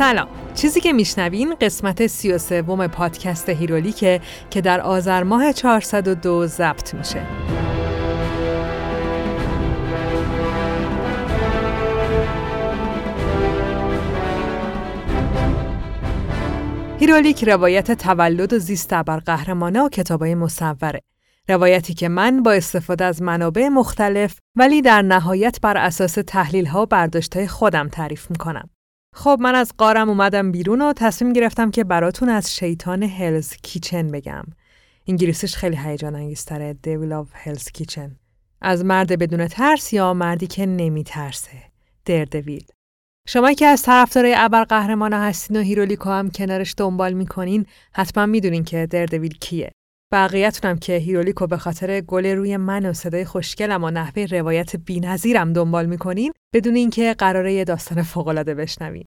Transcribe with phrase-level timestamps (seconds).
[0.00, 7.26] سلام چیزی که میشنوین قسمت 33 پادکست هیرولیکه که در آذر ماه 402 ضبط میشه
[16.98, 21.02] هیرولیک روایت تولد و زیست ابرقهرمانه و کتابای مصوره.
[21.48, 26.82] روایتی که من با استفاده از منابع مختلف ولی در نهایت بر اساس تحلیل ها
[26.82, 28.70] و برداشت خودم تعریف می‌کنم.
[29.14, 34.08] خب من از غارم اومدم بیرون و تصمیم گرفتم که براتون از شیطان Hell's Kitchen
[34.08, 34.44] بگم.
[35.08, 38.10] انگلیسیش خیلی هیجان انگیزتره Devil of Hell's Kitchen.
[38.60, 41.62] از مرد بدون ترس یا مردی که نمیترسه.
[42.04, 42.64] دردویل.
[43.28, 48.86] شما که از طرفدارای ابرقهرمان هستین و هیرولیکو هم کنارش دنبال می‌کنین حتما می‌دونین که
[48.86, 49.72] دردویل کیه.
[50.12, 55.52] بقیه‌تونم که هیرولیکو به خاطر گل روی من و صدای خوشگلم و نحوه روایت بی‌نظیرم
[55.52, 59.04] دنبال می‌کنین بدونین که قراره یه داستان فوق‌العاده بشنوین.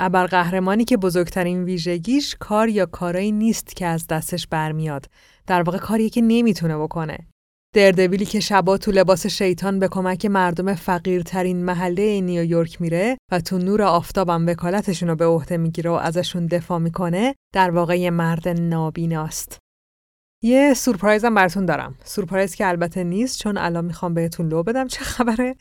[0.00, 5.06] ابرقهرمانی که بزرگترین ویژگیش کار یا کارایی نیست که از دستش برمیاد.
[5.46, 7.18] در واقع کاری که نمی‌تونه بکنه.
[7.74, 13.58] دردویلی که شبا تو لباس شیطان به کمک مردم فقیرترین محله نیویورک میره و تو
[13.58, 18.48] نور آفتابم وکالتشون رو به عهده می‌گیره و ازشون دفاع می‌کنه در واقع یه مرد
[18.48, 19.58] نابیناست.
[20.42, 21.94] یه سورپرایزم براتون دارم.
[22.04, 25.54] سورپرایز که البته نیست چون الان می‌خوام بهتون لو بدم چه خبره.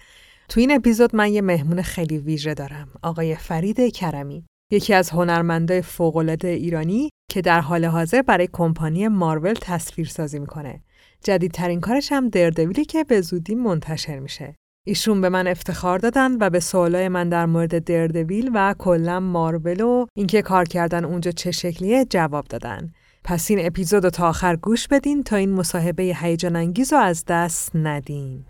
[0.50, 2.88] تو این اپیزود من یه مهمون خیلی ویژه دارم.
[3.04, 4.46] آقای فرید کرمی.
[4.72, 10.82] یکی از هنرمندای فوق‌العاده ایرانی که در حال حاضر برای کمپانی مارول تصویرسازی می‌کنه.
[11.24, 14.56] جدیدترین کارش هم دردویلی که به زودی منتشر میشه.
[14.88, 19.82] ایشون به من افتخار دادن و به سوالای من در مورد دردویل و کلا مارول
[19.82, 22.92] و اینکه کار کردن اونجا چه شکلیه جواب دادن.
[23.28, 27.26] پس این اپیزود رو تا آخر گوش بدین تا این مصاحبه هیجان انگیز رو از
[27.28, 28.46] دست ندین.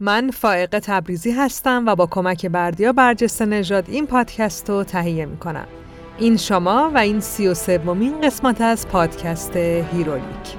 [0.00, 5.66] من فائق تبریزی هستم و با کمک بردیا برجسته نژاد این پادکست رو تهیه می‌کنم.
[6.18, 10.56] این شما و این سی و سومین قسمت از پادکست هیرولیک.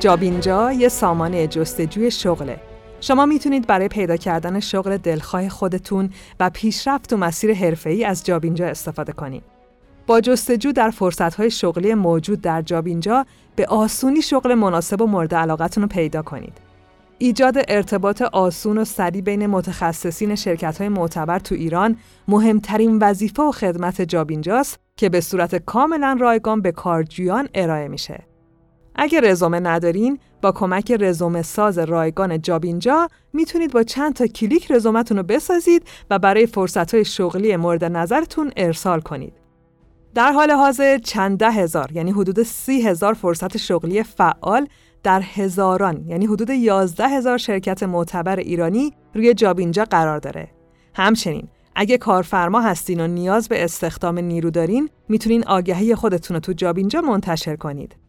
[0.00, 2.73] جابینجا یه سامانه جستجوی شغله.
[3.04, 6.10] شما می‌تونید برای پیدا کردن شغل دلخواه خودتون
[6.40, 9.42] و پیشرفت و مسیر حرفه‌ای از جابینجا استفاده کنید.
[10.06, 13.26] با جستجو در فرصتهای شغلی موجود در جابینجا
[13.56, 16.58] به آسونی شغل مناسب و مورد علاقتون رو پیدا کنید.
[17.18, 21.96] ایجاد ارتباط آسون و سریع بین متخصصین شرکت های معتبر تو ایران
[22.28, 28.24] مهمترین وظیفه و خدمت جابینجاست که به صورت کاملا رایگان به کارجویان ارائه میشه.
[28.94, 35.16] اگر رزومه ندارین با کمک رزومه ساز رایگان جابینجا می‌تونید با چند تا کلیک رزومتون
[35.16, 39.32] رو بسازید و برای فرصتهای شغلی مورد نظرتون ارسال کنید.
[40.14, 44.66] در حال حاضر چند ده هزار یعنی حدود سی هزار فرصت شغلی فعال
[45.02, 50.48] در هزاران یعنی حدود یازده هزار شرکت معتبر ایرانی روی جابینجا قرار داره.
[50.94, 56.52] همچنین اگه کارفرما هستین و نیاز به استخدام نیرو دارین می‌تونین آگهی خودتون رو تو
[56.52, 58.03] جابینجا منتشر کنید.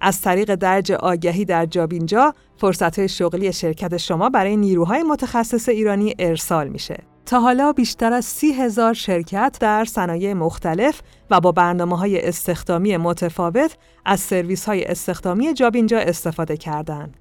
[0.00, 6.68] از طریق درج آگهی در جابینجا فرصت شغلی شرکت شما برای نیروهای متخصص ایرانی ارسال
[6.68, 6.98] میشه.
[7.26, 12.96] تا حالا بیشتر از سی هزار شرکت در صنایع مختلف و با برنامه های استخدامی
[12.96, 17.16] متفاوت از سرویس های استخدامی جابینجا استفاده کردند.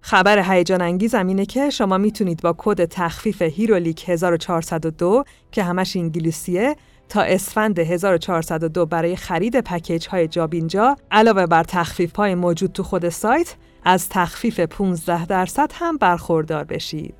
[0.00, 6.76] خبر هیجان انگیزم اینه که شما می‌تونید با کد تخفیف هیرولیک 1402 که همش انگلیسیه
[7.08, 13.08] تا اسفند 1402 برای خرید package های جابینجا علاوه بر تخفیف های موجود تو خود
[13.08, 17.14] سایت از تخفیف 15 درصد هم برخوردار بشید.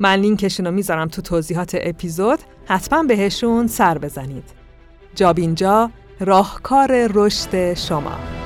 [0.00, 4.44] من لینکشون رو می‌ذارم تو توضیحات اپیزود حتما بهشون سر بزنید.
[5.14, 5.90] جابینجا
[6.20, 8.41] راهکار رشد شما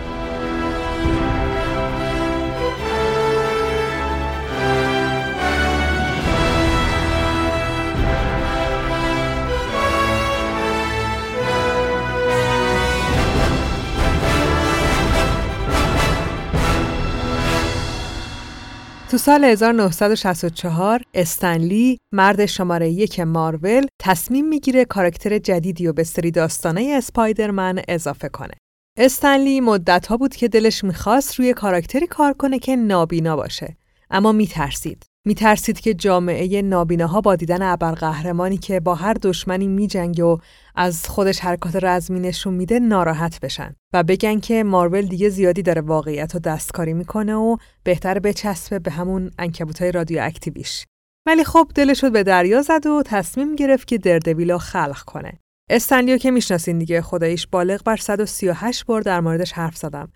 [19.17, 26.31] تو سال 1964 استنلی مرد شماره یک مارول تصمیم می‌گیره کاراکتر جدیدی و به سری
[26.31, 28.55] داستانه اسپایدرمن اضافه کنه.
[28.99, 33.77] استنلی مدت بود که دلش می‌خواست روی کاراکتری کار کنه که نابینا باشه
[34.11, 40.39] اما میترسید میترسید که جامعه نابیناها با دیدن ابرقهرمانی که با هر دشمنی میجنگه و
[40.75, 43.75] از خودش حرکات رزمی نشون میده ناراحت بشن.
[43.93, 48.91] و بگن که مارول دیگه زیادی داره واقعیت رو دستکاری می‌کنه و بهتر بچسبه به
[48.91, 50.85] همون انکبوتای رادیواکتیویش.
[51.27, 55.39] ولی خب دلش به دریا زد و تصمیم گرفت که دردویلا خلق کنه.
[55.71, 60.13] استنلیو که می‌شناسین دیگه خداییش بالغ بر 138 بار در موردش حرف زدم.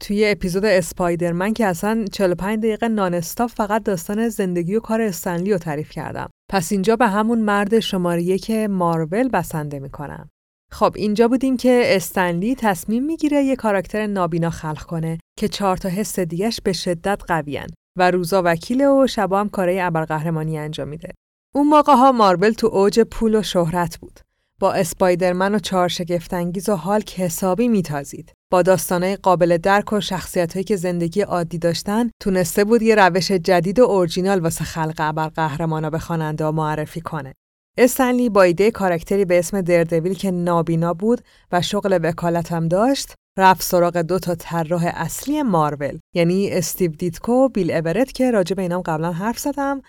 [0.00, 5.58] توی اپیزود اسپایدرمن که اصلا 45 دقیقه نانستاپ فقط داستان زندگی و کار استنلی رو
[5.58, 6.30] تعریف کردم.
[6.50, 10.28] پس اینجا به همون مرد شماره یک مارول بسنده می‌کنم.
[10.72, 15.88] خب اینجا بودیم که استنلی تصمیم می‌گیره یه کاراکتر نابینا خلق کنه که چهار تا
[15.88, 17.68] حس دیگش به شدت قویان
[17.98, 21.08] و روزا وکیل و شبا هم کارهای ابرقهرمانی انجام میده.
[21.54, 24.20] اون موقع ها مارول تو اوج پول و شهرت بود.
[24.60, 28.32] با اسپایدرمن و چهار شگفتانگیز و هالک حسابی میتازید.
[28.52, 33.78] با داستانهای قابل درک و شخصیتهایی که زندگی عادی داشتن تونسته بود یه روش جدید
[33.78, 37.34] و اورجینال واسه خلق ابرقهرمانا به خواننده معرفی کنه.
[37.78, 41.20] استن لی با ایده character ی به اسم دردویل که نابینا بود
[41.52, 47.32] و شغل وکالت هم داشت رفت سراغ دو تا طراح اصلی مارول یعنی استیو دیتکو
[47.32, 49.82] و بیل اورت که راجع به اینام قبلا حرف زدم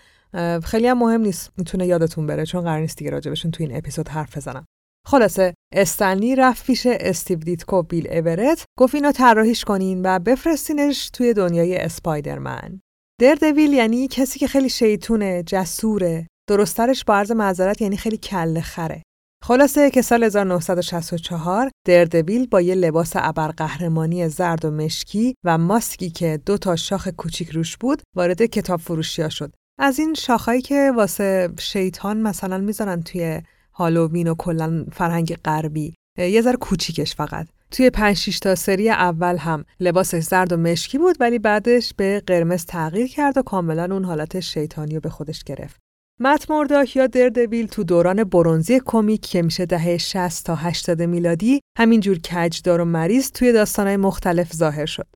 [0.64, 4.08] خیلی هم مهم نیست می‌تونه یادتون بره چون قرار نیست دیگه راجبشون تو این اپیزود
[4.08, 4.66] حرف بزنم.
[5.06, 11.10] خلاصه استنلی رفت پیش استیو دیتکو و بیل اورت گفت اینو طراحیش کنین و بفرستینش
[11.10, 12.80] توی دنیای اسپایدرمن.
[13.20, 16.26] دردویل یعنی کسی که خیلی شیطونه جسوره.
[16.48, 19.02] درست‌ترش با عرض معذرت یعنی خیلی کله خره.
[19.44, 26.40] خلاصه که سال 1964 دردویل با یه لباس ابرقهرمانی زرد و مشکی و ماسکی که
[26.46, 29.52] دو تا شاخ کوچیک روش بود وارد کتاب فروشی شد.
[29.78, 33.42] از این شاخهایی که واسه شیطان مثلا می‌ذارن توی
[33.72, 39.64] هالووین و کلا فرهنگ غربی یه ذره کوچیکش فقط توی 5 تا سری اول هم
[39.80, 44.40] لباسش زرد و مشکی بود ولی بعدش به قرمز تغییر کرد و کاملا اون حالت
[44.40, 45.76] شیطانی رو به خودش گرفت
[46.20, 51.60] مت مرداک یا دردویل تو دوران برونزی کمیک که میشه دهه 60 تا 80 میلادی
[51.78, 55.06] همینجور کجدار و مریض توی داستانهای مختلف ظاهر شد.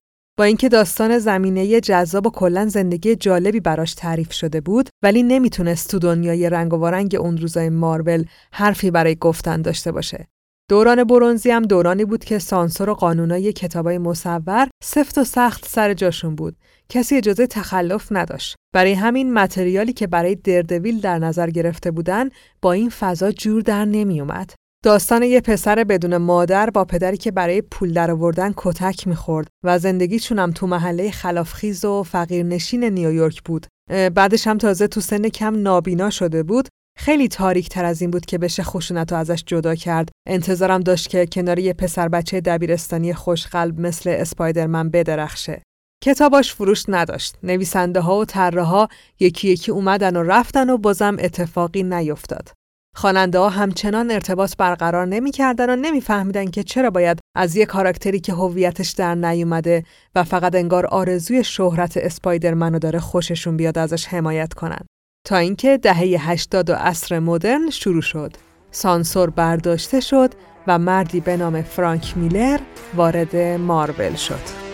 [0.40, 5.90] با اینکه داستان زمینه جذاب و کلا زندگی جالبی براش تعریف شده بود ولی نمی‌تونست
[5.90, 10.28] تو دنیای رنگ و وارنگ اون روزای مارول حرفی برای گفتن داشته باشه.
[10.70, 15.94] دوران برونزی هم دورانی بود که سانسور و قانونای کتابای مصور سفت و سخت سر
[15.94, 16.56] جاشون بود.
[16.88, 18.56] کسی اجازه تخلف نداشت.
[18.74, 22.28] برای همین متریالی که برای دردویل در نظر گرفته بودن
[22.62, 24.52] با این فضا جور در نمی اومد.
[24.84, 30.38] داستان یه پسر بدون مادر با پدری که برای پول درآوردن کتک می‌خورد و زندگیشون
[30.38, 33.66] هم تو محله خلافخیز و فقیرنشین نیویورک بود.
[34.14, 36.68] بعدش هم تازه تو سن کم نابینا شده بود.
[36.98, 40.08] خیلی تاریک تر از این بود که بشه خشونت ازش جدا کرد.
[40.28, 45.62] انتظارم داشت که کنار یه پسر بچه دبیرستانی خوشقلب مثل اسپایدرمن بدرخشه.
[46.04, 47.36] کتاباش فروش نداشت.
[47.42, 48.86] نویسنده ها و طراحا
[49.20, 52.50] یکی یکی اومدن و رفتن و بازم اتفاقی نیفتاد.
[52.96, 58.32] خواننده ها همچنان ارتباط برقرار نمی‌کردن و نمیفهمیدن که چرا باید از یک کاراکتری که
[58.32, 59.84] هویتش در نیومده
[60.14, 64.86] و فقط انگار آرزوی شهرت اسپایدرمنو داره خوششون بیاد ازش حمایت کنن.
[65.26, 68.32] تا اینکه دهه 80 و عصر مدرن شروع شد.
[68.70, 70.34] سانسور برداشته شد
[70.66, 72.60] و مردی به نام فرانک میلر
[72.96, 74.69] وارد مارول شد.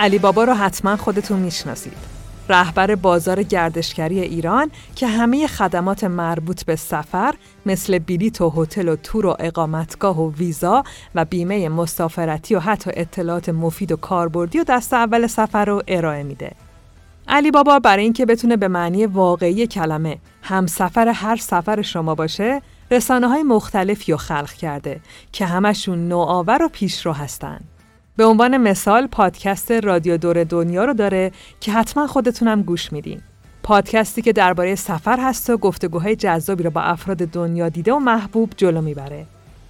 [0.00, 1.96] علی بابا رو حتما خودتون می‌شناسید.
[2.48, 7.34] رهبر بازار گردشگری ایران که همه خدمات مربوط به سفر
[7.66, 10.82] مثل بلیط و هتل و تور و اقامتگاه و ویزا
[11.14, 16.22] و بیمه مسافرتی و حتی اطلاعات مفید و کاربردی و دست اول سفر رو ارائه
[16.22, 16.52] میده.
[17.28, 22.62] علی بابا برای اینکه بتونه به معنی واقعی کلمه هم سفر هر سفر شما باشه
[22.90, 25.00] رسانه های مختلفی رو خلق کرده
[25.32, 27.64] که همشون نوآور و پیشرو هستند.
[28.16, 33.20] به عنوان مثال پادکست رادیو دور دنیا رو داره که حتما خودتونم گوش میدین.
[33.62, 38.52] پادکستی که درباره سفر هست و گفتگوهای جذابی رو با افراد دنیا دیده و محبوب
[38.56, 39.26] جلو می‌بره.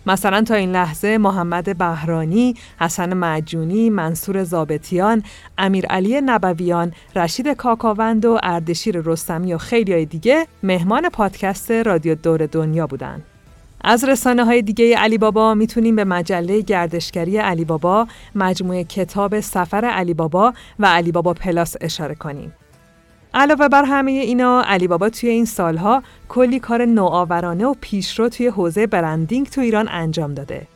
[0.07, 5.23] مثلا تا این لحظه محمد بهرانی، حسن معجونی، منصور زابتیان،
[5.59, 12.47] امیر علی نبویان، رشید کاکاوند و اردشیر رستمی و خیلی دیگه مهمان پادکست رادیو دور
[12.47, 13.23] دنیا بودن.
[13.85, 19.85] از رسانه های دیگه علی بابا می‌تونیم به مجله گردشگری علی بابا، مجموعه کتاب سفر
[19.85, 22.53] علی بابا و علی بابا پلاس اشاره کنیم.
[23.35, 28.47] علاوه بر همه اینا علی بابا توی این سالها کلی کار نوآورانه و پیشرو توی
[28.47, 30.67] حوزه برندینگ تو ایران انجام داده.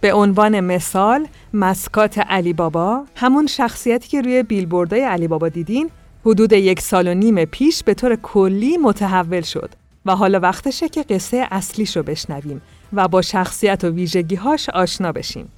[0.00, 5.90] به عنوان مثال مسکات علی بابا همون شخصیتی که روی بیلبوردای علی بابا دیدین
[6.26, 11.02] حدود یک سال و نیم پیش به طور کلی متحول شد و حالا وقتشه که
[11.02, 15.48] قصه اصلیش رو بشنویم و با شخصیت و ویژگیهاش آشنا بشیم.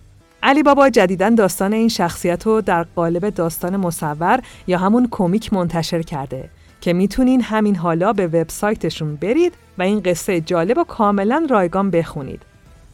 [0.42, 6.02] علی بابا جدیدا داستان این شخصیت رو در قالب داستان مصور یا همون کمیک منتشر
[6.02, 11.90] کرده که می‌تونین همین حالا به وبسایتشون برید و این قصه جالب و کاملا رایگان
[11.90, 12.42] بخونید.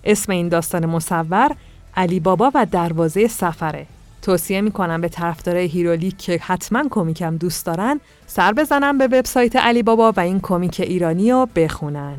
[0.05, 1.50] اسم این داستان مصور
[1.97, 3.87] علی بابا و دروازه سفره.
[4.23, 9.83] توصیه می‌کنم به طرفدارای هیرولیک که حتما کمیکم دوست دارن سر بزنن به وبسایت علی
[9.83, 12.17] بابا و این کمیک ایرانی رو بخونن.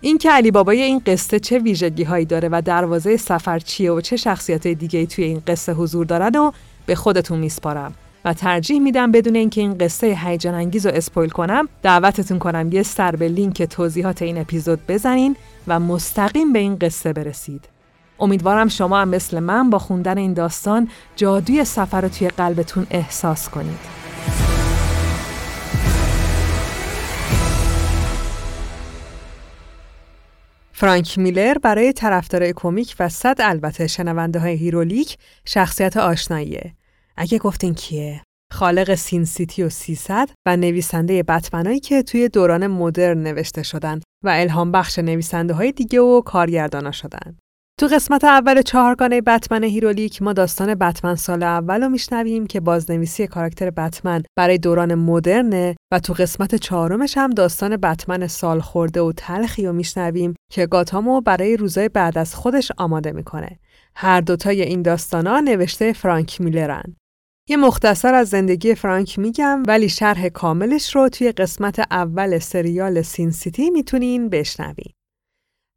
[0.00, 4.16] اینکه علی بابای این قصه چه ویژگی هایی داره و دروازه سفر چیه و چه
[4.16, 6.52] شخصیت دیگه توی این قصه حضور دارن و
[6.86, 7.94] به خودتون میسپارم
[8.24, 12.82] و ترجیح میدم بدون اینکه این قصه هیجان انگیز رو اسپویل کنم دعوتتون کنم یه
[12.82, 15.36] سر به لینک توضیحات این اپیزود بزنین
[15.68, 17.68] و مستقیم به این قصه برسید.
[18.20, 23.48] امیدوارم شما هم مثل من با خوندن این داستان جادوی سفر رو توی قلبتون احساس
[23.48, 24.00] کنید.
[30.72, 36.74] فرانک میلر برای طرفدارای کمیک و صد البته شنونده های هیرولیک شخصیت آشناییه.
[37.16, 38.22] اگه گفتین کیه؟
[38.52, 44.28] خالق سین سیتی و 300 و نویسنده بتمنایی که توی دوران مدرن نوشته شدن و
[44.28, 47.36] الهام بخش نویسنده های دیگه و کارگردانا شدن.
[47.80, 53.26] تو قسمت اول چهارگانه بتمن هیرولیک ما داستان بتمن سال اول رو میشنویم که بازنویسی
[53.26, 59.66] کاراکتر بتمن برای دوران مدرنه و تو قسمت چهارمش هم داستان بتمن سالخورده و تلخی
[59.66, 63.58] رو میشنویم که گاتامو برای روزای بعد از خودش آماده می‌کنه.
[63.94, 66.96] هر دوتای این داستانا نوشته فرانک میلرن.
[67.48, 73.30] یه مختصر از زندگی فرانک میگم ولی شرح کاملش رو توی قسمت اول سریال سین
[73.30, 74.92] سیتی می‌تونین بشنوین.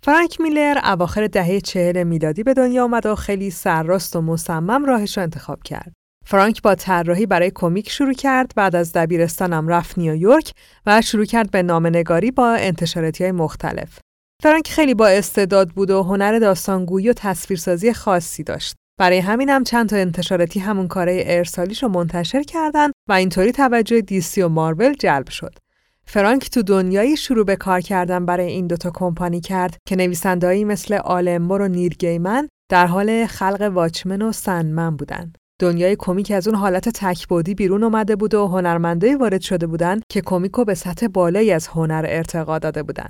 [0.06, 5.18] فرانک میلر اواخر دهه چهل میلادی به دنیا آمد و خیلی سرراست و مصمم راهش
[5.18, 5.94] رو انتخاب کرد.
[6.26, 10.52] فرانک با طراحی برای کمیک شروع کرد بعد از دبیرستانم رفت نیویورک
[10.86, 14.00] و شروع کرد به نامنگاری با انتشاراتی های مختلف.
[14.44, 18.76] فرانک خیلی با استعداد بود و هنر داستانگویی و تصویرسازی خاصی داشت.
[19.00, 24.02] برای همین هم چند تا انتشاراتی همون کاره ارسالیش رو منتشر کردن و اینطوری توجه
[24.02, 25.62] دیسی و مارول جلب شد.
[26.06, 30.94] فرانک تو دنیایی شروع به کار کردن برای این دوتا کمپانی کرد که نویسندهایی مثل
[30.94, 35.34] آلن مور و نیل گیمن در حال خلق واچمن و سندمن بودن.
[35.62, 40.22] دنیای کمیک از اون حالت تک‌بعدی بیرون اومده بود و هنرمندایی وارد شده بودن که
[40.22, 43.10] کمیکو به سطح بالایی از هنر ارتقا داده بودن.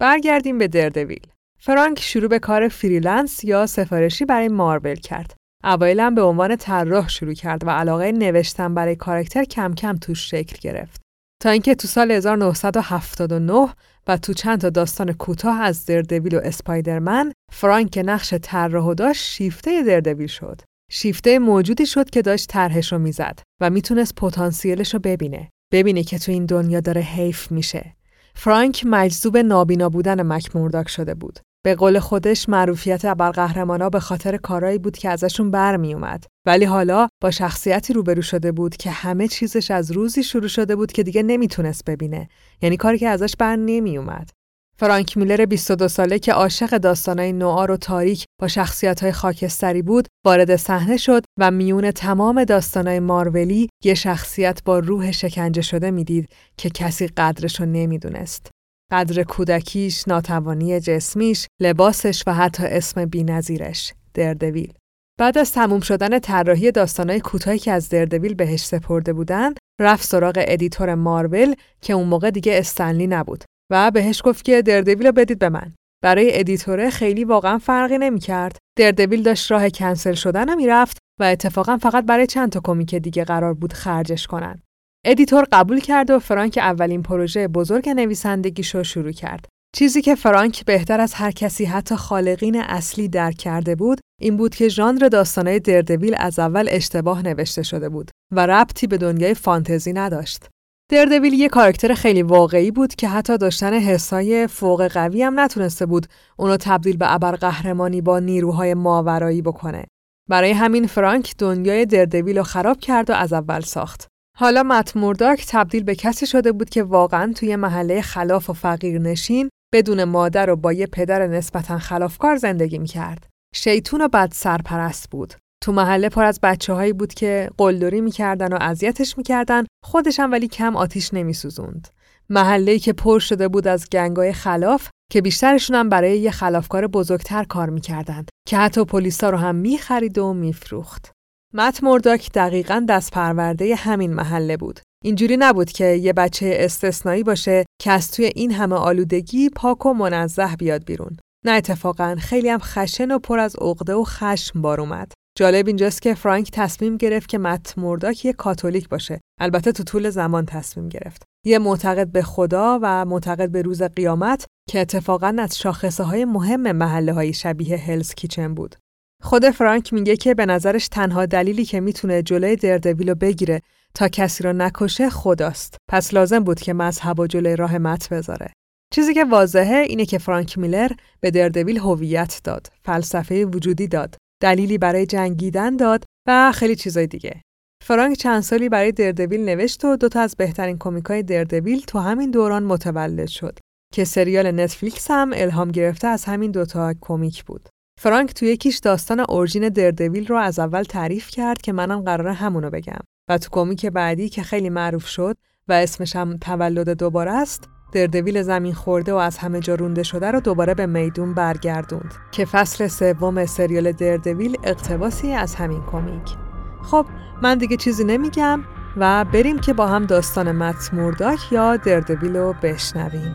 [0.00, 1.26] برگردیم به دردویل.
[1.58, 5.34] فرانک شروع به کار freelance یا سفارشی برای مارول کرد.
[5.64, 10.56] اوایل به عنوان طراح شروع کرد و علاقه نوشتن برای کارکتر کم کم توش شکل
[10.60, 11.03] گرفت.
[11.44, 13.68] تا اینکه تو سال 1979
[14.06, 19.82] و تو چند تا داستان کوتاه از دردویل و اسپایدرمن فرانک نقش طراح داشت شیفته
[19.82, 20.60] دردویل شد.
[20.90, 25.50] شیفته موجودی شد که داشت طرحش رو می‌زد و می‌تونست پتانسیلش رو ببینه.
[25.72, 27.96] ببینه که تو این دنیا داره حیف میشه.
[28.34, 31.38] فرانک مجذوب نابینا بودن مک شده بود.
[31.66, 36.24] به قول خودش معروفیت ابرقهرمانا به خاطر کارایی بود که ازشون برمی اومد.
[36.46, 40.92] ولی حالا با شخصیتی روبرو شده بود که همه چیزش از روزی شروع شده بود
[40.92, 42.28] که دیگه نمی‌تونست ببینه.
[42.62, 44.30] یعنی کاری که ازش بر نمی اومد.
[44.78, 50.56] فرانک میلر 22 ساله که عاشق داستانای نوآر و تاریک با شخصیت‌های خاکستری بود، وارد
[50.56, 56.70] صحنه شد و میون تمام داستانای مارولی یه شخصیت با روح شکنجه شده می‌دید که
[56.70, 58.50] کسی قدرش رو نمی‌دونست.
[58.92, 64.72] قدر کودکیش، ناتوانی جسمیش، لباسش و حتی اسم بینظیرش، دردویل.
[65.20, 70.34] بعد از تموم شدن طراحی داستانهای کوتاهی که از دردویل بهش سپرده بودن، رفت سراغ
[70.38, 75.38] editor مارول که اون موقع دیگه استنلی نبود و بهش گفت که دردویل رو بدید
[75.38, 75.72] به من.
[76.02, 78.58] برای editor ه خیلی واقعا فرقی نمی‌کرد.
[78.78, 83.54] دردویل داشت راه کنسل شدن می‌رفت و اتفاقا فقط برای چند تا کمیک دیگه قرار
[83.54, 84.62] بود خرجش کنن.
[85.06, 89.46] editor قبول کرد و فرانک اولین پروژه بزرگ نویسندگیشو شروع کرد.
[89.76, 94.54] چیزی که فرانک بهتر از هر کسی حتی خالقین اصلی درک کرده بود این بود
[94.54, 99.92] که ژانر داستانهای دردویل از اول اشتباه نوشته شده بود و ربطی به دنیای فانتزی
[99.92, 100.48] نداشت.
[100.90, 106.06] دردویل یه کارکتر خیلی واقعی بود که حتی داشتن حسای فوق قوی هم نتونسته بود
[106.36, 109.84] اونو تبدیل به ابرقهرمانی با نیروهای ماورایی بکنه.
[110.28, 114.13] برای همین فرانک دنیای دردویل رو خراب کرد و از اول ساخت.
[114.38, 119.00] حالا مت مورداک تبدیل به کسی شده بود که واقعا توی محله خلاف و فقیر
[119.00, 123.26] نشین بدون مادر و با یه پدر نسبتا خلافکار زندگی می‌کرد.
[123.54, 125.34] شیطون و بد سرپرست بود.
[125.62, 130.48] تو محله پر از بچه هایی بود که قلدری می‌کردن و اذیتش می‌کردن خودشم ولی
[130.48, 131.88] کم آتیش نمیسوزوند.
[132.30, 137.44] محله که پر شده بود از گنگای خلاف که بیشترشون هم برای یه خلافکار بزرگتر
[137.44, 141.13] کار می‌کردند که حتی پلیسا رو هم می‌خرید و میفروخت.
[141.56, 144.80] مت مرداک دقیقا دست پرورده همین محله بود.
[145.04, 149.92] اینجوری نبود که یه بچه استثنایی باشه که از توی این همه آلودگی پاک و
[149.92, 151.16] منزه بیاد بیرون.
[151.44, 155.12] نه اتفاقا خیلی هم خشن و پر از عقده و خشم بار اومد.
[155.38, 159.20] جالب اینجاست که فرانک تصمیم گرفت که مت مرداک یه کاتولیک باشه.
[159.40, 161.22] البته تو طول زمان تصمیم گرفت.
[161.46, 166.72] یه معتقد به خدا و معتقد به روز قیامت که اتفاقا از شاخصه های مهم
[166.72, 168.76] محله های شبیه هلز کیچن بود.
[169.24, 173.62] خود فرانک میگه که به نظرش تنها دلیلی که می‌تونه جلوی دردویل رو بگیره
[173.94, 175.76] تا کسی رو نکشه خداست.
[175.90, 178.52] پس لازم بود که مذهب و جلوی راه مت بذاره.
[178.94, 180.90] چیزی که واضحه اینه که فرانک میلر
[181.20, 187.42] به دردویل هویت داد، فلسفه وجودی داد، دلیلی برای جنگیدن داد و خیلی چیزای دیگه.
[187.84, 192.62] فرانک چند سالی برای دردویل نوشت و دوتا از بهترین کمیکای دردویل تو همین دوران
[192.62, 193.58] متولد شد
[193.92, 197.68] که سریال نتفلیکس هم الهام گرفته از همین دوتا کمیک بود.
[197.96, 202.70] فرانک توی یکیش داستان اورژین دردویل رو از اول تعریف کرد که منم قراره همونو
[202.70, 203.00] بگم.
[203.28, 205.36] و تو کمیک بعدی که خیلی معروف شد
[205.68, 210.30] و اسمش هم تولد دوباره است دردویل زمین خورده و از همه جا رونده شده
[210.30, 216.36] رو دوباره به میدون برگردوند که فصل سوم سریال دردویل اقتباسی از همین کمیک.
[216.82, 217.06] خب
[217.42, 218.64] من دیگه چیزی نمیگم
[218.96, 223.34] و بریم که با هم داستان مت مورداک یا دردویل رو بشنویم.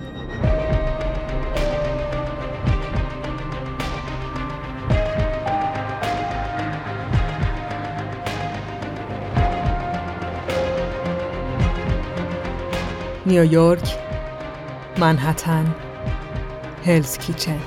[13.30, 13.96] نیویورک
[14.98, 15.76] منحتن
[16.86, 17.60] هلز کیچن.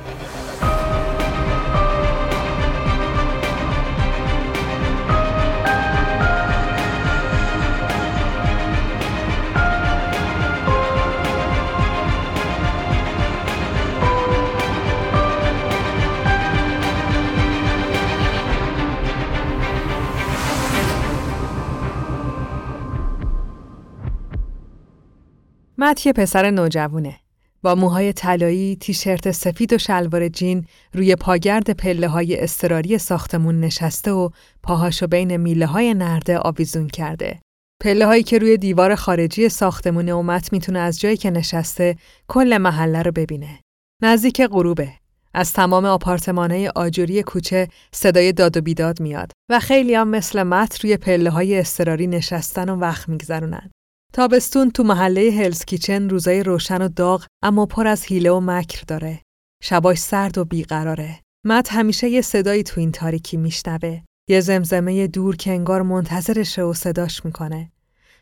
[25.78, 27.18] مت یه پسر نوجوونه.
[27.62, 34.12] با موهای طلایی، تیشرت سفید و شلوار جین روی پاگرد پله های استراری ساختمون نشسته
[34.12, 34.28] و
[34.62, 37.40] پاهاشو بین میله های نرده آویزون کرده.
[37.82, 41.96] پله هایی که روی دیوار خارجی ساختمون اومت می‌تونه از جایی که نشسته
[42.28, 43.60] کل محله رو ببینه.
[44.02, 44.92] نزدیک غروبه.
[45.34, 50.84] از تمام آپارتمانهای آجوری کوچه صدای داد و بیداد میاد و خیلی هم مثل مت
[50.84, 53.70] روی پله های استراری نشستن و وقت میگذرونن.
[54.14, 58.82] تابستون تو محله هلز کیچن روزای روشن و داغ اما پر از حیله و مکر
[58.86, 59.20] داره.
[59.62, 61.20] شباش سرد و بیقراره.
[61.46, 64.00] مت همیشه یه صدایی تو این تاریکی میشنوه.
[64.28, 67.72] یه زمزمه دور که انگار منتظرشه و صداش می‌کنه.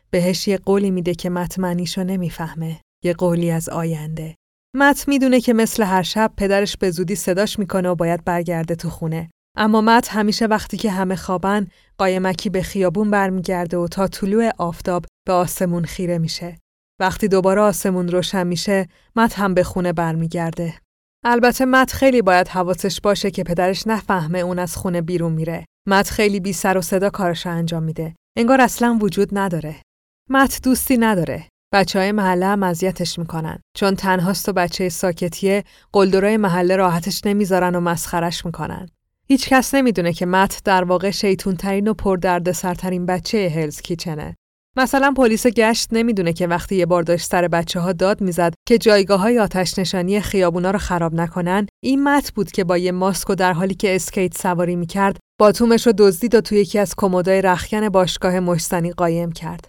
[0.09, 2.81] بهش یه قولی میده که مت معنیشو نمی‌فهمه.
[3.03, 4.35] یه قولی از آینده.
[4.75, 8.89] مت می‌دونه که مثل هر شب پدرش به زودی صداش می‌کنه و باید برگرده تو
[8.89, 9.29] خونه.
[9.57, 15.05] اما مت همیشه وقتی که همه خوابن قایمکی به خیابون برمیگرده و تا طلوع آفتاب
[15.27, 16.57] به آسمون خیره میشه.
[16.99, 20.73] وقتی دوباره آسمون روشن میشه، مت هم به خونه برمیگرده.
[21.25, 25.65] البته مت خیلی باید حواسش باشه که پدرش نفهمه اون از خونه بیرون میره.
[25.87, 28.15] مت خیلی بی سر و صدا کارش انجام میده.
[28.37, 29.75] انگار اصلا وجود نداره.
[30.29, 31.47] مت دوستی نداره.
[31.73, 33.59] بچه های محله هم اذیتش می‌کنن.
[33.77, 38.89] چون تنهاست و بچه ساکتیه قلدرای محله راحتش نمی‌ذارن و مسخرش می‌کنن.
[39.27, 44.35] هیچ کس نمی‌دونه که مت در واقع شیطون ترین و پردرد سرترین بچه هلز کیچنه.
[44.77, 48.77] مثلا پلیس گشت نمی‌دونه که وقتی یه بار داشت سر بچه ها داد می‌زد که
[48.77, 53.29] جایگاه های آتش نشانی خیابونا رو خراب نکنن این مت بود که با یه ماسک
[53.29, 57.41] و در حالی که اسکیت سواری می‌کرد باتومش رو دزدید و توی یکی از کمدای
[57.41, 59.67] رخکن باشگاه مشتنی قایم کرد.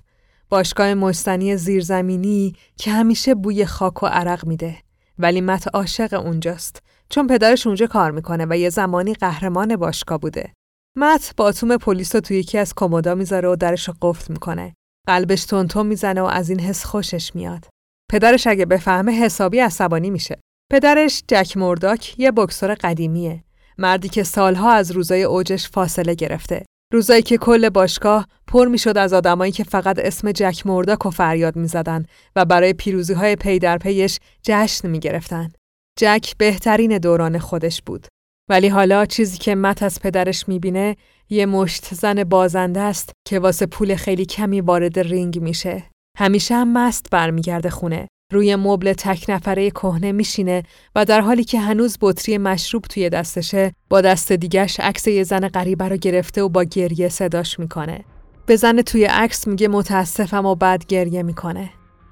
[0.48, 4.76] باشگاه مشتنی زیرزمینی که همیشه بوی خاک و عرق میده.
[5.18, 6.82] ولی مت عاشق اونجاست.
[7.08, 10.52] چون پدرش اونجا کار می‌کنه و یه زمانی قهرمان باشگاه بوده.
[10.96, 14.74] مت باتوم پلیس رو توی یکی از کمودا می‌ذاره و درش رو قفل می‌کنه.
[15.08, 17.66] قلبش تونتون می‌زنه و از این حس خوشش میاد.
[18.10, 20.38] پدرش اگه بفهمه حسابی عصبانی میشه.
[20.72, 23.44] پدرش جک مورداک یه بکسور قدیمیه.
[23.78, 26.64] مردی که سالها از روزای اوجش فاصله گرفته.
[26.92, 31.56] روزایی که کل باشگاه پر می‌شد از آدمایی که فقط اسم جک مورداک و فریاد
[31.56, 35.52] می‌زدن و برای پیروزی های پی در پیش جشن می‌گرفتن.
[35.98, 38.06] جک بهترین دوران خودش بود.
[38.50, 40.96] ولی حالا چیزی که مت از پدرش می‌بینه
[41.32, 45.84] یه مشت زن بازنده است که واسه پول خیلی کمی وارد رینگ میشه.
[46.18, 48.08] همیشه هم مست برمیگرده خونه.
[48.32, 50.62] روی مبل تک نفره کهنه میشینه
[50.94, 55.48] و در حالی که هنوز بطری مشروب توی دستشه با دست دیگش عکس یه زن
[55.48, 58.04] غریبه رو گرفته و با گریه صداش می‌کنه.
[58.46, 61.70] به زن توی عکس میگه متاسفم و بعد گریه می‌کنه.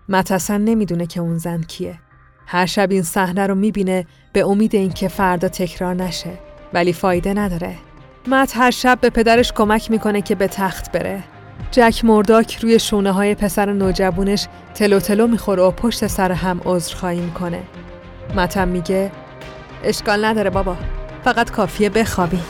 [0.08, 1.98] مت نمی‌دونه که اون زن کیه.
[2.46, 6.38] هر شب این صحنه رو می‌بینه به امید اینکه فردا تکرار نشه
[6.72, 7.89] ولی فایده نداره
[8.26, 11.22] مت هر شب به پدرش کمک می‌کنه که به تخت بره.
[11.70, 17.20] جک مرداک روی شونه های پسر نوجوونش تلو تلو می‌خوره و پشت سر هم عذرخواهی
[17.20, 17.62] می‌کنه.
[18.36, 19.10] متم میگه
[19.84, 20.76] اشکال نداره بابا
[21.24, 22.40] فقط کافیه بخوابی.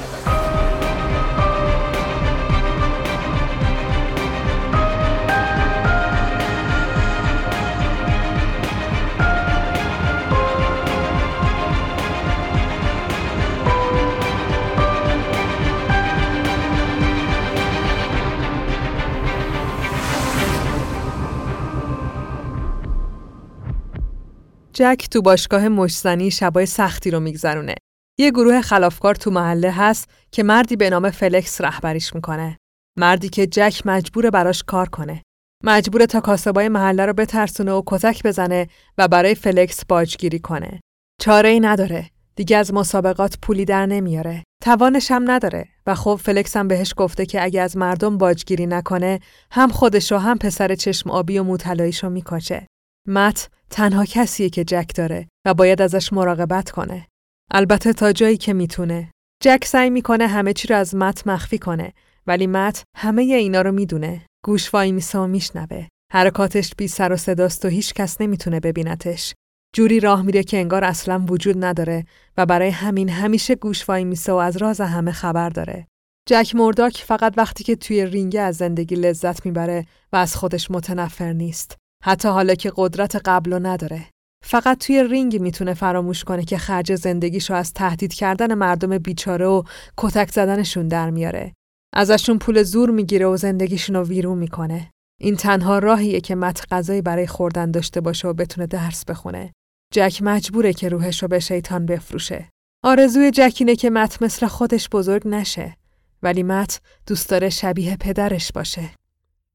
[24.80, 27.74] جک تو باشگاه مشت‌زنی شبای سختی رو میگذرونه.
[28.18, 32.56] یه گروه خلافکار تو محله هست که مردی به نام فلکس رهبریش می‌کنه.
[32.98, 35.22] مردی که جک مجبوره براش کار کنه.
[35.64, 40.80] مجبوره تا کاسبای محله رو بترسونه و کتک بزنه و برای فلکس باجگیری کنه.
[41.20, 42.10] چاره ای نداره.
[42.36, 44.44] دیگه از مسابقات پولی در نمیاره.
[44.62, 49.20] توانش هم نداره و خب فلکس هم بهش گفته که اگه از مردم باجگیری نکنه
[49.50, 52.66] هم خودش و هم پسر چشم آبی و موطلاییشو میکشه.
[53.08, 57.06] مت تنها کسیه که جک داره و باید ازش مراقبت کنه.
[57.50, 59.10] البته تا جایی که می‌تونه.
[59.42, 61.92] جک سعی می‌کنه همه چی رو از مت مخفی کنه
[62.26, 64.26] ولی مت همه اینا رو می‌دونه.
[64.44, 65.86] گوش وای میسه و میشنوه.
[66.12, 69.34] حرکاتش بی سر و صداست و هیچ کس نمی‌تونه ببینتش.
[69.76, 72.04] جوری راه میره که انگار اصلا وجود نداره
[72.36, 75.86] و برای همین همیشه گوش وای میسه و از راز همه خبر داره.
[76.28, 81.32] جک مورداک فقط وقتی که توی رینگ از زندگی لذت می‌بره و از خودش متنفر
[81.32, 81.76] نیست.
[82.04, 84.06] حتی حالا که قدرت قبل نداره.
[84.44, 89.62] فقط توی رینگ می‌تونه فراموش کنه که خرج زندگیشو از تهدید کردن مردم بیچاره و
[89.96, 91.52] کتک زدنشون در میاره.
[91.94, 94.90] ازشون پول زور می‌گیره و زندگیشون رو ویرون می‌کنه.
[95.20, 99.52] این تنها راهیه که مت غذایی برای خوردن داشته باشه و بتونه درس بخونه.
[99.92, 102.48] جک مجبوره که روحش رو به شیطان بفروشه.
[102.84, 105.76] آرزوی جک اینه که مت مثل خودش بزرگ نشه.
[106.22, 108.90] ولی مت دوست داره شبیه پدرش باشه.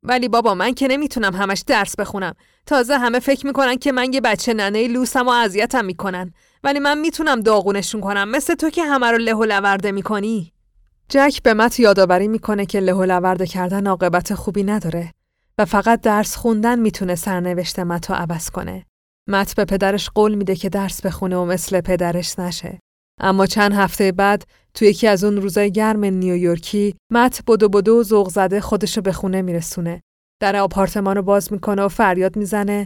[0.08, 2.34] ولی بابا من که نمی‌تونم همش درس بخونم.
[2.66, 6.34] تازه همه فکر می‌کنن که من یه بچه ننه لوسم و اذیتم می‌کنن.
[6.64, 10.54] ولی من می‌تونم داغونشون کنم مثل تو که همه رو له و می‌کنی.
[11.10, 15.12] جک به مت یادآوری می‌کنه که له و کردن عاقبت خوبی نداره
[15.58, 18.86] و فقط درس خوندن می‌تونه سرنوشت مت رو عوض کنه.
[19.28, 22.80] مت به پدرش قول میده که درس بخونه و مثل پدرش نشه.
[23.22, 28.04] اما چند هفته بعد تو یکی از اون روزای گرم نیویورکی مت بدو بدو و
[28.04, 30.02] ذوق زده خودشو به خونه میرسونه.
[30.42, 32.86] در آپارتمان رو باز می‌کنه و فریاد می‌زنه.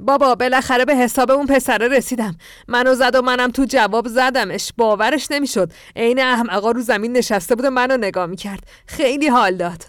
[0.00, 2.36] بابا بالاخره به حساب اون پسره رسیدم.
[2.68, 4.72] منو زد و منم تو جواب زدمش.
[4.76, 5.72] باورش نمی‌شد.
[5.96, 8.60] عین احمقا رو زمین نشسته بود و منو نگاه می‌کرد.
[8.86, 9.84] خیلی حال داد.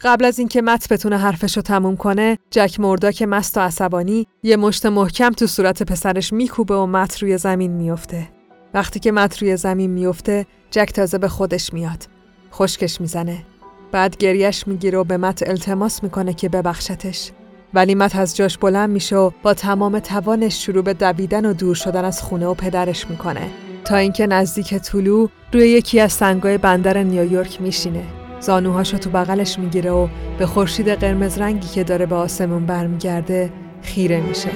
[0.00, 4.26] قبل از اینکه مت بتونه حرفش رو تموم کنه جک مردا که مست و عصبانی
[4.42, 8.39] یه مشت محکم تو صورت پسرش میکوبه و مت روی زمین میفته
[8.74, 12.04] وقتی که مت روی زمین میفته جک تازه به خودش میاد.
[12.52, 13.44] خشکش می‌زنه.
[13.92, 17.30] بعد گریش می‌گیره و به مت التماس می‌کنه که ببخشتش.
[17.74, 21.74] ولی مت از جاش بلند میشه و با تمام توانش شروع به دویدن و دور
[21.74, 23.50] شدن از خونه و پدرش می‌کنه.
[23.84, 28.04] تا اینکه نزدیک طولو روی یکی از سنگای بندر نیویورک میشینه.
[28.40, 33.52] زانوهاشو تو بغلش می‌گیره و به خورشید قرمز رنگی که داره به آسمون برمیگرده
[33.82, 34.50] خیره میشه.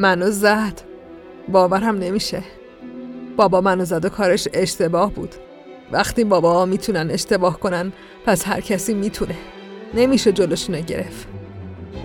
[0.00, 0.80] منو زد.
[1.48, 2.42] باورم نمیشه.
[3.36, 5.34] بابا منو زد و کارش اشتباه بود.
[5.92, 7.92] وقتی بابا می‌تونن اشتباه کنن
[8.26, 9.34] پس هر کسی می‌تونه.
[9.94, 11.28] نمیشه جلوشونو گرفت.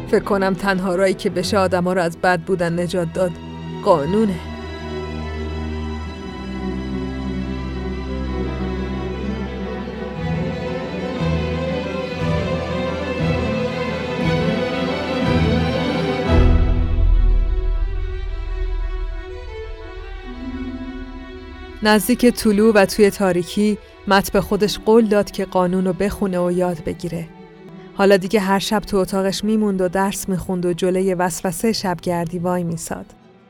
[0.08, 3.32] فکر کنم تنها رایی که بشه آدما رو از بد بودن نجات داد
[3.86, 4.55] قانونه.
[21.86, 26.52] نزدیک طلوع و توی تاریکی مت به خودش قول داد که قانون رو بخونه و
[26.52, 27.28] یاد بگیره.
[27.94, 32.64] حالا دیگه هر شب تو اتاقش میموند و درس می‌خوند و جلوی وسوسه شبگردی وای
[32.64, 33.06] میساد.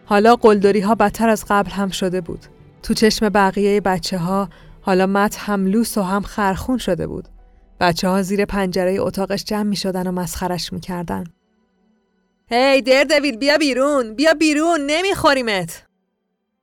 [0.06, 2.45] حالا قلدری ها بدتر از قبل هم شده بود.
[2.84, 4.50] تو چشم بقیه بچه ها
[4.82, 7.28] حالا مت هم لوس و هم خرخون شده بود.
[7.80, 11.24] بچه ها زیر پنجره اتاقش جمع می شدن و مسخرش می کردن.
[12.48, 15.85] هی دردویل بیا بیرون بیا بیرون نمیخوریمت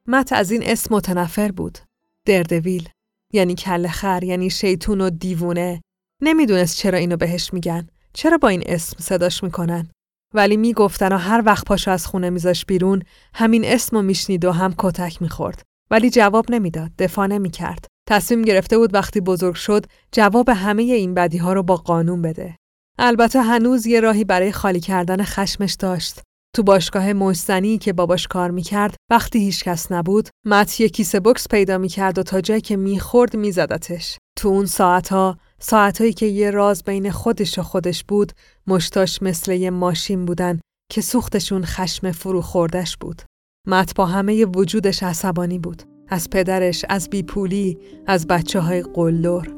[0.08, 1.78] مت از این اسم متنفر بود.
[2.26, 2.88] دردویل.
[3.32, 5.82] یعنی کل خر یعنی شیطون و دیوونه.
[6.22, 7.88] نمی‌دونست چرا اینو بهش میگن.
[8.12, 9.90] چرا با این اسم صداش می‌کنن.
[10.34, 13.02] ولی می‌گفتن و هر وقت پاشو از خونه میذاش بیرون
[13.34, 15.62] همین اسمو میشنید و هم کتک می‌خورد.
[15.90, 16.90] ولی جواب نمی‌داد.
[16.98, 17.86] دفاع نمی‌کرد.
[18.08, 22.56] تصمیم گرفته بود وقتی بزرگ شد جواب همه این بدی ها رو با قانون بده.
[22.98, 26.20] البته هنوز یه راهی برای خالی کردن خشمش داشت.
[26.56, 31.48] تو باشگاه مشزنی که باباش کار می‌کرد وقتی هیچ کس نبود مت یه کیسه بکس
[31.48, 36.84] پیدا می‌کرد و تا جایی که می‌خورد میزدتش تو اون ساعتها ساعتهایی که یه راز
[36.84, 38.32] بین خودش و خودش بود
[38.66, 40.60] مشتاش مثل یه ماشین بودن
[40.90, 43.22] که سوختشون خشم فرو خوردش بود
[43.66, 49.48] مت با همه وجودش عصبانی بود از پدرش، از بیپولی، از بچه های قلدر.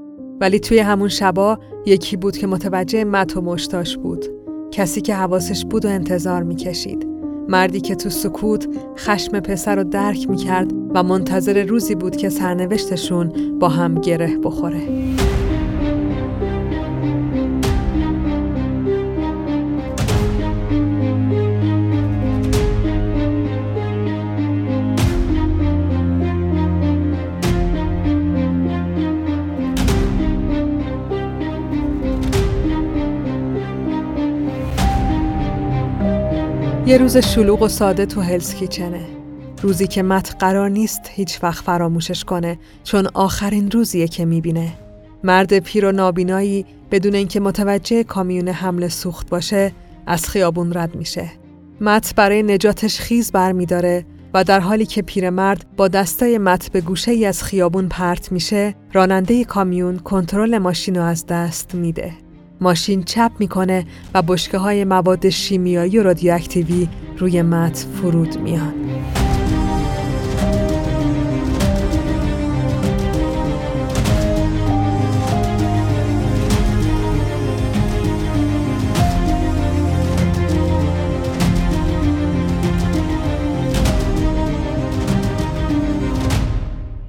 [0.40, 4.43] ولی توی همون شبا یکی بود که متوجه مت و مشتاش بود.
[4.74, 7.06] کسی که حواسش بود و انتظار می‌کشید.
[7.48, 13.58] مردی که تو سکوت خشم پسر رو درک می‌کرد و منتظر روزی بود که سرنوشتشون
[13.58, 15.13] با هم گره بخوره.
[36.94, 39.06] یه روز شلوغ و ساده تو هلز کیچنه.
[39.62, 44.72] روزی که مت قرار نیست هیچ وقت فراموشش کنه چون آخرین روزیه که می‌بینه.
[45.24, 49.72] مرد پیر و نابینایی بدون اینکه متوجه کامیون حمل سوخت باشه
[50.06, 51.30] از خیابون رد میشه.
[51.80, 57.10] مت برای نجاتش خیز برمیداره و در حالی که پیرمرد با دستای مت به گوشه
[57.10, 62.23] ای از خیابون پرت میشه، راننده کامیون کنترل ماشین رو از دست میده.
[62.60, 66.88] ماشین چپ می‌کنه و بشکه های مواد شیمیایی و رادیواکتیوی
[67.18, 68.74] روی مت فرود میان.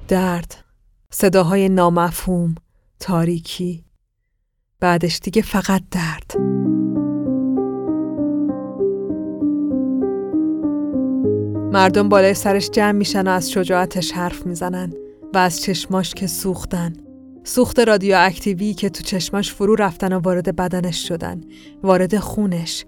[0.08, 0.64] درد
[1.10, 2.54] صداهای نامفهوم
[3.00, 3.85] تاریکی
[4.86, 6.36] بعدش دیگه فقط درد.
[11.72, 14.92] مردم بالای سرش جمع میشن و از شجاعتش حرف می‌زنن
[15.34, 16.92] و از چشماش که سوختن.
[17.44, 21.40] سوخت رادیواکتیوی که تو چشماش فرو رفتن و وارد بدنش شدن.
[21.82, 22.84] وارد خونش.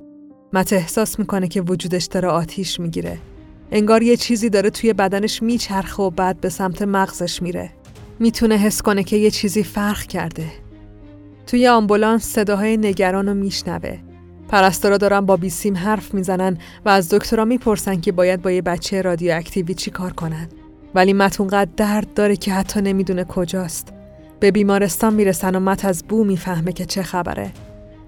[0.52, 3.18] مت احساس می‌کنه که وجودش داره آتیش می‌گیره.
[3.70, 7.70] انگار یه چیزی داره توی بدنش میچرخه و بعد به سمت مغزش میره.
[8.18, 10.67] می‌تونه حس کنه که یه چیزی فرق کرده.
[11.48, 13.98] توی آمبولانس صداهای نگران رو میشنوه.
[14.48, 19.02] پرستارا دارن با بیسیم حرف می‌زنن و از دکترها می‌پرسن که باید با یه بچه
[19.02, 20.48] رادیواکتیوی چی کار کنن.
[20.94, 23.92] ولی مت اونقدر درد داره که حتی نمی‌دونه کجاست.
[24.40, 27.50] به بیمارستان می‌رسن و مت از بو می‌فهمه که چه خبره.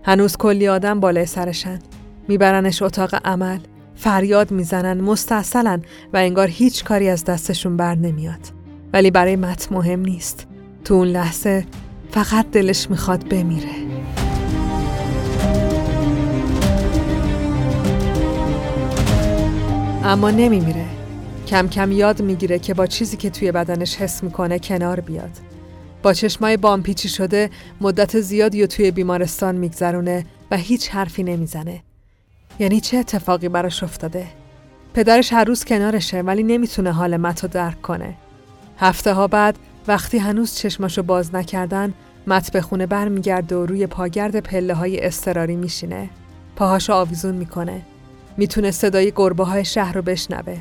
[0.03, 1.79] هنوز کلی آدم بالای سرشن.
[2.29, 3.59] میبرنش اتاق عمل.
[3.94, 8.40] فریاد می‌زنن مستاصلن و انگار هیچ کاری از دستشون بر نمیاد.
[8.92, 10.46] ولی برای مت مهم نیست.
[10.85, 11.64] تو اون لحظه
[12.12, 13.68] فقط دلش می‌خواد بمیره.
[20.05, 20.85] اما نمیمیره.
[21.46, 25.31] کم کم یاد می‌گیره که با چیزی که توی بدنش حس می‌کنه کنار بیاد.
[26.03, 31.83] با چشمای بامپیچی شده مدت زیادی و توی بیمارستان میگذرونه و هیچ حرفی نمی‌زنه.
[32.59, 34.27] یعنی چه اتفاقی براش افتاده؟
[34.94, 38.14] پدرش هر روز کنارشه ولی نمی‌تونه حال متو درک کنه.
[38.79, 41.95] هفته ها بعد وقتی هنوز چشماشو باز نکردن
[42.27, 46.11] مت به خونه برمیگرده و روی پاگرد پله های استراری میشینه.
[46.57, 47.83] پاهاشو آویزون می‌کنه.
[48.37, 50.57] می‌تونه صدای گربه های شهر رو بشنوه.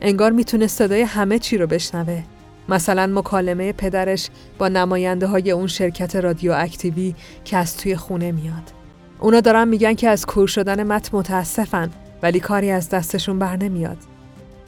[0.00, 2.22] انگار می‌تونه صدای همه چی رو بشنوه.
[2.68, 8.72] مثلا مکالمه پدرش با نماینده های اون شرکت رادیو اکتیوی که از توی خونه میاد.
[9.20, 11.90] اونا دارن میگن که از کور شدن مت متاسفن
[12.22, 13.98] ولی کاری از دستشون بر نمیاد.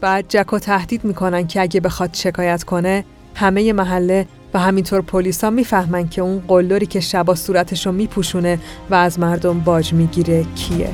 [0.01, 6.09] بعد جکو تهدید می‌کنن که اگه بخواد شکایت کنه همه محله و همینطور پلیسا می‌فهمن
[6.09, 8.59] که اون قلدری که شبا صورتشو میپوشونه
[8.91, 10.91] و از مردم باج می‌گیره کیه.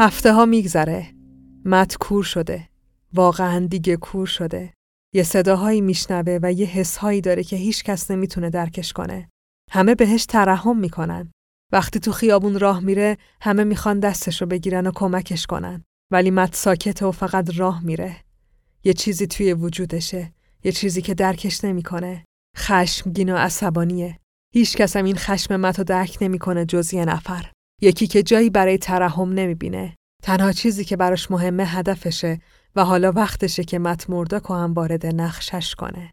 [0.00, 1.14] هفته ها میگذره.
[1.64, 2.68] مت کور شده.
[3.14, 4.72] واقعا دیگه کور شده.
[5.14, 9.28] یه صداهایی میشنوه و یه حسهایی داره که هیچ کس نمی‌تونه درکش کنه.
[9.70, 11.30] همه بهش ترحم می‌کنن.
[11.72, 15.84] وقتی تو خیابون راه میره همه می‌خوان دستشو بگیرن و کمکش کنن.
[16.12, 18.16] ولی مت ساکته و فقط راه میره.
[18.84, 20.32] یه چیزی توی وجودشه.
[20.64, 22.24] یه چیزی که درکش نمی‌کنه.
[22.56, 24.18] خشمگین و عصبانیه.
[24.54, 27.50] هیچ کس هم این خشم مت رو درک نمی‌کنه جز یه نفر.
[27.80, 29.94] یکی که جایی برای ترحم نمی‌بینه.
[30.22, 32.38] تنها چیزی که براش مهمه هدفشه
[32.76, 36.12] و حالا وقتشه که مت مرداک هم وارد نقشش کنه.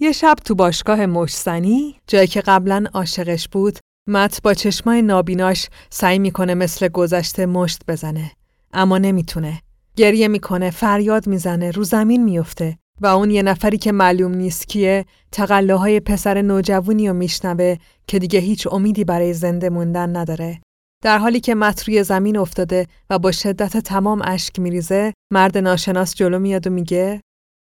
[0.00, 6.18] یه شب تو باشگاه مشتنی جایی که قبلا عاشقش بود مت با چشمای نابیناش سعی
[6.18, 8.30] می‌کنه مثل گذشته مشت بزنه
[8.72, 9.60] اما نمی‌تونه
[9.96, 15.04] گریه می‌کنه فریاد می‌زنه رو زمین میفته و اون یه نفری که معلوم نیست کیه
[15.32, 20.60] تقلاهای پسر نوجوونی رو میشنوه که دیگه هیچ امیدی برای زنده موندن نداره.
[21.04, 26.14] در حالی که مت روی زمین افتاده و با شدت تمام اشک میریزه، مرد ناشناس
[26.14, 27.20] جلو میاد و میگه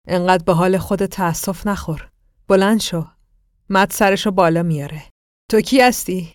[0.08, 2.10] انقدر به حال خود تأسف نخور.
[2.48, 3.06] بلند شو.
[3.69, 5.04] مت سرشو بالا میاره.
[5.52, 6.34] تو کی هستی؟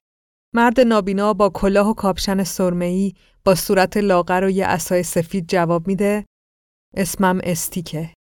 [0.55, 3.13] مرد نابینا با کلاه و کاپشن سرمه‌ای
[3.45, 6.25] با صورت لاغر و یه اسای سفید جواب میده
[6.97, 8.15] اسمم استیکه.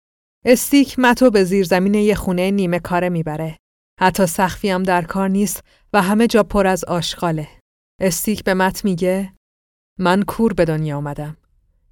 [0.45, 3.57] استیک متو به زیر زمین یه خونه نیمه کاره می‌بره.
[4.01, 7.49] حتی سخفی هم در کار نیست و همه جا پر از آشغاله.
[8.01, 9.33] استیک به مت میگه
[9.99, 11.37] من کور به دنیا آمدم.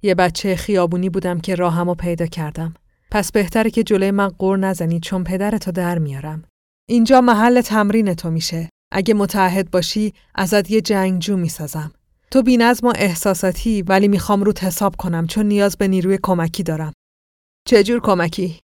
[0.01, 2.73] یه بچه خیابونی بودم که راهمو پیدا کردم.
[3.11, 6.43] پس بهتره که جلوی من قور نزنی چون پدرتو در میارم.
[6.89, 8.69] اینجا محل تمرین تو میشه.
[8.91, 11.91] اگه متعهد باشی ازت یه جنگجو می‌سازم.
[12.31, 16.93] تو بینظم و احساساتی ولی می‌خوام روت حساب کنم چون نیاز به نیروی کمکی دارم.
[17.67, 18.59] چجور کمکی؟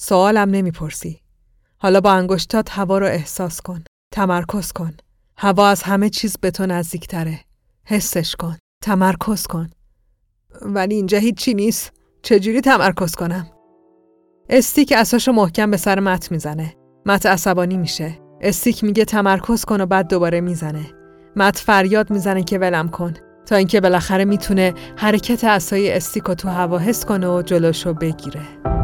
[0.00, 1.20] سوالم نمی‌پرسی.
[1.78, 3.84] حالا با انگشتات هوا رو احساس کن.
[4.14, 4.96] تمرکز کن.
[5.38, 7.40] هوا از همه چیز به تو نزدیکتره.
[7.84, 8.56] حسش کن.
[8.82, 9.70] تمرکز کن.
[10.62, 11.92] ولی اینجا هیچی نیست.
[12.22, 13.46] چجوری تمرکز کنم؟
[14.48, 16.74] استیک اساشو محکم به سر مت می‌زنه.
[17.06, 18.18] مت عصبانی میشه.
[18.40, 20.86] استیک میگه تمرکز کن و بعد دوباره می‌زنه.
[21.36, 23.14] مت فریاد می‌زنه که ولم کن.
[23.46, 28.75] تا اینکه بالاخره می‌تونه حرکت اسای استیکو تو هوا حس کنه و جلوشو بگیره.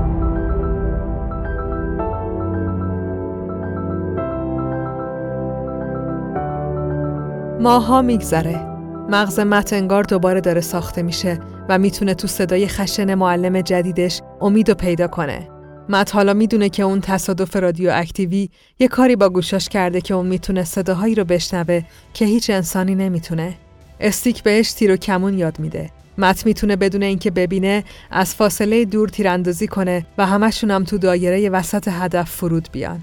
[7.62, 8.66] ماها میگذره.
[9.09, 14.70] مغز مت انگار دوباره داره ساخته میشه و می‌تونه تو صدای خشن معلم جدیدش امید
[14.70, 15.48] و پیدا کنه.
[15.88, 18.48] مت حالا می‌دونه که اون تصادف رادیو اکتیوی
[18.79, 21.83] یه کاری با گوشاش کرده که اون می‌تونه صداهایی رو بشنوه
[22.14, 23.55] که هیچ انسانی نمی‌تونه.
[24.01, 25.90] استیک بهش تیر و کمون یاد میده.
[26.18, 31.51] مت می‌تونه بدون اینکه ببینه از فاصله دور تیراندازی کنه و همشون هم تو دایره
[31.51, 33.01] وسط هدف فرود بیان.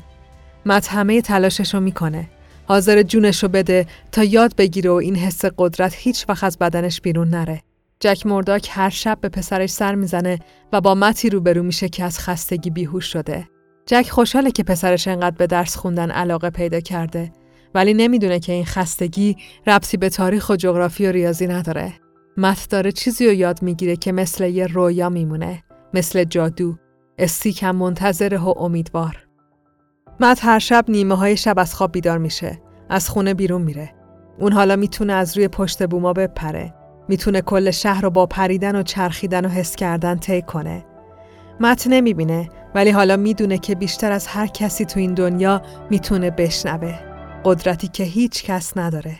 [0.65, 2.27] مت همه تلاششو می‌کنه.
[2.69, 7.29] حاضر جونشو بده تا یاد بگیره و این حس قدرت هیچ وقت از بدنش بیرون
[7.29, 7.61] نره.
[7.99, 10.39] جک مرداک هر شب به پسرش سر می‌زنه
[10.73, 13.47] و با متی روبرو میشه که از خستگی بیهوش شده.
[13.85, 17.31] جک خوشحاله که پسرش انقدر به درس خوندن علاقه پیدا کرده
[17.75, 21.93] ولی نمی‌دونه که این خستگی ربطی به تاریخ و جغرافی و ریاضی نداره.
[22.37, 26.75] مت داره چیزی رو یاد می‌گیره که مثل یه رویا میمونه، مثل جادو،
[27.17, 29.28] استیکم منتظره و امیدوار.
[30.21, 32.61] مت هر شب نیمه های شب از خواب بیدار میشه.
[32.89, 33.93] از خونه بیرون میره.
[34.39, 36.73] اون حالا می‌تونه از روی پشت بوما بپره.
[37.07, 40.85] می‌تونه کل شهر رو با پریدن و چرخیدن و حس کردن طی کنه.
[41.59, 46.99] مت نمی‌بینه ولی حالا می‌دونه که بیشتر از هر کسی تو این دنیا می‌تونه بشنوه.
[47.45, 49.15] قدرتی که هیچ کس نداره.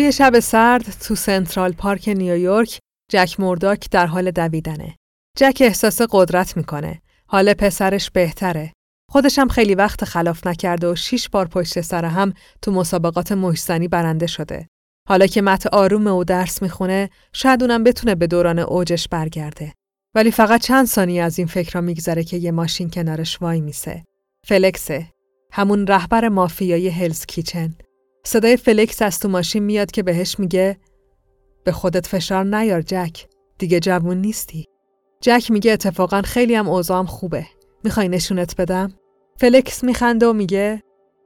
[0.00, 2.78] توی شب سرد تو سنترال پارک نیویورک
[3.10, 4.96] جک مورداک در حال دویدنه.
[5.36, 7.00] جک احساس قدرت می‌کنه.
[7.26, 8.72] حال پسرش بهتره.
[9.10, 12.32] خودشم خیلی وقت خلاف نکرده و شیش بار پشت سر هم
[12.62, 14.68] تو مسابقات محسنی برنده شده.
[15.08, 19.72] حالا که مت آروم و درس می‌خونه شاید اونم بتونه به دوران اوجش برگرده.
[20.14, 24.04] ولی فقط چند ثانیه از این فکر را میگذره که یه ماشین کنارش وای میسه.
[24.46, 25.06] فلکسه.
[25.52, 27.74] همون رهبر مافیای هلز کیچن.
[28.24, 30.76] صدای فلکس از تو ماشین میاد که بهش میگه
[31.64, 33.26] به خودت فشار نیار جک.
[33.58, 34.66] دیگه جوون نیستی.
[35.20, 37.46] جک میگه اتفاقا خیلی هم اوضاعم خوبه.
[37.84, 38.92] می‌خوای نشونت بدم؟
[39.36, 40.82] فلکس میخنده و میگه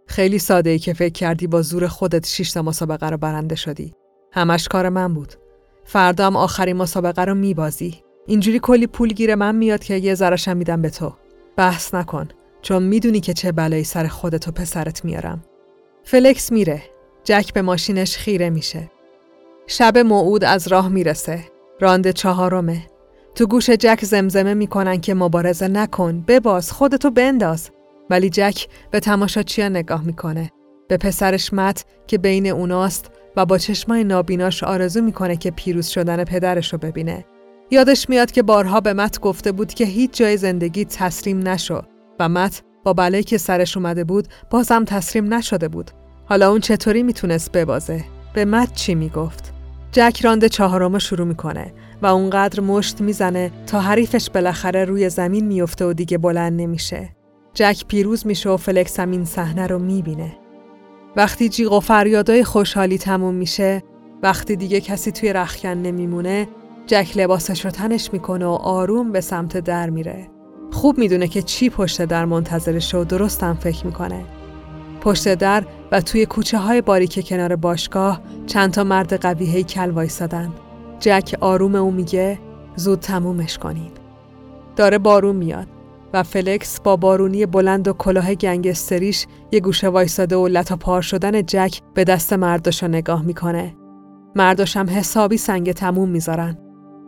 [0.07, 3.95] خیلی ساده ای که فکر کردی با زور خودت شیش تا مسابقه رو برنده شدی.
[4.33, 5.35] همش کار من بود.
[5.85, 8.03] فردا هم آخرین مسابقه رو میبازی.
[8.27, 11.13] اینجوری کلی پول گیر من میاد که یه ذراشم میدم به تو.
[11.57, 12.29] بحث نکن
[12.63, 15.45] چون می‌دونی که چه بلایی سر خودت و پسرت میارم.
[16.05, 16.83] فلکس میره.
[17.25, 18.91] جک به ماشینش خیره میشه.
[19.67, 21.41] شب موعود از راه می‌رسه.
[21.81, 22.83] رانده چهارمه.
[23.35, 27.71] تو گوش جک زمزمه می‌کنن که مبارزه نکن بباز خودتو بنداز
[28.11, 30.53] ولی جک به تماشاچیان نگاه می‌کنه
[30.89, 36.25] به پسرش مت که بین اوناست و با چشمای نابیناش آرزو می‌کنه که پیروز شدن
[36.25, 37.25] پدرش رو ببینه
[37.71, 41.83] یادش میاد که بارها به مت گفته بود که هیچ جای زندگی تسلیم نشو
[42.21, 45.91] و مت با بلایی که سرش اومده بود بازم تسلیم نشده بود
[46.27, 48.05] حالا اون چطوری می‌تونست ببازه
[48.35, 49.53] به مت چی می‌گفت
[49.93, 51.73] جک راند چهارم شروع می‌کنه
[52.03, 57.11] و اونقدر مشت می‌زنه تا حریفش بالاخره روی زمین میفته و دیگه بلند نمیشه.
[57.55, 60.37] جک پیروز میشه و فلکس هم این صحنه رو می‌بینه.
[61.17, 63.83] وقتی جیغ و فریادای خوشحالی تموم میشه
[64.23, 66.49] وقتی دیگه کسی توی رخکن نمیمونه
[66.87, 70.34] جک لباسش رو تنش می‌کنه و آروم به سمت در میره.
[70.75, 74.25] خوب می‌دونه که چی پشت در منتظرش و درستم فکر می‌کنه.
[75.01, 80.53] پشت در و توی کوچه های باریک کنار باشگاه چند تا مرد قوی هیکل وایسادن.
[81.01, 82.39] جک آروم او میگه
[82.77, 83.91] زود تمومش کنین.
[84.77, 85.67] داره بارون میاد
[86.13, 91.43] و فلکس با بارونی بلند و کلاه گنگستریش یه گوشه وایساده و لتا پار شدن
[91.43, 93.75] جک به دست مرداشو نگاه می‌کنه.
[94.37, 96.59] مرداش هم حسابی سنگ تموم می‌ذارن.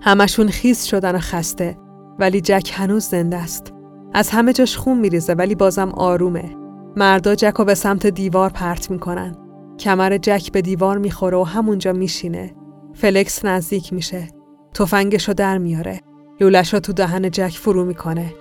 [0.01, 1.86] همشون خیز شدن و خسته
[2.19, 3.73] ولی جک هنوز زنده است.
[4.15, 6.57] از همه جاش خون میریزه ولی بازم آرومه.
[6.97, 9.37] مردا جک رو به سمت دیوار پرت می‌کنن.
[9.79, 12.55] کمر جک به دیوار می‌خوره و همونجا میشینه.
[12.95, 14.29] فلکس نزدیک میشه.
[14.75, 16.01] تفنگشو در میاره.
[16.41, 18.35] لولش رو تو دهن جک فرو می‌کنه.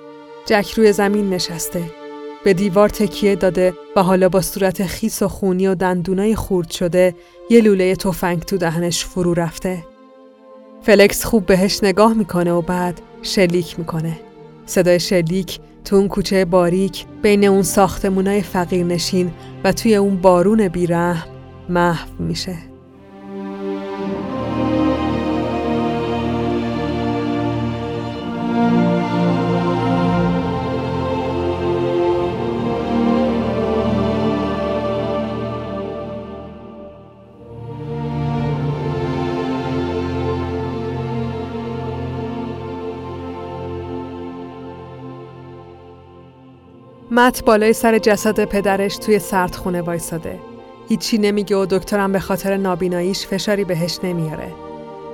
[0.46, 1.84] جک روی زمین نشسته.
[2.44, 7.16] به دیوار تکیه داده و حالا با صورت خیس و خونی و دندونای خورد شده
[7.50, 9.84] یه لوله تفنگ تو دهنش فرو رفته.
[10.82, 14.20] فلکس خوب بهش نگاه می‌کنه و بعد شلیک می‌کنه.
[14.66, 19.32] صدای شلیک تو اون کوچه باریک بین اون ساختمونای فقیر نشین
[19.64, 21.30] و توی اون بارون بیرحم
[21.70, 22.75] محو میشه.
[47.16, 50.40] مت بالای سر جسد پدرش توی سردخونه وایساده.
[50.90, 54.52] هیچی نمیگه و دکترم به خاطر نابیناییش فشاری بهش نمیاره.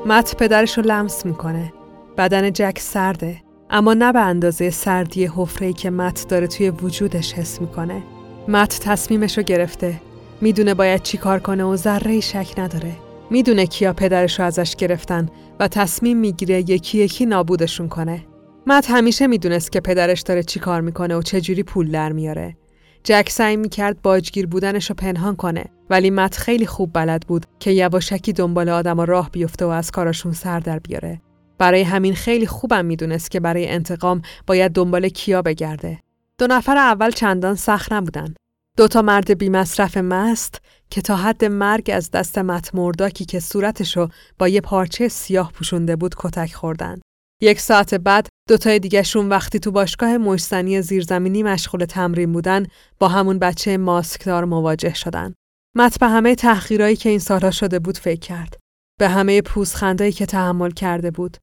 [0.05, 1.73] مت پدرش رو لمس می‌کنه.
[2.17, 3.37] بدن جک سرده
[3.69, 8.03] اما نه به اندازه سردی حفره‌ای که مت داره توی وجودش حس می‌کنه.
[8.47, 10.01] مت تصمیمش رو گرفته.
[10.41, 12.91] می‌دونه باید چی کار کنه و ذره شک نداره.
[13.29, 15.29] می‌دونه کیا پدرش رو ازش گرفتن
[15.59, 18.23] و تصمیم می‌گیره یکی یکی نابودشون کنه.
[18.67, 22.57] مت همیشه می‌دونست که پدرش داره چی کار می‌کنه و چجوری پول در میاره.
[23.03, 27.71] جک سعی می‌کرد باجگیر بودنش رو پنهان کنه ولی مت خیلی خوب بلد بود که
[27.71, 31.21] یواشکی دنبال آدم و راه بیفته و از کاراشون سر در بیاره.
[31.57, 35.99] برای همین خیلی خوبم می‌دونست که برای انتقام باید دنبال کیا بگرده.
[36.37, 38.33] دو نفر اول چندان سخت نبودن.
[38.77, 44.07] دو تا مرد بیمصرف مست که تا حد مرگ از دست مت مرداکی که صورتشو
[44.39, 47.01] با یه پارچه سیاه پوشونده بود کتک خوردن.
[47.43, 52.65] یک ساعت بعد دوتای دیگهشون وقتی تو باشگاه مشتنی زیرزمینی مشغول تمرین بودن
[52.99, 55.33] با همون بچه ماسکدار مواجه شدن.
[55.75, 58.57] مت به همه تحقیرایی که این سالها شده بود فکر کرد.
[58.99, 61.37] به همه پوزخندایی که تحمل کرده بود.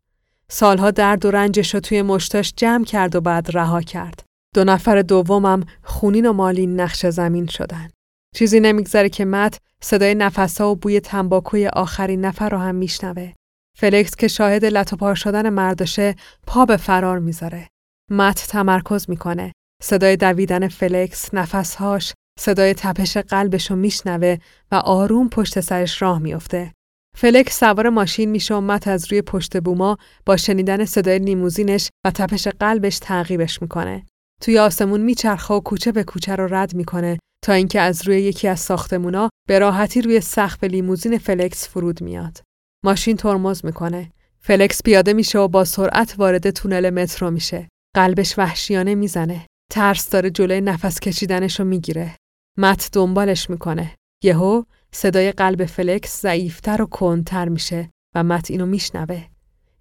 [0.48, 4.22] سالها درد و رنجش رو توی مشتاش جمع کرد و بعد رها کرد.
[4.54, 7.88] دو نفر دومم خونین و مالین نقش زمین شدن.
[8.34, 13.32] چیزی نمیگذره که مت صدای نفسها و بوی تنباکوی آخرین نفر رو هم میشنوه.
[13.80, 16.14] فلکس که شاهد لت‌وپار شدن مردشه
[16.46, 17.68] پا به فرار می‌ذاره.
[18.10, 19.52] مت تمرکز می‌کنه.
[19.82, 24.36] صدای دویدن فلکس، نفسهاش، صدای تپش قلبشو میشنوه
[24.72, 26.72] و آروم پشت سرش راه میافته.
[27.16, 32.10] فلکس سوار ماشین میشه و مت از روی پشت بوما با شنیدن صدای لیموزینش و
[32.10, 34.06] تپش قلبش تعقیبش می‌کنه.
[34.42, 38.48] توی آسمون میچرخه و کوچه به کوچه رو رد می‌کنه تا اینکه از روی یکی
[38.48, 42.40] از ساختمونا به راحتی روی سقف لیموزین فلکس فرود میاد.
[42.84, 44.12] ماشین ترمز می‌کنه.
[44.40, 47.68] فلکس پیاده میشه و با سرعت وارد تونل مترو میشه.
[47.96, 49.46] قلبش وحشیانه می‌زنه.
[49.72, 52.16] ترس داره جلوی نفس کشیدنشو می‌گیره.
[52.58, 53.94] مت دنبالش می‌کنه.
[54.24, 54.62] یهو
[54.92, 59.24] صدای قلب فلکس ضعیفتر و کندتر میشه و مت اینو میشنوه.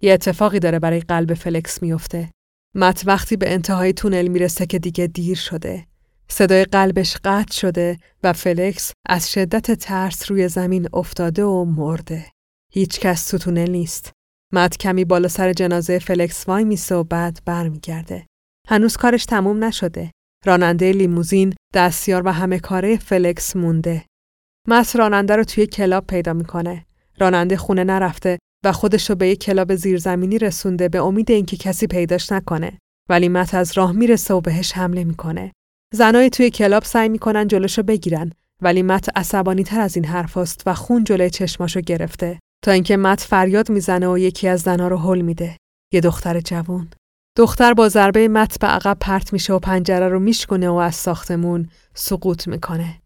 [0.00, 2.30] یه اتفاقی داره برای قلب فلکس میفته.
[2.74, 5.86] مت وقتی به انتهای تونل می‌رسه که دیگه دیر شده.
[6.28, 12.26] صدای قلبش قطع شده و فلکس از شدت ترس روی زمین افتاده و مرده.
[12.72, 14.12] هیچ کس تو تونل نیست.
[14.52, 18.26] مت کمی بالا سر جنازه فلکس وای میسه و بعد برمیگرده.
[18.68, 20.10] هنوز کارش تموم نشده.
[20.46, 24.04] راننده لیموزین دستیار و همه کاره فلکس مونده.
[24.68, 26.86] مت راننده رو توی کلاب پیدا می‌کنه.
[27.18, 31.86] راننده خونه نرفته و خودش رو به یک کلاب زیرزمینی رسونده به امید اینکه کسی
[31.86, 32.78] پیداش نکنه.
[33.08, 35.52] ولی مت از راه می‌رسه و بهش حمله می‌کنه.
[35.94, 40.74] زنای توی کلاب سعی می‌کنن جلوشو بگیرن ولی مت عصبانی تر از این حرفاست و
[40.74, 42.38] خون جلوی چشماشو گرفته.
[42.62, 45.56] تا اینکه مت فریاد می‌زنه و یکی از زنها رو هل میده.
[45.92, 46.88] یه دختر جوون.
[47.36, 51.68] دختر با ضربه مت به عقب پرت میشه و پنجره رو میشکنه و از ساختمون
[51.94, 53.02] سقوط می‌کنه.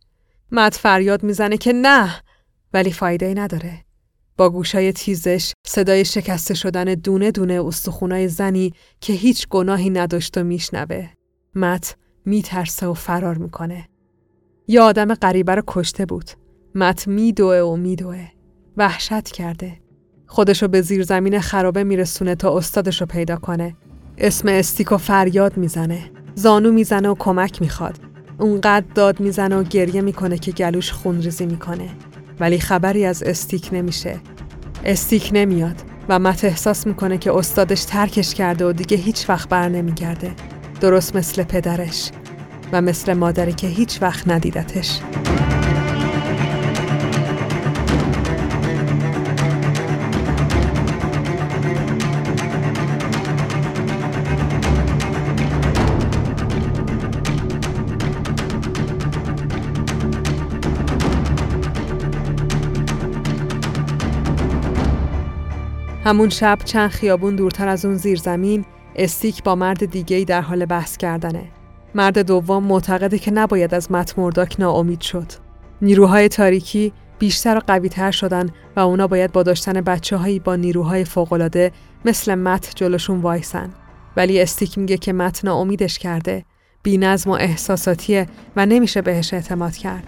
[0.52, 2.22] مت فریاد می‌زنه که نه
[2.72, 3.84] ولی فایده ای نداره.
[4.36, 10.44] با گوشای تیزش صدای شکسته شدن دونه دونه استخونای زنی که هیچ گناهی نداشت و
[10.44, 11.08] میشنوه.
[11.54, 13.88] مت میترسه و فرار می‌کنه.
[14.68, 16.30] یه آدم غریبه رو کشته بود.
[16.74, 18.28] مت میدوه و میدوه.
[18.76, 19.72] وحشت کرده.
[20.26, 23.76] خودشو به زیر زمین خرابه میرسونه تا استادشو پیدا کنه.
[24.18, 26.10] اسم استیکو فریاد می‌زنه.
[26.34, 27.98] زانو می‌زنه و کمک می‌خواد.
[28.38, 31.88] اونقدر داد می‌زنه و گریه می‌کنه که گلوش خونریزی می‌کنه.
[32.40, 34.20] ولی خبری از استیک نمیشه.
[34.84, 35.76] استیک نمیاد
[36.08, 40.32] و مت احساس می‌کنه که استادش ترکش کرده و دیگه هیچ وقت بر نمیگرده.
[40.80, 42.10] درست مثل پدرش
[42.72, 45.00] و مثل مادری که هیچ وقت ندیدتش.
[66.04, 68.64] همون شب چند خیابون دورتر از اون زیرزمین
[68.96, 71.44] استیک با مرد دیگه در حال بحث کردنه.
[71.94, 75.32] مرد دوم معتقده که نباید از مت مرداک ناامید شد.
[75.82, 81.04] نیروهای تاریکی بیشتر و قویتر شدن و اونا باید با داشتن بچه هایی با نیروهای
[81.04, 81.72] فوقالعاده
[82.04, 83.70] مثل مت جلوشون وایسن.
[84.16, 86.44] ولی استیک میگه که مت ناامیدش کرده.
[86.82, 88.26] بی نظم و احساساتیه
[88.56, 90.06] و نمیشه بهش اعتماد کرد.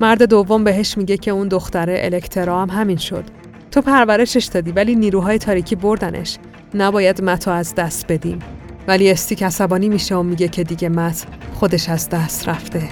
[0.00, 3.37] مرد دوم بهش میگه که اون دختره الکترا هم همین شد.
[3.70, 6.38] تو پرورشش دادی ولی نیروهای تاریکی بردنش.
[6.74, 8.38] نباید متا از دست بدیم.
[8.88, 12.88] ولی استیک عصبانی میشه و میگه که دیگه مت خودش از دست رفته.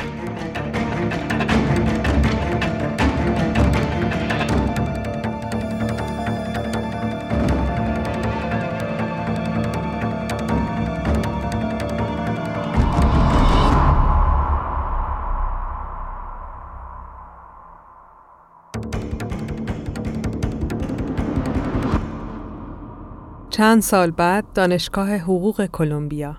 [23.57, 26.37] چند سال بعد دانشگاه حقوق کلمبیا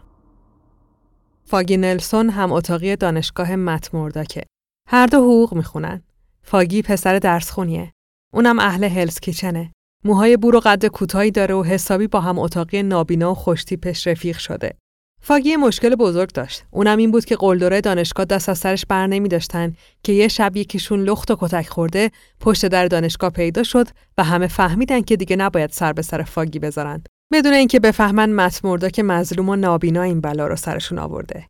[1.45, 4.43] فاگی نلسون هم اتاقی دانشگاه متمرداکه.
[4.89, 6.03] هر دو حقوق می‌خونن.
[6.43, 7.91] فاگی پسر درس خونیه.
[8.33, 9.71] اونم اهل هلز کیچنه.
[10.05, 14.37] موهای بور و قد کوتاهی داره و حسابی با هم اتاقی نابینا و خوشتیپش رفیق
[14.37, 14.77] شده.
[15.21, 16.63] فاگی مشکل بزرگ داشت.
[16.71, 20.57] اونم این بود که قلدره دانشگاه دست از سرش بر نمی داشتن که یه شب
[20.57, 23.87] یکیشون لخت و کتک خورده پشت در دانشگاه پیدا شد
[24.17, 27.03] و همه فهمیدن که دیگه نباید سر به سر فاگی بذارن.
[27.33, 31.45] بدون اینکه بفهمن مت مردا که مظلوم و نابینا این بلا رو سرشون آورده.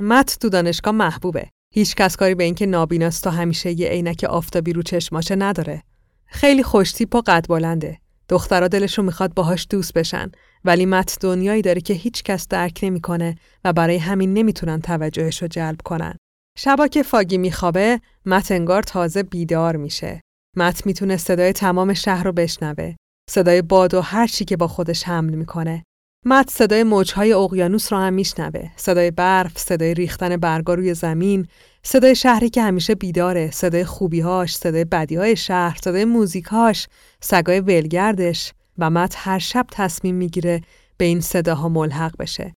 [0.00, 1.48] مت تو دانشگاه محبوبه.
[1.74, 5.82] هیچ کس کاری به اینکه نابیناست تا همیشه یه عینک آفتابی رو چشماشه نداره.
[6.26, 7.98] خیلی خوشتیپ و قد بلنده.
[8.28, 10.30] دخترها دلشون می‌خواد باهاش دوست بشن
[10.64, 15.48] ولی مت دنیایی داره که هیچ کس درک نمی‌کنه و برای همین نمی‌تونن توجهش رو
[15.48, 16.16] جلب کنن.
[16.58, 20.20] شبا که فاگی میخوابه مت انگار تازه بیدار میشه.
[20.56, 22.94] مت می‌تونه صدای تمام شهر رو بشنوه.
[23.30, 25.84] صدای باد و هر چی که با خودش حمل می‌کنه.
[26.26, 28.70] مت صدای موجهای اقیانوس رو هم میشنوه.
[28.76, 31.48] صدای برف، صدای ریختن برگا روی زمین،
[31.82, 36.88] صدای شهری که همیشه بیداره، صدای خوبیهاش، صدای بدیهای شهر، صدای موزیکاش،
[37.20, 40.60] سگای ولگردش و مت هر شب تصمیم می‌گیره
[40.96, 42.54] به این صداها ملحق بشه.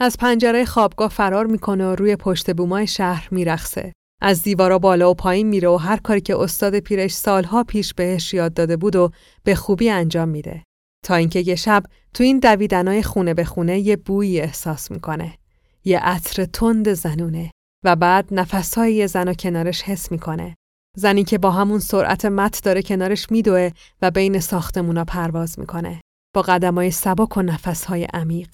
[0.00, 3.92] از پنجره خوابگاه فرار می‌کنه و روی پشت بومای شهر میرخصه.
[4.22, 8.34] از دیوارا بالا و پایین میره و هر کاری که استاد پیرش سالها پیش بهش
[8.34, 9.10] یاد داده بود و
[9.44, 10.62] به خوبی انجام میده.
[11.04, 11.82] تا اینکه یه شب
[12.14, 15.38] تو این دویدنای خونه به خونه یه بویی احساس می‌کنه.
[15.84, 17.50] یه عطر تند زنونه
[17.84, 20.54] و بعد نفسهای یه زن و کنارش حس می‌کنه.
[20.98, 23.70] زنی که با همون سرعت مت داره کنارش میدوه
[24.02, 26.00] و بین ساختمونا پرواز می‌کنه.
[26.34, 28.48] با قدمای سبک و نفسهای عمیق.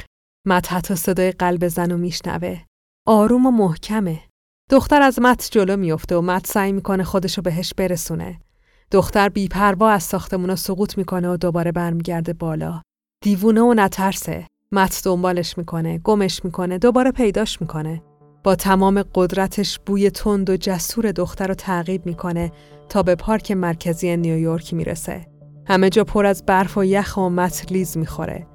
[0.46, 2.60] مت حتی صدای قلب زن و میشنوه.
[3.06, 4.20] آروم و محکمه.
[4.70, 8.40] دختر از مت جلو میفته و مت سعی می‌کنه خودشو بهش برسونه.
[8.90, 12.82] دختر بیپروا از ساختمونا سقوط می‌کنه و دوباره برمیگرده بالا.
[13.24, 14.46] دیوونه و نترسه.
[14.72, 18.02] مت دنبالش می‌کنه، گمش می‌کنه، دوباره پیداش می‌کنه.
[18.44, 22.52] با تمام قدرتش بوی تند و جسور دختر رو تعقیب می‌کنه
[22.88, 25.26] تا به پارک مرکزی نیویورک می‌رسه.
[25.66, 28.46] همه جا پر از برف و یخ و مت لیز می‌خوره.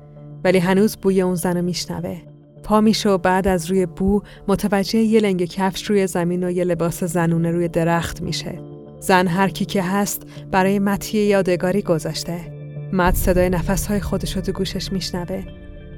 [0.43, 2.21] ولی هنوز بوی اون زن رو میشنوه.
[2.63, 6.63] پا میشه و بعد از روی بو متوجه یه لنگ کفش روی زمین و یه
[6.63, 8.59] لباس زنونه روی درخت میشه.
[8.99, 12.39] زن هر کی که هست برای متی یادگاری گذاشته.
[12.93, 15.43] مت صدای نفسهای خودش رو تو گوشش میشنوه.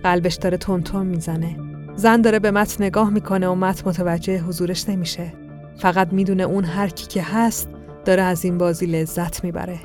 [0.04, 1.79] قلبش داره تون می‌زنه.
[2.00, 5.34] زن داره به مت نگاه می‌کنه و مت متوجه حضورش نمیشه.
[5.78, 7.70] فقط می‌دونه اون هر کی که هست
[8.06, 9.80] داره از این بازی لذت می‌بره.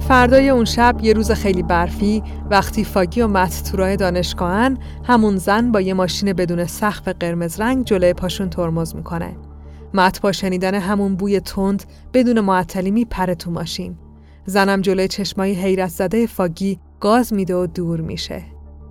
[0.00, 5.36] فردای اون شب یه روز خیلی برفی وقتی فاگی و مت تو راه دانشگاهن همون
[5.36, 9.45] زن با یه ماشین بدون سقف قرمز رنگ جلوی پاشون ترمز می‌کنه.
[9.94, 11.84] مت با شنیدن همون بوی تند
[12.14, 13.98] بدون معطلی میپره تو ماشین.
[14.46, 18.42] زنم جلوی چشمای حیرت زده فاگی گاز میده و دور میشه.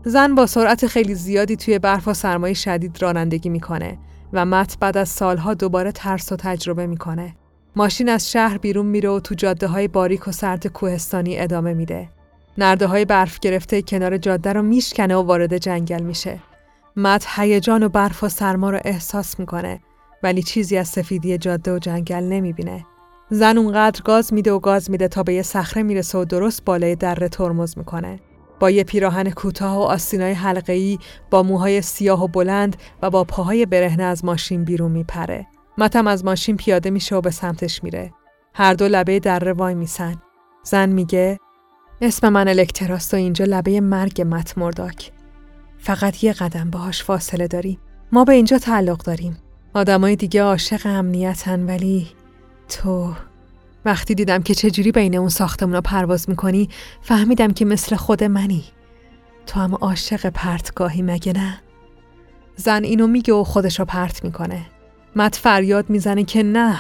[0.06, 3.98] زن با سرعت خیلی زیادی توی برف و سرمایه شدید رانندگی می‌کنه
[4.34, 7.36] و مت بعد از سالها دوباره ترس و تجربه می‌کنه.
[7.76, 12.10] ماشین از شهر بیرون میره و تو جاده های باریک و سرد کوهستانی ادامه میده.
[12.58, 16.40] نرده های برف گرفته کنار جاده رو میشکنه و وارد جنگل میشه.
[16.96, 19.80] مت هیجان و برف و سرما رو احساس می‌کنه
[20.26, 22.86] ولی چیزی از سفیدی جاده و جنگل نمی‌بینه.
[23.30, 26.96] زن اونقدر گاز میده و گاز میده تا به یه صخره می‌رسه و درست بالای
[26.96, 28.20] دره ترمز می‌کنه.
[28.60, 30.98] با یه پیراهن کوتاه و آستینای حلقه‌ای
[31.30, 35.48] با موهای سیاه و بلند و با پاهای برهنه از ماشین بیرون میپره.
[35.78, 38.14] متم از ماشین پیاده میشه و به سمتش میره.
[38.54, 40.16] هر دو لبه دره وای میسن.
[40.64, 41.40] زن میگه
[42.02, 45.12] اسم من الکتراست و اینجا لبه مرگ مت مرداک.
[45.78, 47.80] فقط یه قدم باهاش فاصله داریم.
[48.12, 49.38] ما به اینجا تعلق داریم.
[49.76, 52.08] آدمای دیگه عاشق امنیتن ولی
[52.70, 53.14] تو
[53.86, 56.70] وقتی دیدم که چجوری بین اون ساختمونا پرواز می‌کنی
[57.02, 58.64] فهمیدم که مثل خود منی.
[59.46, 61.62] تو هم عاشق پرتگاهی مگه نه؟
[62.56, 64.66] زن اینو میگه و خودشو پرت می‌کنه.
[65.16, 66.80] مت فریاد می‌زنه که نه.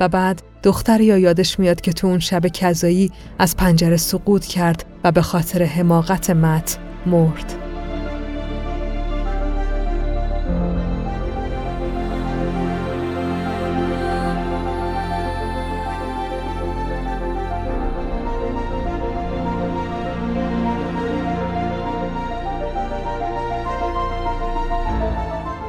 [0.00, 4.84] و بعد دختر یا یادش میاد که تو اون شب کذایی از پنجره سقوط کرد
[5.04, 7.63] و به خاطر حماقت مت مرد.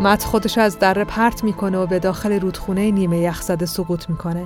[0.05, 4.45] مت خودش از دره پرت می‌کنه و به داخل رودخونه نیمه یخزده سقوط می‌کنه.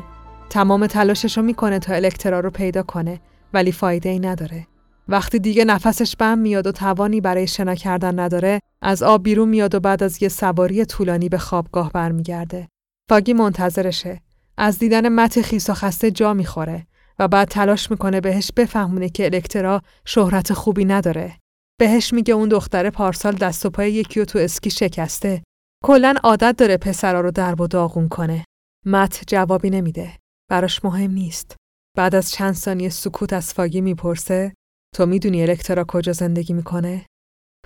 [0.50, 3.20] تمام تلاشش رو می‌کنه تا الکترا رو پیدا کنه
[3.54, 4.68] ولی فایده ای نداره.
[5.08, 9.76] وقتی دیگه نفسش بم میاد و توانی برای شنا کردن نداره، از آب بیرون میاد
[9.76, 12.68] و بعد از یه سواری طولانی به خوابگاه برمیگرده.
[13.10, 14.22] فاگی منتظرشه.
[14.58, 16.88] از دیدن مت خیس و خسته جا می‌خوره
[17.20, 21.34] و بعد تلاش می‌کنه بهش بفهمونه که الکترا شهرت خوبی نداره.
[21.80, 25.42] بهش میگه اون دختر پارسال دست و پای یکی و تو اسکی شکسته
[25.84, 28.46] کلا عادت داره پسرا رو درب و داغون کنه.
[28.86, 30.12] مت جوابی نمیده.
[30.50, 31.56] براش مهم نیست.
[31.98, 34.54] بعد از چند ثانیه سکوت از فاگی می‌پرسه
[34.96, 37.06] تو می‌دونی الکترا کجا زندگی می‌کنه؟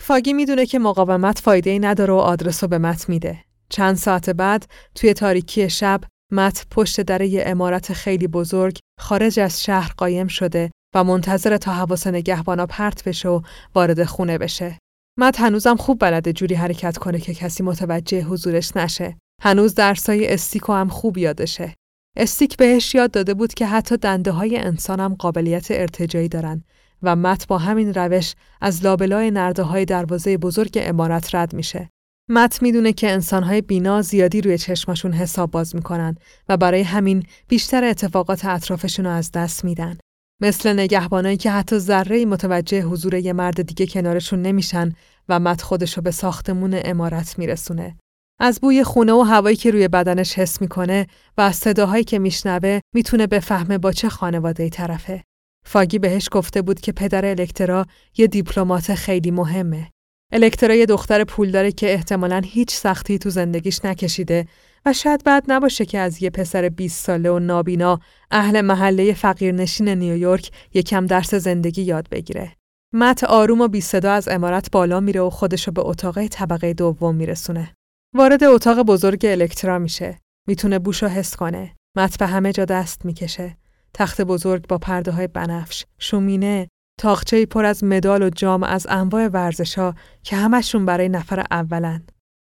[0.01, 3.43] فاگی می‌دونه که مقاومت فایده ای نداره و آدرس رو به مت میده.
[3.69, 6.01] چند ساعت بعد توی تاریکی شب
[6.31, 11.73] مت پشت در یه امارت خیلی بزرگ خارج از شهر قایم شده و منتظر تا
[11.73, 13.41] حواس نگهبانا پرت بشه و
[13.75, 14.79] وارد خونه بشه.
[15.17, 19.17] مت هنوزم خوب بلده جوری حرکت کنه که کسی متوجه حضورش نشه.
[19.41, 21.73] هنوز درسای استیکو هم خوب یادشه.
[22.17, 26.63] استیک بهش یاد داده بود که حتی دنده های انسان هم قابلیت ارتجایی دارن
[27.01, 31.89] و مت با همین روش از لابلای نرده های دروازه بزرگ امارت رد میشه.
[32.29, 36.17] مت می‌دونه که انسانهای بینا زیادی روی چشماشون حساب باز می‌کنن
[36.49, 39.97] و برای همین بیشتر اتفاقات اطرافشون رو از دست میدن.
[40.41, 44.91] مثل نگهبانایی که حتی ذره متوجه حضور یه مرد دیگه کنارشون نمیشن
[45.29, 47.97] و مت خودشو به ساختمون امارت میرسونه.
[48.39, 51.07] از بوی خونه و هوایی که روی بدنش حس می‌کنه
[51.37, 55.23] و از صداهایی که میشنوه می‌تونه بفهمه با چه خانواده طرفه.
[55.65, 57.85] فاگی بهش گفته بود که پدر الکترا
[58.17, 59.89] یه دیپلمات خیلی مهمه.
[60.31, 64.45] الکترا یه دختر پول داره که احتمالا هیچ سختی تو زندگیش نکشیده
[64.85, 67.99] و شاید بعد نباشه که از یه پسر 20 ساله و نابینا
[68.31, 72.51] اهل محله فقیرنشین نیویورک یکم درس زندگی یاد بگیره.
[72.93, 77.15] مت آروم و بی صدا از امارت بالا میره و خودشو به اتاق طبقه دوم
[77.15, 77.75] میرسونه.
[78.15, 80.19] وارد اتاق بزرگ الکترا میشه.
[80.47, 81.75] می‌تونه بوشو حس کنه.
[81.97, 83.57] مت به همه جا دست می‌کشه.
[83.93, 86.67] تخت بزرگ با پرده های بنفش، شومینه،
[86.99, 92.03] تاقچه پر از مدال و جام از انواع ورزشا که همشون برای نفر اولن.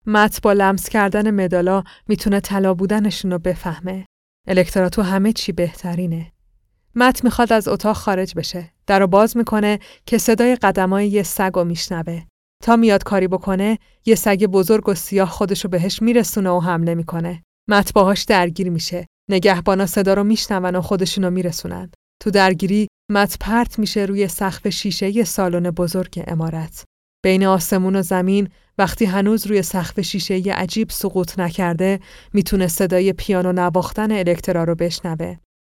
[0.08, 4.06] مت با لمس کردن مدالا می‌تونه طلا بودنشون رو بفهمه.
[4.48, 6.32] الکترا تو همه چی بهترینه.
[6.96, 8.74] مت می‌خواد از اتاق خارج بشه.
[8.88, 12.24] در رو باز می‌کنه که صدای قدمای یه سگ رو میشنوه.
[12.64, 17.44] تا میاد کاری بکنه، یه سگ بزرگ و سیاه خودشو بهش میرسونه و حمله می‌کنه.
[17.70, 19.06] مت باهاش درگیر میشه.
[19.30, 21.92] نگهبانا صدا رو میشنون و خودشونو میرسونن.
[22.22, 26.84] تو درگیری مت پرت میشه روی سقف شیشه سالن بزرگ امارت.
[27.24, 32.00] بین آسمون و زمین وقتی هنوز روی سقف شیشه ی عجیب سقوط نکرده
[32.34, 35.36] می‌تونه صدای پیانو نواختن الکترا رو بشنوه.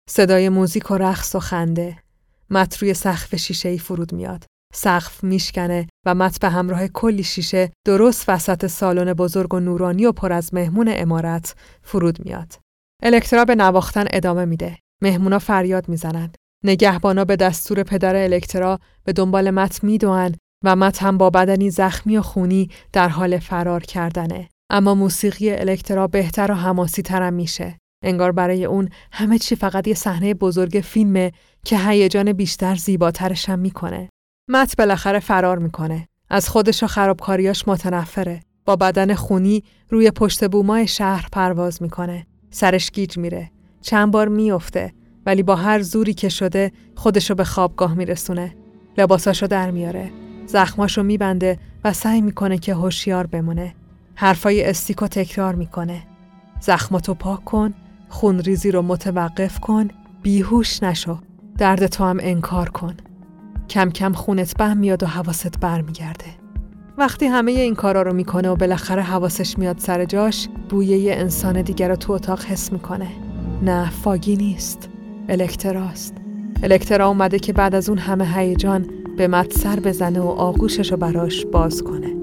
[0.10, 1.98] صدای موزیک و رقص و خنده.
[2.50, 4.46] مت روی سقف شیشه ای فرود میاد.
[4.74, 10.12] سقف میشکنه و مت به همراه کلی شیشه درست وسط سالن بزرگ و نورانی و
[10.12, 12.54] پر از مهمون امارت فرود میاد.
[13.04, 14.78] الکترا به نواختن ادامه میده.
[15.02, 16.38] مهمونا فریاد می‌زنند.
[16.64, 22.22] نگهبانا به دستور پدر الکترا به دنبال مت میدوئن و هم با بدنی زخمی و
[22.22, 24.50] خونی در حال فرار کردنه.
[24.70, 27.78] اما موسیقی الکترا بهتر و حماسی ترم میشه.
[28.04, 31.32] انگار برای اون همه چی فقط یه صحنه بزرگ فیلمه
[31.66, 34.10] که هیجان بیشتر زیباترش هم می‌کنه.
[34.50, 36.08] مت بالاخره فرار می‌کنه.
[36.30, 38.40] از خودش و خرابکاریاش متنفره.
[38.66, 42.28] با بدن خونی روی پشت بومای شهر پرواز می‌کنه.
[42.52, 43.52] سرش گیج میره.
[43.82, 44.94] چند بار میافته
[45.26, 48.56] ولی با هر زوری که شده خودشو به خوابگاه میرسونه.
[48.98, 50.12] لباساشو در میاره.
[50.46, 53.74] زخماشو میبنده و سعی می‌کنه که هوشیار بمونه.
[54.16, 56.04] حرفای استیکو تکرار می‌کنه.
[56.60, 57.74] زخماتو پاک کن،
[58.10, 59.88] خونریزی رو متوقف کن،
[60.22, 61.18] بیهوش نشو.
[61.58, 62.96] درد تو هم انکار کن.
[63.70, 66.26] کم کم خونت بهم میاد و حواست برمیگرده.
[66.98, 71.62] وقتی همه این کارا رو می‌کنه و بالاخره حواسش میاد سر جاش بوی یه انسان
[71.62, 73.08] دیگر رو تو اتاق حس می‌کنه
[73.62, 74.90] نه فاگی نیست
[75.30, 76.16] الکتراست
[76.64, 80.98] الکترا اومده که بعد از اون همه هیجان به مت سر بزنه و آغوشش رو
[80.98, 82.22] براش باز کنه.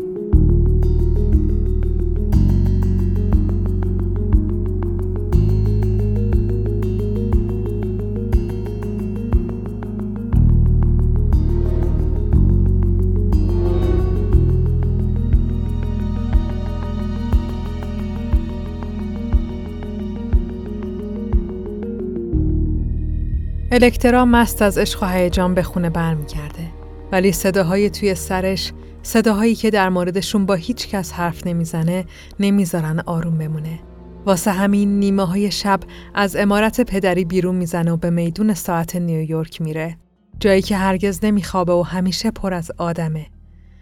[23.72, 26.77] الکترا مست از عشق و هیجان به خونه برمیگرده.
[27.12, 32.04] ولی صداهای توی سرش صداهایی که در موردشون با هیچ کس حرف نمی‌زنه
[32.40, 33.80] نمی‌ذارن آروم بمونه.
[34.26, 35.80] واسه همین نیمه های شب
[36.14, 39.96] از امارت پدری بیرون می‌زنه و به میدون ساعت نیویورک میره.
[40.40, 43.26] جایی که هرگز نمیخوابه و همیشه پر از آدمه.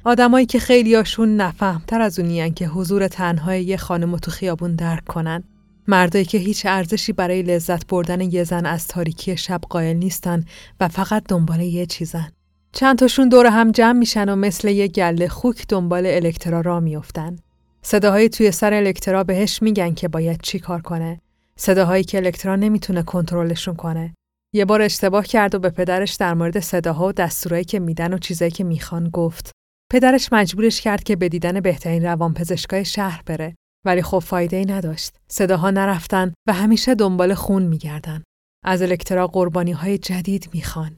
[0.04, 5.44] آدمایی که خیلیاشون نفهمتر از اونیان که حضور تنهای یه خانم تو خیابون درک کنن.
[5.88, 10.44] مردایی که هیچ ارزشی برای لذت بردن یه زن از تاریکی شب قائل نیستن
[10.80, 12.35] و فقط دنبال یه چیزن.
[12.78, 17.36] چند تاشون دور هم جمع میشن و مثل یه گله خوک دنبال الکترا را میافتن.
[17.82, 21.20] صداهای توی سر الکترا بهش میگن که باید چی کار کنه.
[21.58, 24.14] صداهایی که الکترا نمی‌تونه کنترلشون کنه.
[24.54, 28.18] یه بار اشتباه کرد و به پدرش در مورد صداها و دستورایی که میدن و
[28.18, 29.50] چیزایی که می‌خوان گفت.
[29.92, 33.54] پدرش مجبورش کرد که به دیدن بهترین روانپزشکای شهر بره
[33.86, 35.16] ولی خب فایده ای نداشت.
[35.28, 38.22] صداها نرفتن و همیشه دنبال خون میگردن.
[38.64, 40.96] از الکترا قربانی های جدید می‌خوان.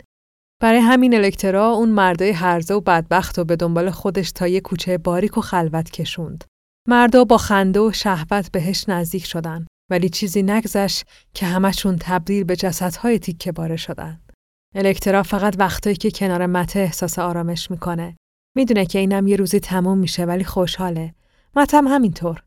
[0.60, 4.98] برای همین الکترا اون مردای هرزه و بدبخت و به دنبال خودش تا یه کوچه
[4.98, 6.44] باریک و خلوت کشوند.
[6.88, 12.56] مردا با خنده و شهوت بهش نزدیک شدن ولی چیزی نگذشت که همشون تبدیل به
[12.56, 14.20] جسدهای تیکه باره شدن.
[14.74, 18.16] الکترا فقط وقتایی که کنار مته احساس آرامش می‌کنه.
[18.56, 21.14] می‌دونه که اینم یه روزی تموم میشه ولی خوشحاله.
[21.56, 22.42] متم همینطور.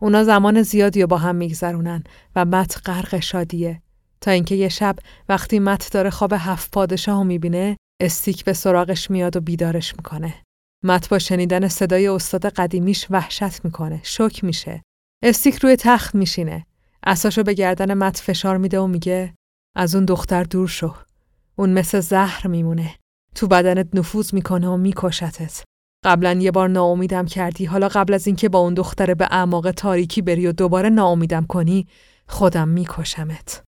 [0.00, 2.04] اونا زمان زیادی رو با هم میگذرونن
[2.36, 3.82] و مت غرق شادیه
[4.26, 4.96] تا اینکه یه شب
[5.28, 10.34] وقتی مت داره خواب هفت پادشاه می‌بینه استیک به سراغش میاد و بیدارش می‌کنه.
[10.84, 14.82] مت با شنیدن صدای استاد قدیمیش وحشت می‌کنه، شک میشه.
[15.24, 16.66] استیک روی تخت میشینه.
[17.06, 19.34] اساشو به گردن مت فشار میده و میگه
[19.76, 20.94] از اون دختر دور شو.
[21.56, 22.94] اون مثل زهر میمونه.
[23.34, 25.64] تو بدنت نفوذ می‌کنه و میکشتت.
[26.04, 30.22] قبلا یه بار ناامیدم کردی حالا قبل از اینکه با اون دختره به اعماق تاریکی
[30.22, 31.86] بری و دوباره ناامیدم کنی
[32.28, 33.65] خودم میکشمت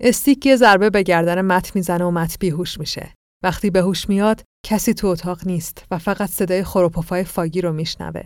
[0.00, 4.42] استیک یه ضربه به گردن مت می‌زنه و مت بیهوش میشه وقتی به هوش میاد
[4.66, 8.22] کسی تو اتاق نیست و فقط صدای خروپفای فاگی رو میشنوه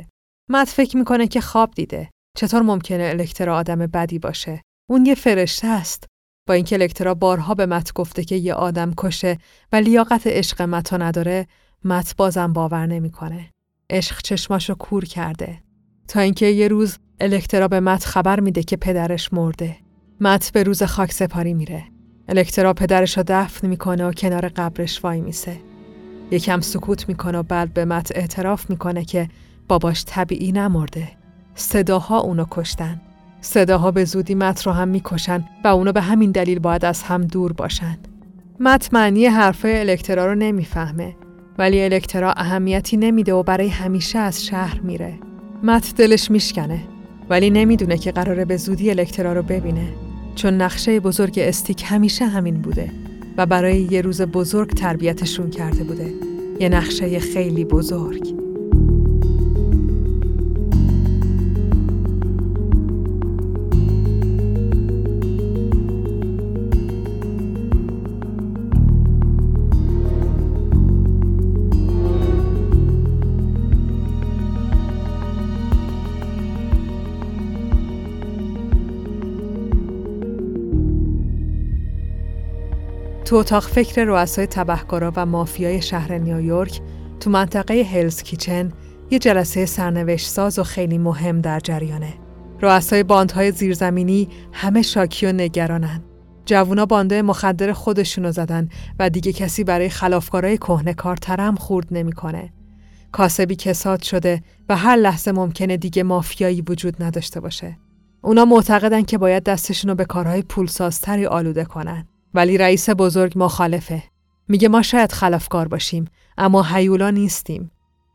[0.51, 5.67] مت فکر می‌کنه که خواب دیده چطور ممکنه الکترا آدم بدی باشه اون یه فرشته
[5.67, 6.05] است
[6.49, 9.39] با اینکه الکترا بارها به مت گفته که یه آدم کشه
[9.73, 11.47] و لیاقت عشق متا نداره
[11.85, 13.51] مت بازم باور نمی‌کنه.
[13.91, 15.63] عشق چشماشو کور کرده.
[16.09, 19.86] تا اینکه یه روز الکترا به مت خبر میده که پدرش مرده.
[20.21, 21.85] مت به روز خاک سپاری میره.
[22.29, 25.57] الکترا پدرش رو دفن می‌کنه و کنار قبرش وای میسه.
[26.31, 29.29] یکم سکوت می‌کنه و بعد به مت اعتراف می‌کنه که
[29.69, 31.09] باباش طبیعی نمرده.
[31.55, 33.01] صداها اونو کشتن.
[33.41, 37.23] صداها به زودی مت رو هم می‌کشن و اونو به همین دلیل باید از هم
[37.23, 37.99] دور باشن.
[38.61, 41.17] مت معنی حرفای الکترا رو نمی‌فهمه
[41.59, 45.15] ولی الکترا اهمیتی نمیده و برای همیشه از شهر میره.
[45.63, 46.81] مت دلش میشکنه
[47.31, 50.06] ولی نمی‌دونه که قراره به زودی الکترا رو ببینه
[50.37, 52.91] چون نقشه بزرگ استیک همیشه همین بوده
[53.37, 56.13] و برای یه روز بزرگ تربیتشون کرده بوده.
[56.61, 58.46] یه نقشه خیلی بزرگ.
[83.27, 86.81] تو اتاق فکر رؤسای تبهکارا و مافیای شهر نیویورک
[87.21, 88.73] تو منطقه هلز کیچن
[89.11, 92.15] یه جلسه سرنوشت ساز و خیلی مهم در جریانه.
[92.63, 96.05] رؤسای باندهای زیرزمینی همه شاکی و نگرانن.
[96.45, 98.69] جوونا بانده مخدر خودشونو زدن
[98.99, 102.53] و دیگه کسی برای خلافکارای کهنه کار ترم خورد نمی‌کنه.
[103.13, 107.79] کاسبی کساد شده و هر لحظه ممکنه دیگه مافیایی وجود نداشته باشه.
[108.23, 112.07] اونا معتقدن که باید دستشونو به کارهای پولسازتری آلوده کنن.
[112.35, 114.03] ولی رئیس بزرگ مخالفه.
[114.49, 116.05] میگه ما شاید خلافکار باشیم
[116.39, 117.71] اما حیولا نیستیم.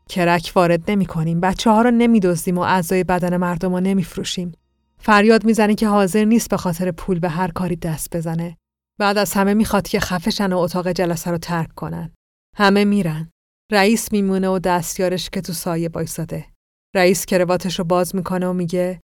[0.08, 1.40] کرک وارد نمی کنیم.
[1.40, 4.52] بچه ها رو نمیدزدیم و اعضای بدن مردم رو نمیفروشیم.
[4.98, 8.56] فریاد می‌زنه که حاضر نیست به خاطر پول به هر کاری دست بزنه.
[8.98, 12.10] بعد از همه می‌خواد که خفشن و اتاق جلسه رو ترک کنن.
[12.56, 13.30] همه میرن.
[13.72, 16.46] رئیس میمونه و دستیارش که تو سایه بایستاده.
[16.94, 19.00] رئیس کرواتش رو باز می‌کنه و میگه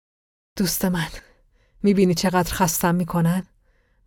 [0.57, 1.07] دوست من
[1.83, 3.43] می‌بینی چقدر خستم می‌کنن؟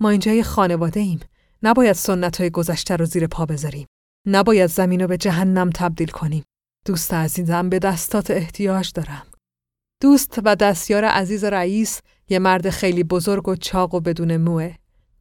[0.01, 1.21] ما اینجا یه خانواده ایم.
[1.63, 3.87] نباید سنت های گذشته رو زیر پا بذاریم.
[4.27, 6.45] نباید زمین رو به جهنم تبدیل کنیم.
[6.87, 9.27] دوست عزیزم به دستات احتیاج دارم.
[10.03, 14.75] دوست و دستیار عزیز رئیس یه مرد خیلی بزرگ و چاق و بدون موه.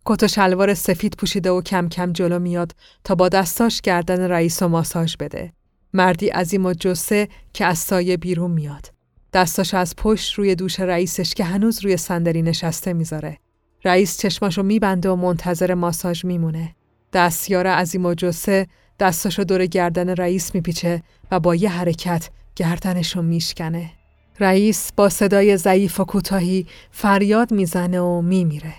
[0.06, 4.62] کت و شلوار سفید پوشیده و کم کم جلو میاد تا با دستاش گردن رئیس
[4.62, 5.54] و ماساژ بده.
[5.94, 8.92] مردی عظیم و جسه که از سایه بیرون میاد.
[9.34, 13.38] دستاش از پشت روی دوش رئیسش که هنوز روی صندلی نشسته می‌ذاره.
[13.86, 16.76] رئیس چشماشو میبنده و منتظر ماساژ میمونه.
[17.14, 18.68] دستیار عظیم و جسه
[19.00, 23.92] دستاشو دور گردن رئیس میپیچه و با یه حرکت گردنشو میشکنه.
[24.40, 28.74] رئیس با صدای ضعیف و کوتاهی فریاد می‌زنه و میمیره.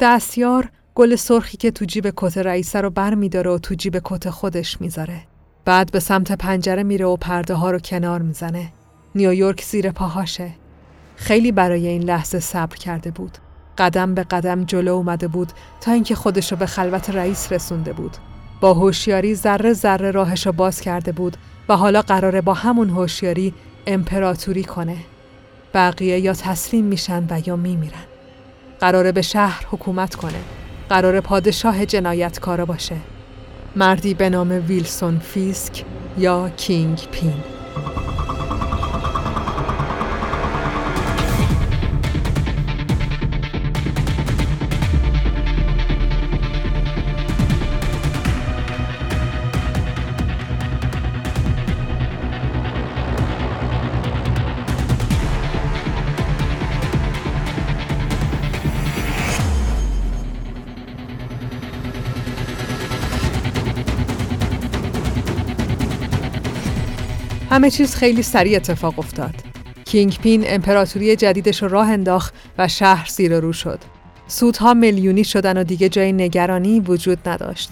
[0.00, 4.30] دستیار گل سرخی که تو جیب کت رئیسه رو بر میداره و تو جیب کت
[4.30, 5.20] خودش می‌ذاره.
[5.64, 8.72] بعد به سمت پنجره میره و پرده ها رو کنار می‌زنه.
[9.14, 10.50] نیویورک زیر پاهاشه.
[11.16, 13.38] خیلی برای این لحظه صبر کرده بود.
[13.80, 18.16] قدم به قدم جلو اومده بود تا اینکه خودشو به خلوت رئیس رسونده بود.
[18.60, 21.36] با هوشیاری ذره ذره راهشو باز کرده بود
[21.68, 23.54] و حالا قراره با همون هوشیاری
[23.86, 24.96] امپراتوری کنه.
[25.74, 28.04] بقیه یا تسلیم میشن و یا میمیرن.
[28.80, 30.40] قراره به شهر حکومت کنه.
[30.88, 32.96] قرار پادشاه جنایتکارا باشه.
[33.76, 35.84] مردی به نام ویلسون فیسک
[36.18, 37.42] یا کینگ پین.
[67.50, 69.34] همه چیز خیلی سریع اتفاق افتاد.
[69.84, 73.78] کینگ پین امپراتوری جدیدش رو راه انداخت و شهر زیر رو شد.
[74.26, 77.70] سودها میلیونی شدن و دیگه جای نگرانی وجود نداشت.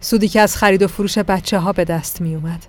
[0.00, 2.66] سودی که از خرید و فروش بچه ها به دست می اومد.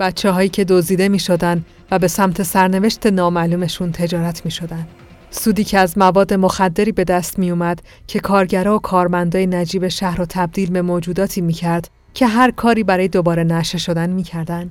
[0.00, 4.86] بچه هایی که دزدیده می شدن و به سمت سرنوشت نامعلومشون تجارت می شدن.
[5.30, 10.18] سودی که از مواد مخدری به دست می اومد که کارگرا و کارمندای نجیب شهر
[10.18, 14.70] رو تبدیل به موجوداتی می کرد که هر کاری برای دوباره نشه شدن می کردن.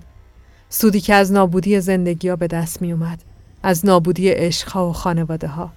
[0.74, 3.24] سودی که از نابودی زندگی ها به دست می اومد.
[3.64, 5.72] از نابودی عشقها و خانواده ها.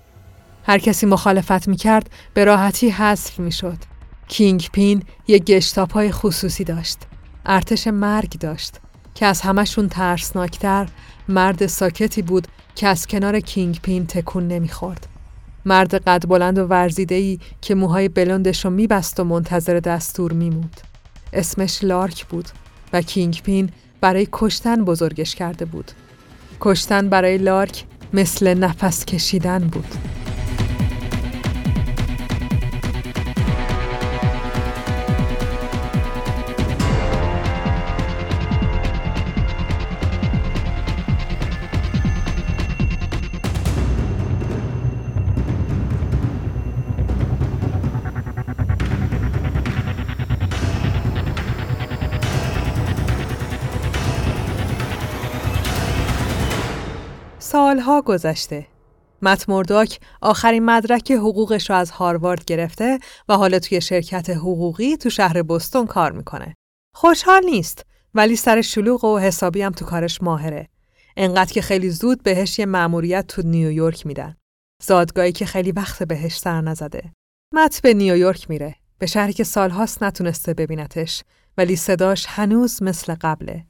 [0.66, 3.78] هر کسی مخالفت می کرد به راحتی حذف می شد.
[4.28, 6.98] کینگ پین یک گشتاپ های خصوصی داشت.
[7.46, 8.80] ارتش مرگ داشت
[9.14, 10.88] که از همشون ترسناکتر
[11.28, 15.06] مرد ساکتی بود که از کنار کینگ پین تکون نمی‌خورد.
[15.64, 20.80] مرد قد بلند و ورزیدهی که موهای بلندش رو میبست و منتظر دستور میموند.
[21.32, 22.48] اسمش لارک بود
[22.92, 23.70] و کینگ پین
[24.04, 25.90] برای کشتن بزرگش کرده بود.
[26.60, 29.94] کشتن برای لارک مثل نفس کشیدن بود.
[58.04, 58.66] گذشته.
[59.22, 62.98] مت مرداک آخرین مدرک حقوقش رو از هاروارد گرفته
[63.28, 66.54] و حالا توی شرکت حقوقی تو شهر بستون کار می‌کنه.
[66.94, 70.68] خوشحال نیست ولی سر شلوغ و حسابی هم تو کارش ماهره.
[71.16, 74.36] انقدر که خیلی زود بهش یه مأموریت تو نیویورک میدن.
[74.82, 77.12] زادگاهی که خیلی وقت بهش سر نزده.
[77.54, 78.74] مت به نیویورک میره.
[78.98, 81.24] به شهری که سالهاست نتونسته ببینتش
[81.58, 83.66] ولی صداش هنوز مثل قبله.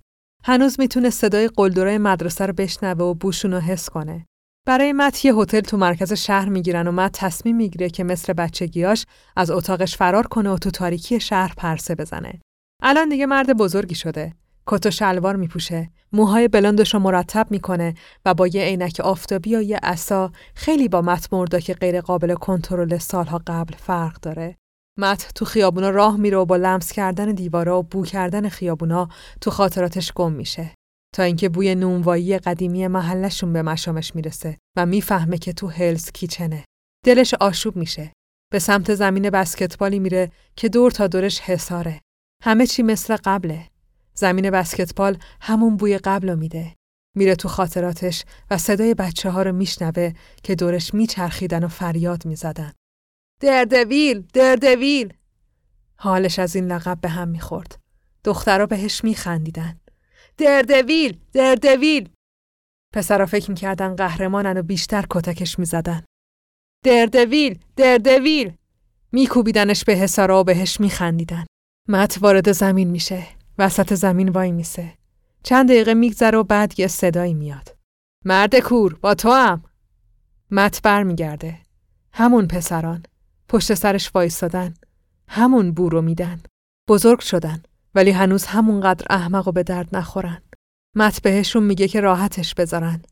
[0.46, 4.26] هنوز می‌تونه صدای قلدرای مدرسه رو بشنوه و بوشون رو حس کنه.
[4.66, 9.06] برای مت یه هتل تو مرکز شهر می‌گیرن و مت تصمیم می‌گیره که مثل بچگیاش
[9.36, 12.40] از اتاقش فرار کنه و تو تاریکی شهر پرسه بزنه.
[12.82, 14.32] الان دیگه مرد بزرگی شده.
[14.66, 19.62] کت و شلوار میپوشه، موهای بلندش رو مرتب می‌کنه و با یه عینک آفتابی یا
[19.62, 24.56] یه عصا خیلی با مت مردا که غیر قابل کنترل سالها قبل فرق داره.
[24.98, 29.08] مت تو خیابونا راه میره و با لمس کردن دیوارا و بو کردن خیابونا
[29.40, 30.74] تو خاطراتش گم میشه
[31.14, 36.64] تا اینکه بوی نونوایی قدیمی محلشون به مشامش می‌رسه و می‌فهمه که تو هلز کیچنه.
[37.04, 38.12] دلش آشوب میشه.
[38.52, 42.00] به سمت زمین بسکتبالی میره که دور تا دورش حساره.
[42.42, 43.68] همه چی مثل قبله.
[44.14, 46.74] زمین بسکتبال همون بوی قبل میده.
[47.16, 52.72] میره تو خاطراتش و صدای بچه ها رو میشنوه که دورش میچرخیدن و فریاد می‌زدن.
[53.40, 54.26] دردویل!
[54.32, 55.12] دردویل!
[55.96, 57.78] حالش از این لقب به هم می‌خورد.
[58.24, 59.80] دخترها بهش میخندیدن.
[60.36, 61.20] دردویل!
[61.32, 62.08] دردویل!
[62.92, 66.04] پسرا فکر می‌کردن قهرمانن و بیشتر کتکش می‌زدن.
[66.84, 67.58] دردویل!
[67.76, 68.56] دردویل!
[69.12, 71.44] میکوبیدنش به حسارا و بهش میخندیدن.
[71.88, 73.26] مت وارد زمین میشه.
[73.58, 74.92] وسط زمین وای میسه.
[75.42, 77.76] چند دقیقه میگذره و بعد یه صدایی میاد.
[78.24, 79.62] مرد کور با تو هم.
[80.50, 81.58] مت برمیگرده.
[82.12, 83.02] همون پسران.
[83.48, 84.74] پشت سرش وایستادن.
[85.28, 86.42] همون بورو میدن.
[86.88, 87.62] بزرگ شدن.
[87.94, 90.42] ولی هنوز همونقدر احمق و به درد نخورن.
[90.96, 93.02] مت بهشون میگه که راحتش بذارن.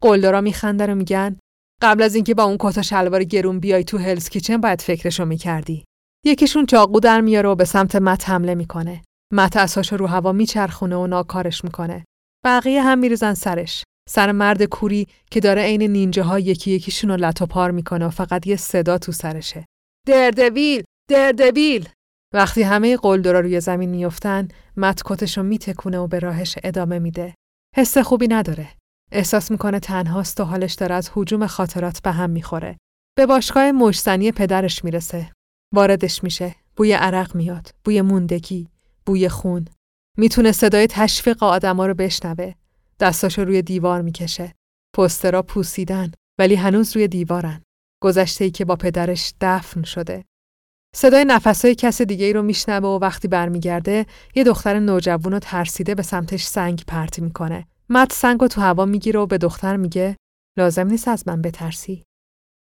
[0.00, 1.36] قلدرا میخندن و میگن
[1.82, 5.84] قبل از اینکه با اون کتا شلوار گرون بیای تو هلز کیچن باید فکرشو می‌کردی.
[6.24, 9.02] یکیشون چاقو در میاره و به سمت مت حمله می‌کنه.
[9.32, 12.04] مت اساشو رو هوا میچرخونه و ناکارش می‌کنه.
[12.44, 13.84] بقیه هم میریزن سرش.
[14.08, 18.46] سر مرد کوری که داره عین نینجه ها یکی یکیشون رو پار می‌کنه و فقط
[18.46, 19.64] یه صدا تو سرشه.
[20.06, 20.82] دردویل!
[21.10, 21.88] دردویل!
[22.34, 27.34] وقتی همه قلدرا روی زمین میفتن، مت کتشو میتکونه و به راهش ادامه میده.
[27.76, 28.68] حس خوبی نداره.
[29.12, 32.76] احساس می‌کنه تنهاست و حالش داره از حجوم خاطرات به هم می‌خوره.
[33.16, 35.32] به باشگاه مشتنی پدرش می‌رسه.
[35.74, 36.54] واردش میشه.
[36.76, 37.74] بوی عرق میاد.
[37.84, 38.68] بوی موندگی.
[39.06, 39.64] بوی خون.
[40.18, 42.52] می‌تونه صدای تشویق آدما رو بشنوه.
[43.00, 44.54] دستاشو روی دیوار می‌کشه.
[44.96, 47.62] پسترا پوسیدن ولی هنوز روی دیوارن.
[48.04, 50.24] گذشته ای که با پدرش دفن شده.
[50.96, 55.94] صدای نفسهای کس دیگه ای رو میشنوه و وقتی برمیگرده یه دختر نوجوون و ترسیده
[55.94, 57.66] به سمتش سنگ پرتی می‌کنه.
[57.88, 60.16] مت سنگ رو تو هوا می‌گیره و به دختر میگه
[60.58, 62.02] لازم نیست از من بترسی.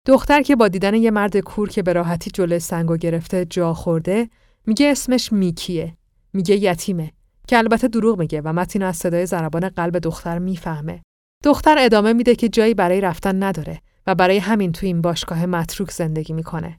[0.06, 4.28] دختر که با دیدن یه مرد کور که به راحتی جلوی سنگو گرفته جا خورده
[4.66, 5.96] میگه اسمش میکیه.
[6.32, 7.12] میگه یتیمه
[7.48, 11.02] که البته دروغ میگه و مت اینو از صدای ضربان قلب دختر می‌فهمه.
[11.44, 15.90] دختر ادامه میده که جایی برای رفتن نداره و برای همین تو این باشگاه متروک
[15.90, 16.78] زندگی می‌کنه.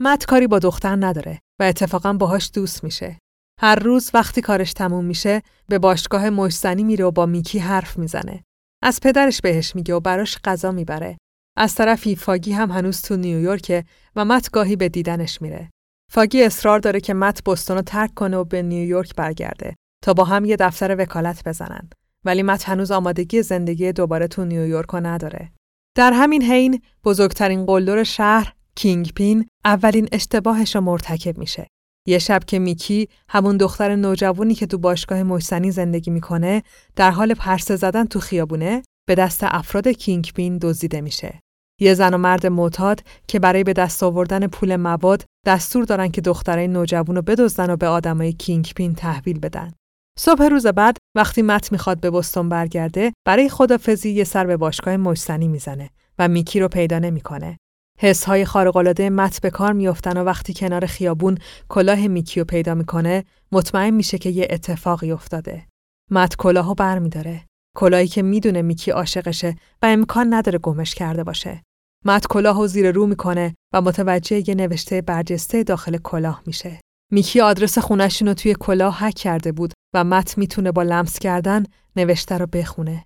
[0.00, 3.18] مت کاری با دختر نداره و اتفاقا باهاش دوست میشه.
[3.60, 8.42] هر روز وقتی کارش تموم میشه به باشگاه مشزنی میره و با میکی حرف می‌زنه.
[8.82, 11.16] از پدرش بهش میگه و براش غذا می‌بره.
[11.56, 13.84] از طرفی فاگی هم هنوز تو نیویورکه
[14.16, 15.70] و مت گاهی به دیدنش میره.
[16.12, 20.24] فاگی اصرار داره که مت بستون رو ترک کنه و به نیویورک برگرده تا با
[20.24, 21.90] هم یه دفتر وکالت بزنن.
[22.24, 25.52] ولی مت هنوز آمادگی زندگی دوباره تو نیویورک نداره.
[25.96, 31.66] در همین حین بزرگترین قلدر شهر کینگ پین اولین اشتباهش رو مرتکب میشه.
[32.08, 36.62] یه شب که میکی همون دختر نوجوانی که تو باشگاه محسنی زندگی می‌کنه
[36.96, 41.40] در حال پرسه زدن تو خیابونه به دست افراد کینگ پین دزدیده میشه.
[41.80, 46.20] یه زن و مرد معتاد که برای به دست آوردن پول مواد دستور دارن که
[46.20, 49.72] دخترای نوجوان رو بدزدن و به آدمای کینگ پین تحویل بدن.
[50.18, 54.96] صبح روز بعد وقتی مت می‌خواد به بستون برگرده برای خدافزی یه سر به باشگاه
[54.96, 57.56] مجسنی می‌زنه و میکی رو پیدا نمی‌کنه.
[57.98, 61.38] حسهای خارق‌العاده مت به کار میافتن و وقتی کنار خیابون
[61.68, 65.66] کلاه میکی رو پیدا می‌کنه مطمئن میشه که یه اتفاقی افتاده.
[66.10, 67.46] مت کلاهو برمیداره.
[67.76, 71.62] کلاهی که می‌دونه میکی عاشقشه و امکان نداره گمش کرده باشه.
[72.04, 76.80] مت کلاهو زیر رو می‌کنه و متوجه یه نوشته برجسته داخل کلاه میشه.
[77.12, 81.64] میکی آدرس خونشون رو توی کلاه هک کرده بود و مت می‌تونه با لمس کردن
[81.96, 83.04] نوشته رو بخونه.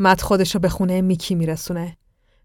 [0.00, 1.96] مت خودش رو به خونه میکی میرسونه.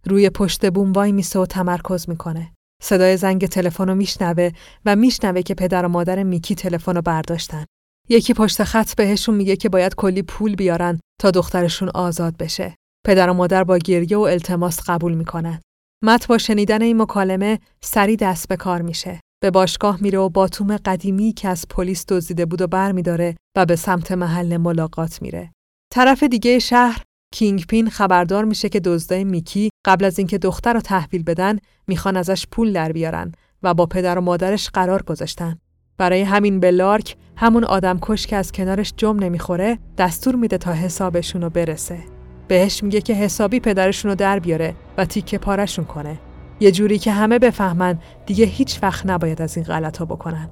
[0.05, 2.53] روی پشت بوم وای میسه و تمرکز می‌کنه.
[2.83, 4.51] صدای زنگ تلفن رو میشنوه
[4.85, 7.65] و میشنوه که پدر و مادر میکی تلفن رو برداشتن.
[8.09, 12.75] یکی پشت خط بهشون میگه که باید کلی پول بیارن تا دخترشون آزاد بشه.
[13.05, 15.61] پدر و مادر با گریه و التماس قبول می‌کنن.
[16.03, 19.19] مت با شنیدن این مکالمه سری دست به کار میشه.
[19.43, 23.75] به باشگاه میره و باتوم قدیمی که از پلیس دزدیده بود و برمیداره و به
[23.75, 25.51] سمت محل ملاقات میره.
[25.93, 27.01] طرف دیگه شهر
[27.33, 32.17] کینگ پین خبردار میشه که دزدای میکی قبل از اینکه دختر رو تحویل بدن می‌خوان
[32.17, 33.31] ازش پول در بیارن
[33.63, 35.57] و با پدر و مادرش قرار گذاشتن.
[35.97, 40.73] برای همین به لارک همون آدم کش که از کنارش جم نمی‌خوره دستور میده تا
[40.73, 41.99] حسابشون رو برسه.
[42.47, 46.19] بهش میگه که حسابی پدرشون رو در بیاره و تیکه پارشون کنه.
[46.63, 50.49] یه جوری که همه بفهمن دیگه هیچ وقت نباید از این غلط ها بکنن.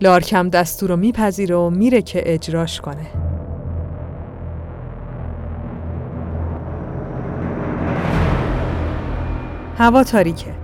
[0.00, 3.06] لارکم دستور رو میپذیره و میره که اجراش کنه.
[9.78, 10.54] هوا تاریکه.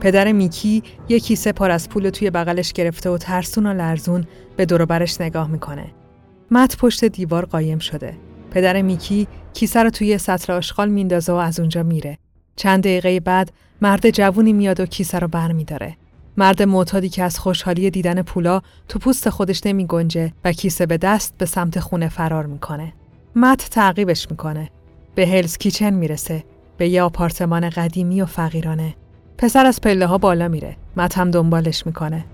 [0.00, 4.24] پدر میکی یه کیسه پر از پول توی بغلش گرفته و ترسون و لرزون
[4.56, 5.86] به برش نگاه می‌کنه.
[6.50, 8.14] مت پشت دیوار قایم شده.
[8.50, 12.18] پدر میکی کیسه رو توی سطل آشغال میندازه و از اونجا میره.
[12.56, 13.52] چند دقیقه بعد
[13.82, 15.96] مرد جوونی میاد و کیسه رو بر میداره.
[16.36, 20.96] مرد معتادی که از خوشحالی دیدن پولا تو پوست خودش نمی گنجه و کیسه به
[20.96, 22.92] دست به سمت خونه فرار می‌کنه.
[23.36, 24.70] مت تعقیبش می‌کنه.
[25.14, 26.44] به هلز کیچن می‌رسه.
[26.76, 28.94] به یه آپارتمان قدیمی و فقیرانه.
[29.38, 30.76] پسر از پله ها بالا میره.
[30.96, 32.24] مت هم دنبالش می‌کنه.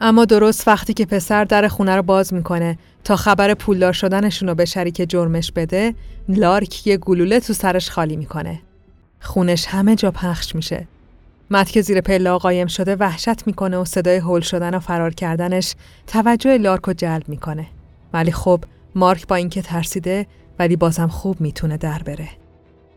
[0.00, 4.54] اما درست وقتی که پسر در خونه رو باز می‌کنه تا خبر پولدار شدنشون رو
[4.54, 5.94] به شریک جرمش بده،
[6.28, 8.60] لارک یه گلوله تو سرش خالی می‌کنه.
[9.20, 10.86] خونش همه جا پخش میشه.
[11.50, 15.74] مت که زیر پله قایم شده وحشت می‌کنه و صدای هول شدن و فرار کردنش
[16.06, 17.66] توجه لارک رو جلب می‌کنه.
[18.12, 18.64] ولی خب
[18.94, 20.26] مارک با اینکه ترسیده
[20.58, 22.28] ولی بازم خوب می‌تونه در بره.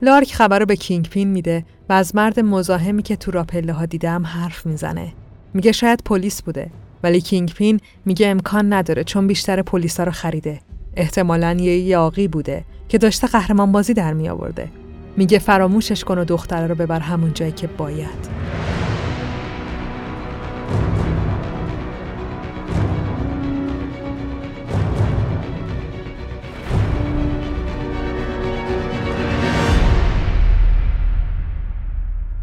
[0.01, 3.73] لارک خبر رو به کینگ پین میده و از مرد مزاحمی که تو را پله
[3.73, 5.13] ها دیدم حرف می‌زنه.
[5.53, 6.69] میگه شاید پلیس بوده
[7.03, 10.59] ولی کینگ پین میگه امکان نداره چون بیشتر پلیسا رو خریده.
[10.95, 14.69] احتمالاً یه یاقی بوده که داشته قهرمان بازی در می آورده.
[15.17, 18.43] میگه فراموشش کن و دختره رو ببر همون جایی که باید.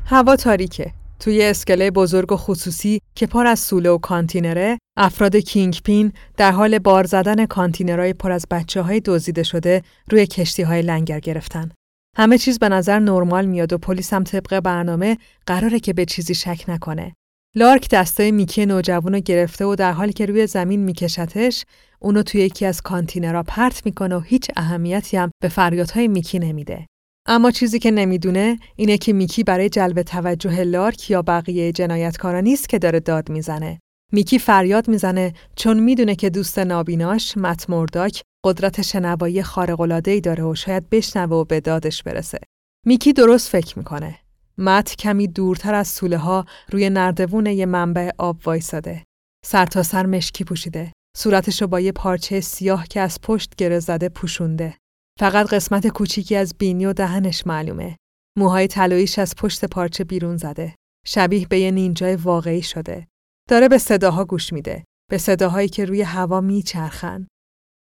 [0.06, 0.92] هوا تاریکه.
[1.20, 6.52] توی اسکله بزرگ و خصوصی که پر از سوله و کانتینره، افراد کینگ پین در
[6.52, 11.70] حال بار زدن کانتینرهای پر از بچه های دزدیده شده روی کشتی های لنگر گرفتن.
[12.16, 16.34] همه چیز به نظر نرمال میاد و پلیس هم طبق برنامه قراره که به چیزی
[16.34, 17.14] شک نکنه.
[17.56, 21.64] لارک دستای میکی نوجوان گرفته و در حالی که روی زمین میکشتش
[22.00, 26.86] اونو توی یکی از کانتینرها پرت می‌کنه و هیچ اهمیتی هم به فریادهای میکی نمیده.
[27.28, 32.68] اما چیزی که نمی‌دونه اینه که میکی برای جلب توجه لارک یا بقیه جنایتکارا نیست
[32.68, 33.78] که داره داد می‌زنه.
[34.12, 40.54] میکی فریاد می‌زنه چون می‌دونه که دوست نابیناش مت مرداک قدرت شنوایی خارق‌العاده‌ای داره و
[40.54, 42.38] شاید بشنوه و به دادش برسه.
[42.86, 44.18] میکی درست فکر می‌کنه.
[44.58, 49.04] مت کمی دورتر از سوله ها روی نردوون یه منبع آب وایساده.
[49.44, 50.92] سر تا سر مشکی پوشیده.
[51.16, 54.76] صورتشو با یه پارچه سیاه که از پشت گره زده پوشونده.
[55.18, 57.96] فقط قسمت کوچیکی از بینی و دهنش معلومه.
[58.38, 60.74] موهای طلاییش از پشت پارچه بیرون زده.
[61.06, 63.06] شبیه به یه نینجای واقعی شده.
[63.48, 64.84] داره به صداها گوش میده.
[65.10, 67.26] به صداهایی که روی هوا میچرخن.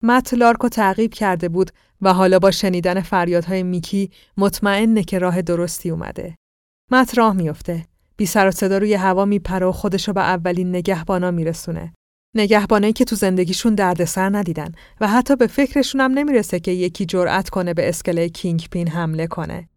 [0.06, 5.90] مت لارکو تعقیب کرده بود و حالا با شنیدن فریادهای میکی مطمئنه که راه درستی
[5.90, 6.36] اومده.
[6.92, 7.86] مت راه میفته.
[8.18, 11.94] بی سر و صدا روی هوا میپره و خودشو به اولین نگهبانا میرسونه.
[12.36, 17.50] نگهبانایی که تو زندگیشون دردسر ندیدن و حتی به فکرشون هم نمی‌رسه که یکی جرأت
[17.50, 19.70] کنه به اسکله کینگ پین حمله کنه.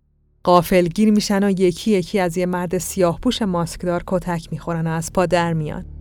[0.42, 4.90] قافل گیر میشن و یکی یکی از یه مرد سیاه پوش ماسکدار کتک می‌خورن و
[4.90, 5.97] از پا در میان.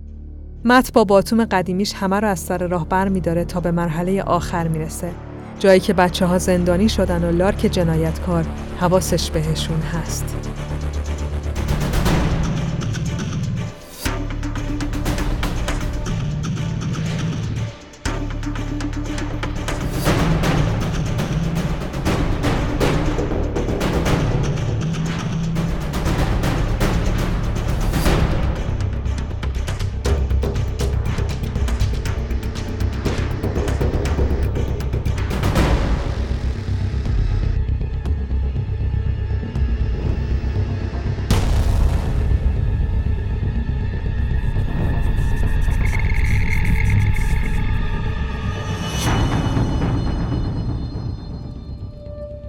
[0.68, 4.68] مت با باتوم قدیمیش همه رو از سر راه بر میداره تا به مرحله آخر
[4.68, 5.12] می‌رسه.
[5.60, 8.46] جایی که بچه ها زندانی شدن و لارک جنایتکار
[8.80, 10.36] حواسش بهشون هست.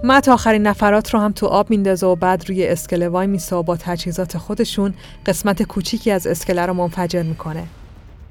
[0.09, 3.63] مت آخرین نفرات رو هم تو آب میندازه و بعد روی اسکله وای میسه و
[3.63, 4.93] با تجهیزات خودشون
[5.25, 7.63] قسمت کوچیکی از اسکله رو منفجر می‌کنه.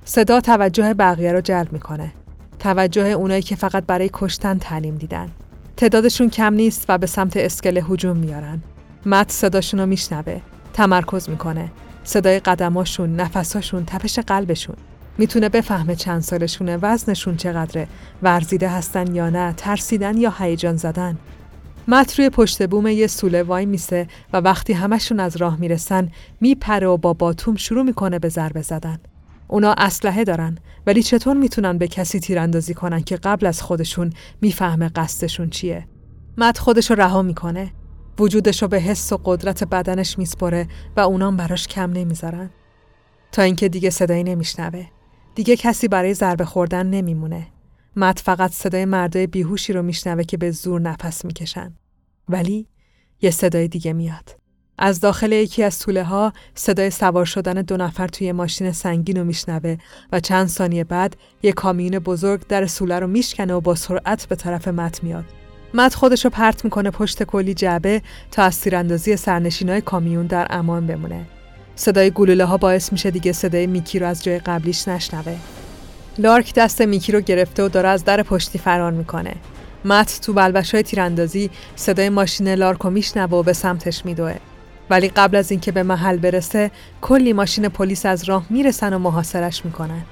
[0.04, 2.12] صدا توجه بقیه رو جلب می‌کنه.
[2.58, 5.30] توجه اونایی که فقط برای کشتن تعلیم دیدن.
[5.76, 8.62] تعدادشون کم نیست و به سمت اسکله هجوم میارن.
[9.06, 10.40] مت صداشون رو میشنوه.
[10.72, 11.70] تمرکز می‌کنه.
[12.04, 14.76] صدای قدماشون، نفساشون، تپش قلبشون.
[15.18, 17.88] می‌تونه بفهمه چند سالشونه، وزنشون چقدره،
[18.22, 21.18] ورزیده هستن یا نه، ترسیدن یا هیجان زدن.
[21.90, 26.10] مت روی پشت بوم یه سوله وای میسه و وقتی همشون از راه می‌رسن
[26.40, 28.98] میپره و با باتوم شروع می‌کنه به ضربه زدن.
[29.48, 34.88] اونا اسلحه دارن ولی چطور می‌تونن به کسی تیراندازی کنن که قبل از خودشون می‌فهمه
[34.88, 35.86] قصدشون چیه؟
[36.38, 37.70] مت خودشو رها می‌کنه.
[38.18, 42.50] وجودشو به حس و قدرت بدنش میسپره و اونام براش کم نمی‌ذارن.
[43.32, 44.86] تا اینکه دیگه صدایی نمیشنوه.
[45.34, 47.46] دیگه کسی برای ضربه خوردن نمیمونه.
[47.98, 51.74] مت فقط صدای مردای بیهوشی رو میشنوه که به زور نفس می‌کشن.
[52.28, 52.66] ولی
[53.22, 54.36] یه صدای دیگه میاد.
[54.78, 59.24] از داخل یکی از طوله ها صدای سوار شدن دو نفر توی ماشین سنگین رو
[59.24, 59.76] میشنوه
[60.12, 64.36] و چند ثانیه بعد یک کامیون بزرگ در سوله رو میشکنه و با سرعت به
[64.36, 65.24] طرف مت میاد.
[65.74, 70.86] مت خودش رو پرت می‌کنه پشت کلی جعبه تا از تیراندازی سرنشینای کامیون در امان
[70.86, 71.26] بمونه.
[71.74, 75.36] صدای گلوله ها باعث میشه دیگه صدای میکی رو از جای قبلیش نشنوه.
[76.18, 79.34] لارک دست میکی رو گرفته و داره از در پشتی فرار می‌کنه.
[79.84, 84.36] مت تو بلبش های تیراندازی صدای ماشین لارک رو میشنوه و به سمتش میدوه.
[84.90, 86.70] ولی قبل از اینکه به محل برسه
[87.00, 90.02] کلی ماشین پلیس از راه می‌رسن و محاصرش می‌کنن.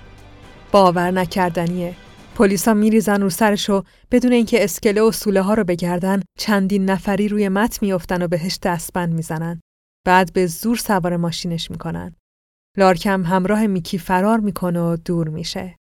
[0.73, 1.95] باور نکردنیه.
[2.35, 7.29] پلیسا میریزن رو سرش و بدون اینکه اسکله و سوله ها رو بگردن چندین نفری
[7.29, 9.61] روی مت میافتن و بهش دستبند می‌زنن.
[10.07, 12.15] بعد به زور سوار ماشینش می‌کنن.
[12.77, 15.77] لارکم همراه میکی فرار می‌کنه و دور میشه.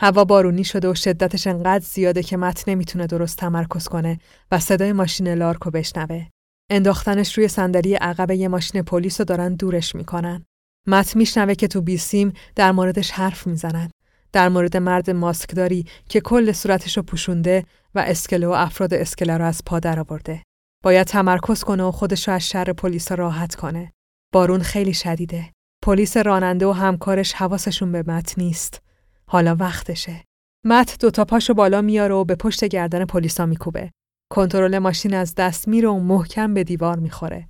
[0.00, 4.18] هوا بارونی شده و شدتش انقدر زیاده که مت نمی‌تونه درست تمرکز کنه
[4.50, 6.26] و صدای ماشین لارکو بشنوه.
[6.70, 10.44] انداختنش روی صندلی عقب یه ماشین پلیس رو دارن دورش می‌کنن.
[10.86, 13.90] مت میشنوه که تو بیسیم در موردش حرف می‌زنن.
[14.32, 17.64] در مورد مرد ماسکداری که کل صورتش رو پوشونده
[17.94, 20.42] و اسکله و افراد اسکله رو از پا آورده.
[20.84, 23.92] باید تمرکز کنه و خودش رو از شر پلیس راحت کنه.
[24.32, 25.50] بارون خیلی شدیده.
[25.84, 28.87] پلیس راننده و همکارش حواسشون به مت نیست.
[29.30, 30.24] حالا وقتشه.
[30.64, 33.90] مت دوتا پاشو بالا میاره و به پشت گردن پلیسا میکوبه.
[34.30, 37.48] کنترل ماشین از دست میره و محکم به دیوار می‌خوره.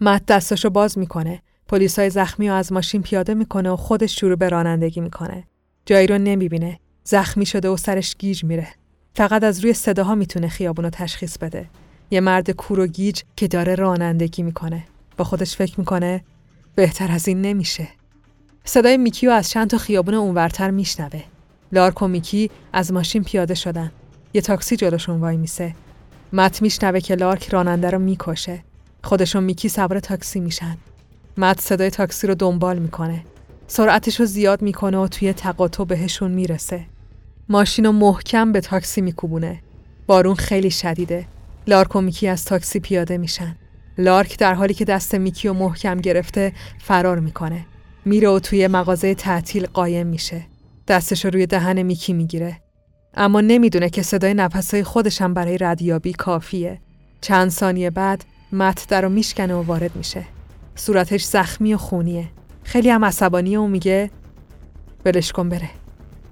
[0.00, 1.42] مت دستاشو باز می‌کنه.
[1.68, 5.44] پلیسای زخمی رو از ماشین پیاده می‌کنه و خودش شروع به رانندگی می‌کنه.
[5.86, 6.80] جایی رو نمی‌بینه.
[7.04, 8.68] زخمی شده و سرش گیج میره.
[9.14, 11.70] فقط از روی صداها می‌تونه خیابونو تشخیص بده.
[12.10, 14.84] یه مرد کور و گیج که داره رانندگی می‌کنه.
[15.16, 16.24] با خودش فکر می‌کنه
[16.74, 17.88] بهتر از این نمیشه.
[18.64, 21.22] صدای میکیو از چند تا خیابون اونورتر میشنوه.
[21.72, 23.92] لارک و میکی از ماشین پیاده شدن.
[24.34, 25.74] یه تاکسی جلوشون وای میسه.
[26.32, 28.62] مت میشنوه که لارک راننده رو می‌کشه.
[29.04, 30.76] خودش و میکی سوار تاکسی میشن.
[31.36, 33.24] مت صدای تاکسی رو دنبال می‌کنه.
[33.66, 36.84] سرعتش رو زیاد می‌کنه و توی تقاطع بهشون می‌رسه.
[37.48, 39.62] ماشین رو محکم به تاکسی میکوبونه.
[40.06, 41.26] بارون خیلی شدیده.
[41.66, 43.56] لارک و میکی از تاکسی پیاده میشن.
[43.98, 47.66] لارک در حالی که دست میکی رو محکم گرفته فرار می‌کنه.
[48.04, 50.46] میره و توی مغازه تعطیل قایم میشه.
[50.88, 52.60] دستش روی دهن میکی می‌گیره.
[53.14, 56.80] اما نمی‌دونه که صدای نفسهای خودشم برای ردیابی کافیه.
[57.20, 60.24] چند ثانیه بعد مت رو میشکنه و وارد میشه.
[60.74, 62.28] صورتش زخمی و خونیه.
[62.64, 64.10] خیلی هم عصبانیه و میگه
[65.04, 65.70] ولش کن بره.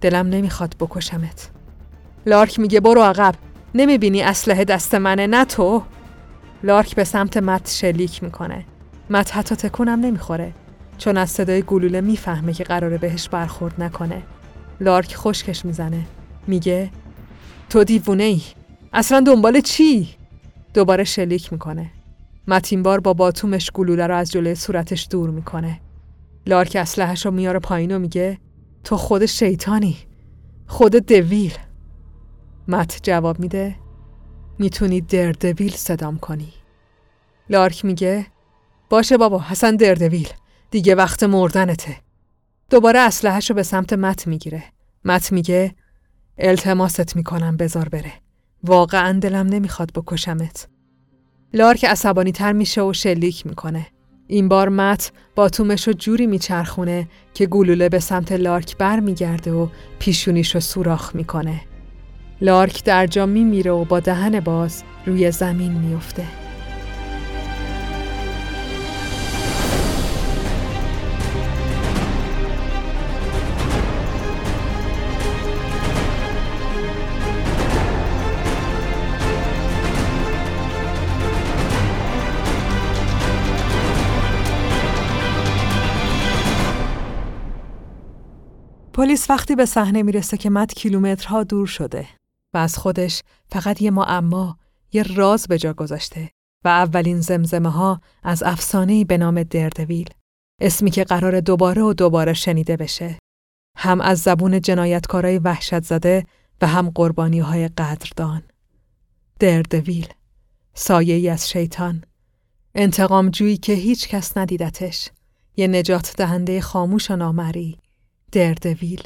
[0.01, 1.51] دلم نمی‌خواد بکشمت.
[2.27, 3.35] لارک میگه برو عقب.
[3.74, 5.82] نمی‌بینی اسلحه دست منه نه تو؟
[6.62, 8.65] لارک به سمت مت شلیک می‌کنه.
[9.11, 10.53] مت حتی تکونم نمی‌خوره.
[10.99, 14.23] چون از صدای گلوله می‌فهمه که قراره بهش برخورد نکنه.
[14.81, 16.07] لارک خشکش می‌زنه.
[16.47, 16.91] میگه
[17.70, 18.43] تو دیوونه ای.
[18.93, 20.09] اصلا دنبال چی؟
[20.75, 21.91] دوباره شلیک می‌کنه.
[22.49, 25.81] متین بار با باتومش گلوله رو از جلوی صورتش دور می‌کنه.
[26.47, 28.39] لارک اسلحش رو میاره پایین و میگه
[28.85, 29.97] تو خود شیطانی.
[30.66, 31.55] خود دویل.
[32.69, 33.75] مت جواب میده
[34.59, 36.53] می‌تونی دردویل صدام کنی.
[37.51, 38.27] لارک میگه
[38.91, 40.29] باشه بابا حسن دردویل.
[40.70, 41.97] دیگه وقت مردنته.
[42.70, 44.65] دوباره اسلحه‌شو به سمت مت می‌گیره.
[45.05, 45.74] مت میگه
[46.39, 48.12] التماست می‌کنم بزار بره.
[48.65, 50.69] واقعا دلم نمی‌خواد بکشمت.
[51.55, 53.86] لارک عصبانی تر میشه و شلیک می‌کنه.
[54.27, 59.69] این بار مت با تومش جوری میچرخونه که گلوله به سمت لارک بر میگرده و
[59.99, 61.61] پیشونیش سوراخ می‌کنه.
[62.40, 66.48] لارک در جا میمیره و با دهن باز روی زمین میفته.
[89.09, 92.09] پلیس وقتی به صحنه می‌رسه که مت کیلومترها دور شده
[92.55, 94.59] و از خودش فقط یه معما،
[94.93, 96.31] یه راز به جا گذاشته
[96.65, 100.09] و اولین زمزمه ها از افسانه‌ای به نام دردویل
[100.61, 103.19] اسمی که قرار دوباره و دوباره شنیده بشه.
[103.77, 106.25] هم از زبون جنایتکارای وحشت زده
[106.61, 108.43] و هم قربانی های قدردان.
[109.41, 110.09] دردویل
[110.75, 112.05] سایه ای از شیطان.
[112.75, 115.11] انتقام جویی که هیچ کس ندیدتش.
[115.57, 117.79] یه نجات دهنده خاموش و نامری.
[118.33, 119.03] دردویل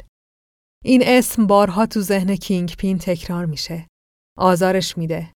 [0.85, 3.87] این اسم بارها تو ذهن کینگ پین تکرار میشه.
[4.37, 5.31] آزارش میده.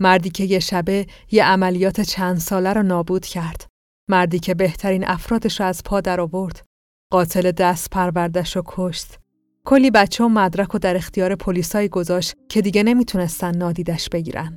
[0.00, 3.66] مردی که یه شبه یه عملیات چند ساله رو نابود کرد.
[4.08, 6.64] مردی که بهترین افرادش رو از پا در آورد.
[7.12, 9.18] قاتل دست پروردش رو کشت.
[9.64, 14.56] کلی بچه و مدرک و در اختیار پلیسای گذاشت که دیگه نمی‌تونستن نادیدش بگیرن.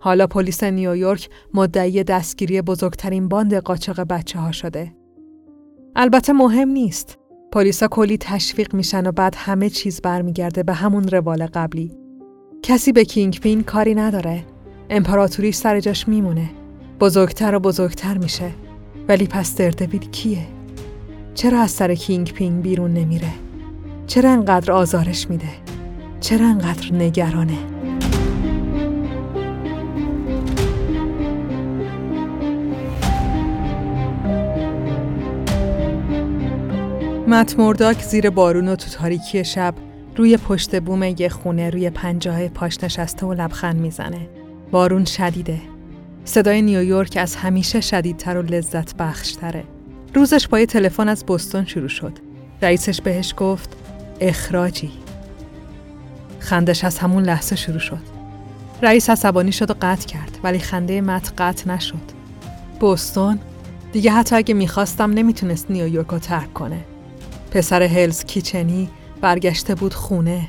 [0.00, 4.96] حالا پلیس نیویورک مدعی دستگیری بزرگترین باند قاچاق بچه ها شده.
[5.96, 7.18] البته مهم نیست.
[7.54, 11.92] پلیسا کلی تشویق میشن و بعد همه چیز برمیگرده به همون روال قبلی.
[12.62, 14.44] کسی به کینگ پین کاری نداره.
[14.90, 16.50] امپراتوریش سر جاش میمونه.
[17.00, 18.50] بزرگتر و بزرگتر میشه.
[19.08, 20.46] ولی پس دردویل کیه؟
[21.34, 23.32] چرا از سر کینگ پین بیرون نمیره؟
[24.06, 25.50] چرا انقدر آزارش میده؟
[26.20, 27.58] چرا انقدر نگرانه؟
[37.28, 39.74] مت مرداک زیر بارون و تو تاریکی شب
[40.16, 44.28] روی پشت بوم یه خونه روی پنجاه پاش نشسته و لبخند می‌زنه.
[44.70, 45.60] بارون شدیده.
[46.24, 49.64] صدای نیویورک از همیشه شدیدتر و لذت بخشتره.
[50.14, 52.12] روزش با یه تلفن از بستون شروع شد.
[52.62, 53.76] رئیسش بهش گفت
[54.20, 54.90] اخراجی.
[56.38, 58.02] خندش از همون لحظه شروع شد.
[58.82, 62.14] رئیس عصبانی شد و قطع کرد ولی خنده مت قطع نشد.
[62.80, 63.38] بستون
[63.92, 66.80] دیگه حتی اگه می‌خواستم نمی‌تونست نیویورک رو ترک کنه.
[67.54, 68.90] پسر هلز کیچنی
[69.20, 70.48] برگشته بود خونه.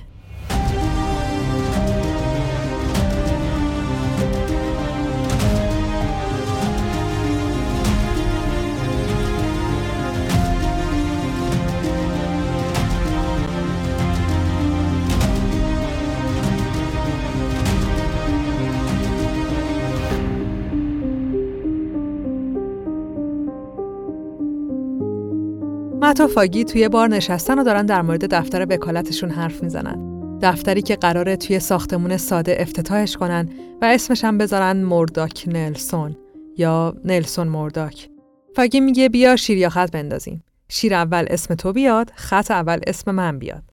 [26.16, 30.40] مت و فاگی توی بار نشستن و دارن در مورد دفتر وکالتشون حرف می‌زنن.
[30.40, 33.50] دفتری که قراره توی ساختمون ساده افتتاحش کنن
[33.82, 36.18] و اسمش هم بذارن مرداک نلسون
[36.58, 38.10] یا نلسون مرداک.
[38.56, 40.44] فاگی میگه بیا شیر یا خط بندازیم.
[40.70, 43.64] شیر اول اسم تو بیاد، خط اول اسم من بیاد.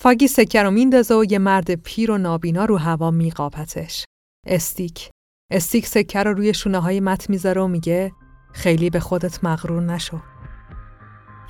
[0.00, 4.04] فاگی سکه رو میندازه و یه مرد پیر و نابینا رو هوا میقاپتش.
[4.46, 5.10] استیک.
[5.52, 8.12] استیک سکه رو روی شونه های مت می‌ذاره و میگه
[8.52, 10.31] خیلی به خودت مغرور نشو.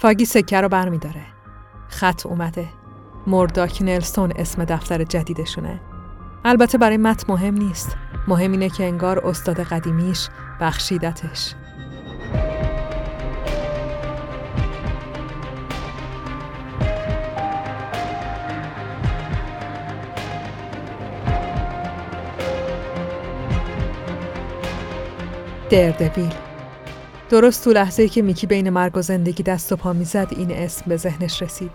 [0.03, 1.23] فاگی سکه رو برمیداره.
[1.89, 2.69] خط اومده.
[3.27, 5.81] مرداک نلسون اسم دفتر جدیدشونه.
[6.45, 7.97] البته برای مت مهم نیست.
[8.29, 10.29] مهم اینه که انگار استاد قدیمیش
[10.61, 11.55] بخشیدتش.
[25.71, 26.33] دردویل
[27.33, 30.85] درست تو لحظه که میکی بین مرگ و زندگی دست و پا می‌زد این اسم
[30.87, 31.71] به ذهنش رسید.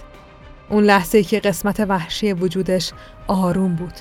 [0.70, 2.94] اون لحظه که قسمت وحشی وجودش
[3.28, 3.94] آروم بود.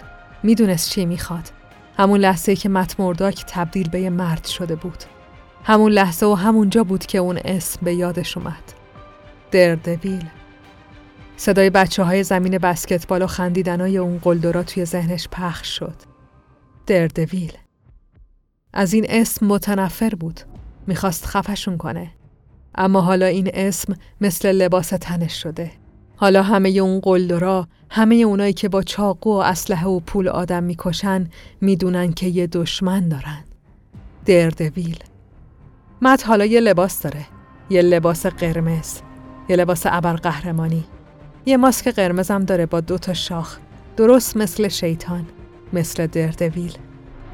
[0.43, 1.51] می‌دونست چی می‌خواد.
[1.99, 5.05] همون لحظه که مت مرداک تبدیل به یه مرد شده بود.
[5.65, 8.73] همون لحظه و همونجا بود که اون اسم به یادش اومد.
[9.51, 10.25] دردویل.
[11.37, 15.97] صدای بچه های زمین بسکتبال و خندیدنای اون قلدرا توی ذهنش پخش شد.
[16.87, 17.53] دردویل.
[18.73, 20.41] از این اسم متنفر بود.
[20.87, 22.11] می‌خواست خفشون کنه.
[22.75, 25.71] اما حالا این اسم مثل لباس تنش شده.
[26.17, 31.29] حالا همه اون قلدرا، همه اونایی که با چاقو و اسلحه و پول آدم می‌کشن
[31.61, 33.45] می‌دونن که یه دشمن دارن.
[34.25, 34.99] دردویل.
[36.03, 37.27] مت حالا یه لباس داره.
[37.71, 38.99] یه لباس قرمز.
[39.49, 40.85] یه لباس ابرقهرمانی.
[41.47, 43.59] یه ماسک قرمزم داره با دو تا شاخ.
[43.97, 45.27] درست مثل شیطان.
[45.73, 46.79] مثل دردویل.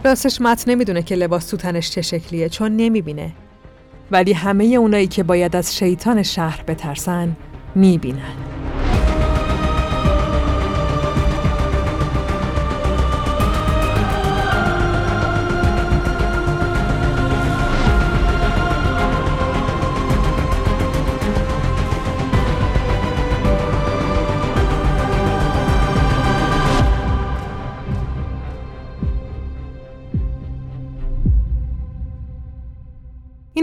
[0.04, 3.32] راستش مت نمی‌دونه که لباس تو تنش چه شکلیه چون نمی‌بینه.
[4.10, 7.36] ولی همه اونایی که باید از شیطان شهر بترسن
[7.74, 8.61] می‌بینن.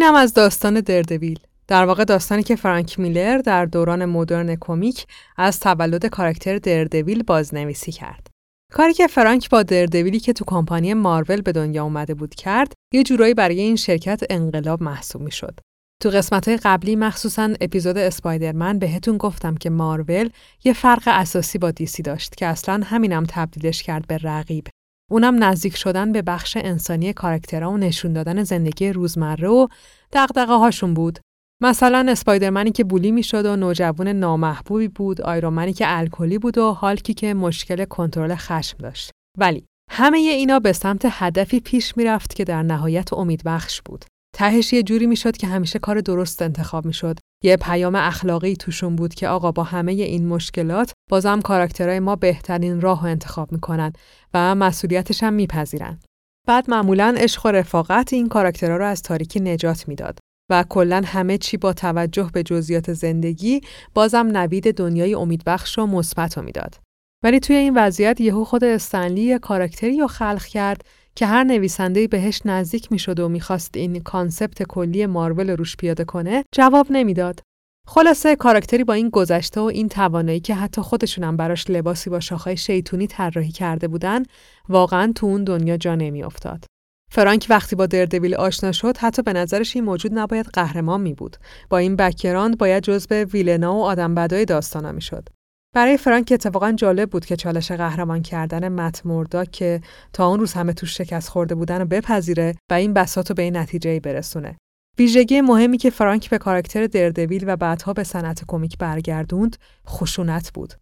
[0.01, 1.39] اینم از داستان دردویل.
[1.67, 5.05] در واقع داستانی که فرانک میلر در دوران مدرن کمیک
[5.37, 8.27] از تولد کاراکتر دردویل بازنویسی کرد.
[8.73, 13.03] کاری که فرانک با دردویلی که تو کمپانی مارول به دنیا اومده بود کرد، یه
[13.03, 15.59] جورایی برای این شرکت انقلاب محسوب می شد.
[16.01, 20.29] تو قسمت قبلی مخصوصا اپیزود اسپایدرمن بهتون گفتم که مارول
[20.63, 24.67] یه فرق اساسی با دیسی داشت که اصلا همینم تبدیلش کرد به رقیب
[25.09, 29.67] اونم نزدیک شدن به بخش انسانی کاراکترها و نشون دادن زندگی روزمره و
[30.13, 31.19] دقدقه هاشون بود.
[31.61, 37.13] مثلا اسپایدرمنی که بولی می‌شد و نوجوان نامحبوبی بود، آیرومنی که الکلی بود و هالکی
[37.13, 39.11] که مشکل کنترل خشم داشت.
[39.37, 44.05] ولی همه اینا به سمت هدفی پیش می‌رفت که در نهایت امیدبخش بود.
[44.35, 47.19] تهش یه جوری می‌شد که همیشه کار درست انتخاب می‌شد.
[47.43, 52.81] یه پیام اخلاقی توشون بود که آقا با همه این مشکلات بازم کاراکترهای ما بهترین
[52.81, 53.93] راه رو انتخاب می‌کنن
[54.33, 55.99] و مسئولیتش هم میپذیرن.
[56.47, 60.19] بعد معمولا عشق و رفاقت این کاراکترها رو از تاریکی نجات می‌داد
[60.51, 63.61] و کلا همه چی با توجه به جزئیات زندگی
[63.93, 66.75] بازم نوید دنیای امیدبخش و مثبت رو می‌داد.
[67.23, 70.85] ولی توی این وضعیت یهو خود استنلی یه کاراکتری رو خلق کرد
[71.19, 76.43] که هر نویسنده‌ای بهش نزدیک می‌شد و می‌خواست این کانسپت کلی مارول روش پیاده کنه
[76.51, 77.39] جواب نمی‌داد.
[77.87, 82.57] خلاصه کاراکتری با این گذشته و این توانایی که حتی خودشونم براش لباسی با شاخهای
[82.57, 84.23] شیطونی طراحی کرده بودن
[84.69, 86.65] واقعا تو اون دنیا جا نمیافتاد.
[87.11, 91.37] فرانک وقتی با دردویل آشنا شد حتی به نظرش این موجود نباید قهرمان می بود.
[91.69, 95.29] با این background باید جزء villain ا و آدم بدای داستانا می شد.
[95.75, 99.81] برای فرانک اتفاقا جالب بود که چالش قهرمان کردن مت مرداک که
[100.13, 103.41] تا اون روز همه توش شکست خورده بودن رو بپذیره و این بساط رو به
[103.41, 104.57] این نتیجه برسونه.
[104.99, 110.73] ویژگی مهمی که فرانک به کاراکتر دردویل و بعدها به صنعت کمیک برگردوند خشونت بود.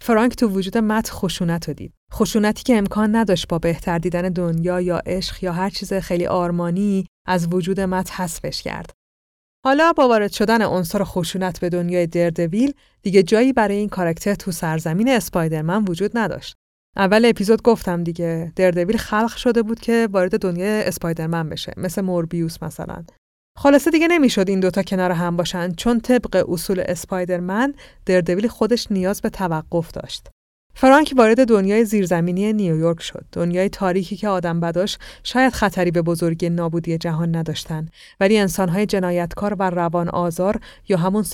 [0.00, 1.92] فرانک تو وجود مت خشونت رو دید.
[2.12, 7.06] خشونتی که امکان نداشت با بهتر دیدن دنیا یا عشق یا هر چیز خیلی آرمانی
[7.26, 8.92] از وجود مت حذفش کرد.
[9.66, 14.52] حالا با وارد شدن عنصر خشونت به دنیای دردویل دیگه جایی برای این کاراکتر تو
[14.52, 16.54] سرزمین اسپایدرمن وجود نداشت.
[16.96, 22.62] اول اپیزود گفتم دیگه دردویل خلق شده بود که وارد دنیای اسپایدرمن بشه مثل موربیوس
[22.62, 23.04] مثلا
[23.58, 27.74] خلاصه دیگه نمی‌شد این دوتا کنار هم باشن چون طبق اصول اسپایدرمن
[28.06, 30.28] دردویل خودش نیاز به توقف داشت.
[30.78, 33.24] فرانک وارد دنیای زیرزمینی نیویورک شد.
[33.32, 37.88] دنیای تاریکی که آدم بداش شاید خطری به بزرگی نابودی جهان نداشتن
[38.20, 41.24] ولی انسانهای جنایتکار و روان آزار یا همون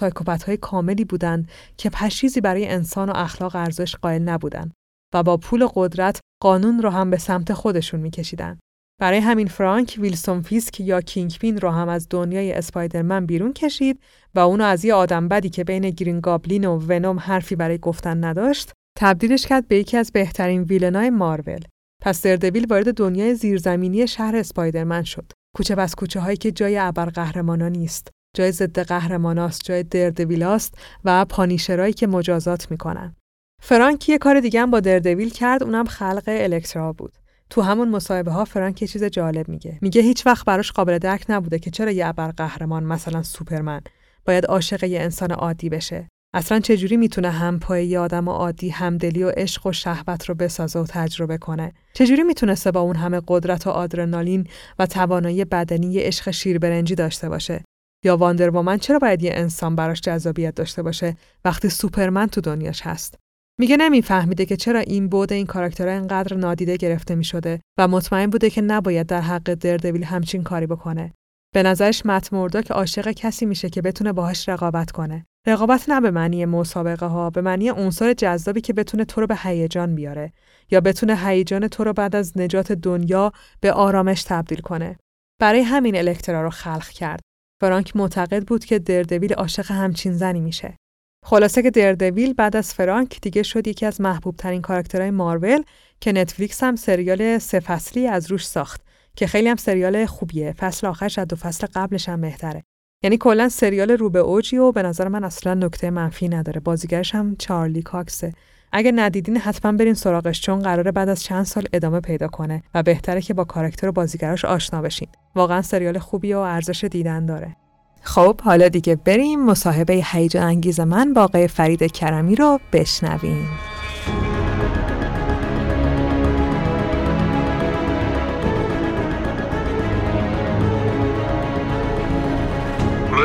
[0.47, 4.73] های کاملی بودند که پشیزی برای انسان و اخلاق ارزش قائل نبودند
[5.15, 8.59] و با پول قدرت قانون رو هم به سمت خودشون میکشیدن.
[9.01, 14.01] برای همین فرانک ویلسون فیسک یا کینگ پین رو هم از دنیای اسپایدرمن بیرون کشید
[14.35, 18.25] و اونو از یه آدم بدی که بین گرین گابلین و ونوم حرفی برای گفتن
[18.25, 21.61] نداشت تبدیلش کرد به یکی از بهترین ویلنای مارول.
[22.03, 25.33] پس دردویل وارد دنیای زیرزمینی شهر اسپایدرمن شد.
[25.57, 28.09] کوچه بس کوچه هایی که جای ابرقهرمانا نیست.
[28.37, 30.75] جای ضد قهرماناست، جای دردویلاست
[31.05, 33.17] و پانیشرایی که مجازات می‌کنن.
[33.63, 37.13] فرانک یه کار دیگه هم با دردویل کرد اونم خلق الکترا بود.
[37.51, 41.25] تو همون مصاحبه ها فرانک یه چیز جالب میگه میگه هیچ وقت براش قابل درک
[41.29, 43.81] نبوده که چرا یه قهرمان مثلا سوپرمن
[44.25, 49.23] باید عاشق یه انسان عادی بشه اصلا چجوری می‌تونه هم پای یه آدم عادی همدلی
[49.23, 53.67] و عشق و شهوت رو بسازه و تجربه کنه؟ چجوری می‌تونسته با اون همه قدرت
[53.67, 54.47] و آدرنالین
[54.79, 57.65] و توانایی بدنی یه عشق شیربرنجی داشته باشه؟
[58.05, 63.15] یا واندر چرا باید یه انسان براش جذابیت داشته باشه وقتی سوپرمن تو دنیاش هست؟
[63.61, 68.51] میگه نمیفهمیده که چرا این بود این کاراکترها انقدر نادیده گرفته می‌شده و مطمئن بوده
[68.51, 71.13] که نباید در حق دردویل همچین کاری بکنه.
[71.55, 75.27] به نظرش مت مردا که عاشق کسی میشه که بتونه باهاش رقابت کنه.
[75.47, 79.37] رقابت نه به معنی مسابقه ها، به معنی عنصر جذابی که بتونه تو رو به
[79.37, 80.33] هیجان بیاره
[80.71, 84.99] یا بتونه هیجان تو رو بعد از نجات دنیا به آرامش تبدیل کنه.
[85.41, 87.21] برای همین الکترا رو خلق کرد.
[87.61, 90.77] فرانک معتقد بود که دردویل عاشق همچین زنی میشه.
[91.25, 95.63] خلاصه که دردویل بعد از فرانک دیگه شد یکی از محبوب ترین کاراکترهای مارول
[96.01, 98.81] که نتفلیکس هم سریال سه فصلی از روش ساخت
[99.17, 100.53] که خیلی هم سریال خوبیه.
[100.53, 102.63] فصل آخرش از دو فصل قبلش هم بهتره.
[103.03, 106.61] یعنی کلا سریال رو به اوجی و به نظر من اصلا نکته منفی نداره.
[106.61, 108.33] بازیگرش هم چارلی کاکسه.
[108.73, 112.83] اگه ندیدین حتما برین سراغش چون قراره بعد از چند سال ادامه پیدا کنه و
[112.83, 115.09] بهتره که با کاراکتر و بازیگراش آشنا بشین.
[115.35, 117.57] واقعا سریال خوبی و ارزش دیدن داره.
[118.03, 119.45] خب حالا دیگه بریم.
[119.45, 123.49] مصاحبه هیجان انگیز من با آقای فرید کرمی رو بشنویم.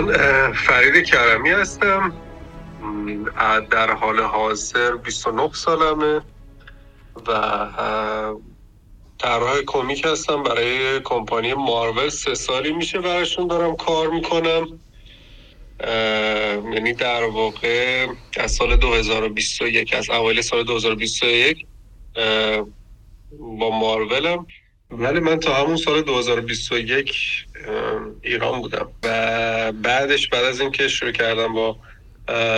[0.02, 2.14] من فرید کرمی هستم.
[3.72, 6.22] در حال حاضر 29 سالمه
[7.28, 7.32] و
[9.20, 10.44] طراح کمیک هستم.
[10.44, 14.80] برای کمپانی مارول سه سالی میشه براشون دارم کار می‌کنم.
[16.74, 18.08] یعنی در واقع
[18.38, 21.66] از سال 2021 از اوایل سال 2021
[23.40, 24.48] با مارولم.
[24.92, 27.48] ولی من تا همون سال 2021
[28.22, 28.90] ایران بودم.
[29.04, 31.78] و بعدش بعد از اینکه شروع کردم با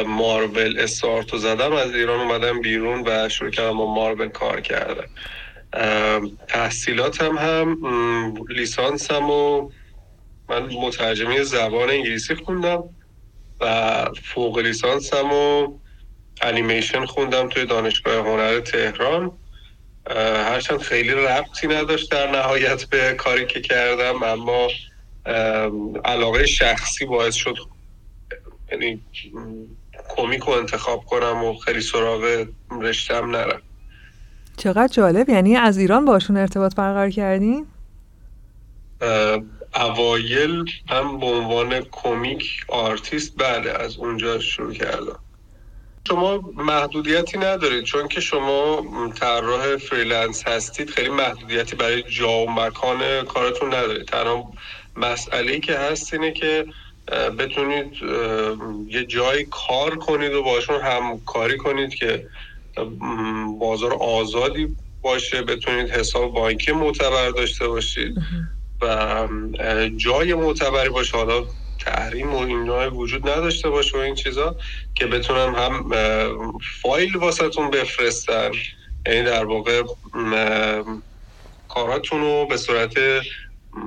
[0.08, 5.10] مارول استارتو زدم از ایران اومدم بیرون و شروع کردم با مارول کار کردم
[6.48, 7.78] تحصیلاتم هم
[8.50, 9.70] لیسانسم و
[10.50, 12.84] من مترجمه زبان انگلیسی خوندم
[13.62, 15.78] و فوق لیسانسم و
[16.42, 19.32] انیمیشن خوندم توی دانشگاه هنر تهران.
[20.16, 24.68] هرچند خیلی ربطی نداشت در نهایت به کاری که کردم اما
[26.06, 27.56] علاقه شخصی باعث شد
[28.72, 29.02] یعنی
[30.10, 32.46] کمیک رو انتخاب کنم و خیلی سراغ
[32.82, 33.62] رشته‌م نرم.
[34.58, 35.30] چقدر جالب.
[35.30, 37.68] یعنی از ایران باهاشون ارتباط برقرار کردین؟
[39.76, 45.20] اوایل من به عنوان comic artist بعد از اونجا شروع کردم.
[46.08, 48.84] شما محدودیتی ندارید چون که شما
[49.20, 54.06] طراح freelance هستید خیلی محدودیتی برای جا و مکان کارتون ندارید.
[54.06, 54.52] تنها
[54.96, 56.66] مسئله که هست اینه که
[57.40, 57.94] بتونید
[58.88, 62.28] یه جایی کار کنید و باشون همکاری کنید که
[63.60, 68.16] بازار آزادی باشه بتونید حساب بانکی معتبر داشته باشید
[68.82, 69.28] و
[69.98, 71.18] جای معتبری باشه.
[71.18, 71.46] حالا
[71.86, 74.56] تحریم و اینا وجود نداشته باشه و این چیزا
[74.96, 75.92] که بتونن هم
[76.82, 78.52] فایل واسهتون بفرستن
[79.06, 79.84] یعنی در واقع
[81.68, 82.94] کاراتون رو به صورت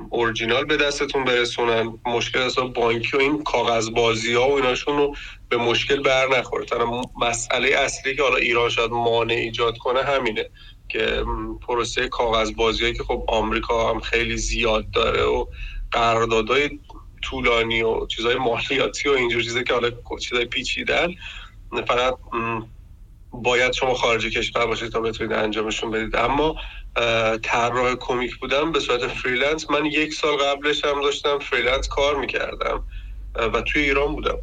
[0.09, 1.99] اورجینال به دستتون برسونن.
[2.05, 5.15] مشکل حساب بانکی و این کاغذ بازی ها و ایناشون رو
[5.49, 6.65] به مشکل بر نخوره.
[6.65, 10.49] تنها مسئله اصلی که حالا ایران شاید مانع ایجاد کنه همینه
[10.89, 11.23] که
[11.67, 15.45] پروسه کاغذ بازی که خب آمریکا هم خیلی زیاد داره و
[15.91, 16.79] قراردادهای
[17.23, 19.91] طولانی و چیزهای مالیاتی و اینجور چیزایی که حالا
[20.21, 21.07] چیزای پیچیدن
[21.87, 22.17] فقط
[23.31, 26.15] باید شما خارج کشور باشید تا بتونید انجامشون بدید.
[26.15, 26.55] اما
[27.43, 32.83] طراح کمیک بودم به صورت freelance من یک سال قبلش هم داشتم freelance کار می‌کردم
[33.35, 34.37] و توی ایران بودم.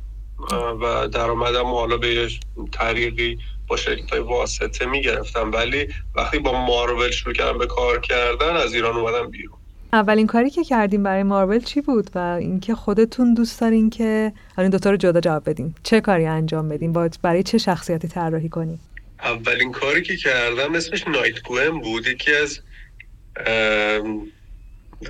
[0.80, 2.30] و درآمدم حالا به
[2.72, 3.38] طریقی
[3.68, 5.52] با شرکت های واسطه می‌گرفتم.
[5.52, 9.59] ولی وقتی با مارول شروع کردم به کار کردن از ایران اومدم بیرون.
[9.92, 14.70] اولین کاری که کردیم برای مارول چی بود؟ و اینکه خودتون دوست دارین که این
[14.70, 15.74] دوتا رو جدا جواب بدیم.
[15.82, 16.92] چه کاری انجام بدیم؟
[17.22, 18.80] برای چه شخصیتی طراحی کنیم؟
[19.22, 22.06] اولین کاری که کردم اسمش Night-Gwen بود.
[22.06, 22.60] یکی از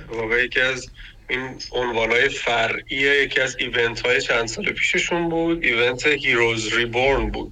[0.07, 0.89] واقعا یکی از
[1.29, 5.63] این عنوانهای فرعی یکی از event های چند سال پیششون بود.
[5.63, 7.51] event Heroes Reborn بود.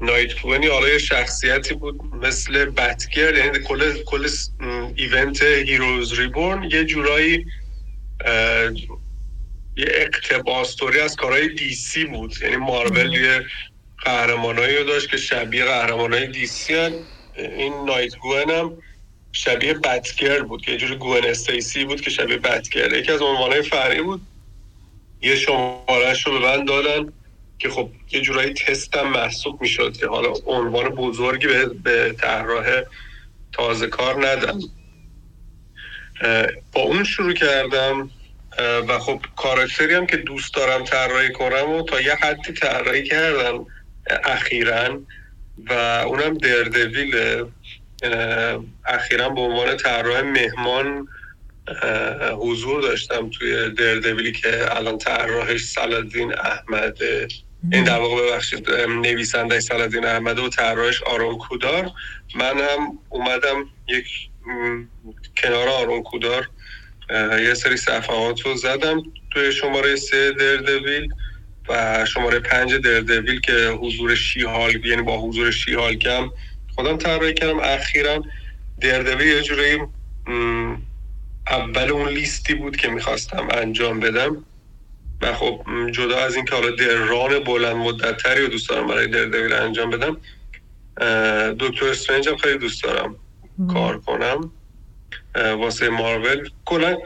[0.00, 4.28] Night-Gwen حالا یه شخصیتی بود مثل Batgirl یعنی کل کل
[4.96, 7.46] event Heroes Reborn یه جورایی
[9.76, 12.34] یه اقتباستوری از کارهای دی سی بود.
[12.42, 13.46] یعنی مارول یه
[14.04, 16.92] قهرمانایی رو داشت که شبیه قهرمانای دی سی هن.
[17.36, 18.78] این نایت گوهن هم
[19.32, 22.92] شبیه بتگر بود که یه جوری گوهن استیسی بود که شبیه بتگر.
[22.92, 24.20] یکی از عنوانهای فرعی بود.
[25.22, 27.12] یه شمارش رو به من دادن.
[27.64, 32.82] که خب یه جورایی تست هم محسوب می‌شد که حالا عنوان بزرگی به, به طراح
[33.52, 34.58] تازه کار ندم.
[36.72, 38.10] با اون شروع کردم
[38.88, 43.66] و خب کاراکتری هم که دوست دارم طراحی کنم و تا یه حدی طراحی کردم
[44.24, 45.00] اخیرا
[45.70, 45.72] و
[46.06, 47.44] اونم دردویل
[48.84, 51.08] اخیرا به عنوان طراح مهمان
[52.38, 56.98] حضور داشتم توی دردویلی که الان طراحش سلادین احمد
[57.72, 61.90] این در واقع ببخشید نویسنده سلادین احمد و طراحش آرون کودار.
[62.34, 64.06] من هم اومدم یک
[65.36, 66.50] کنار آرون کودار
[67.40, 71.08] یه سری صفحات رو زدم توی شماره سه دردویل
[71.68, 76.30] و شماره پنج دردویل که حضور شیهال یعنی با حضور شیهالکم
[76.74, 77.60] خودم طراحی کردم.
[77.60, 78.24] اخیرا
[78.80, 79.78] دردویل یه جوری
[81.46, 84.44] اول اون لیستی بود که می‌خواستم انجام بدم.
[85.24, 89.90] و خب جدا از اینکه حالا دران بلند مدتتری رو دوست دارم برای دردویل انجام
[89.90, 90.16] بدم
[91.60, 93.16] دکتر استرنج هم خیلی دوست دارم
[93.74, 94.52] کار کنم.
[95.34, 96.48] واسه مارول.
[96.64, 96.96] کلا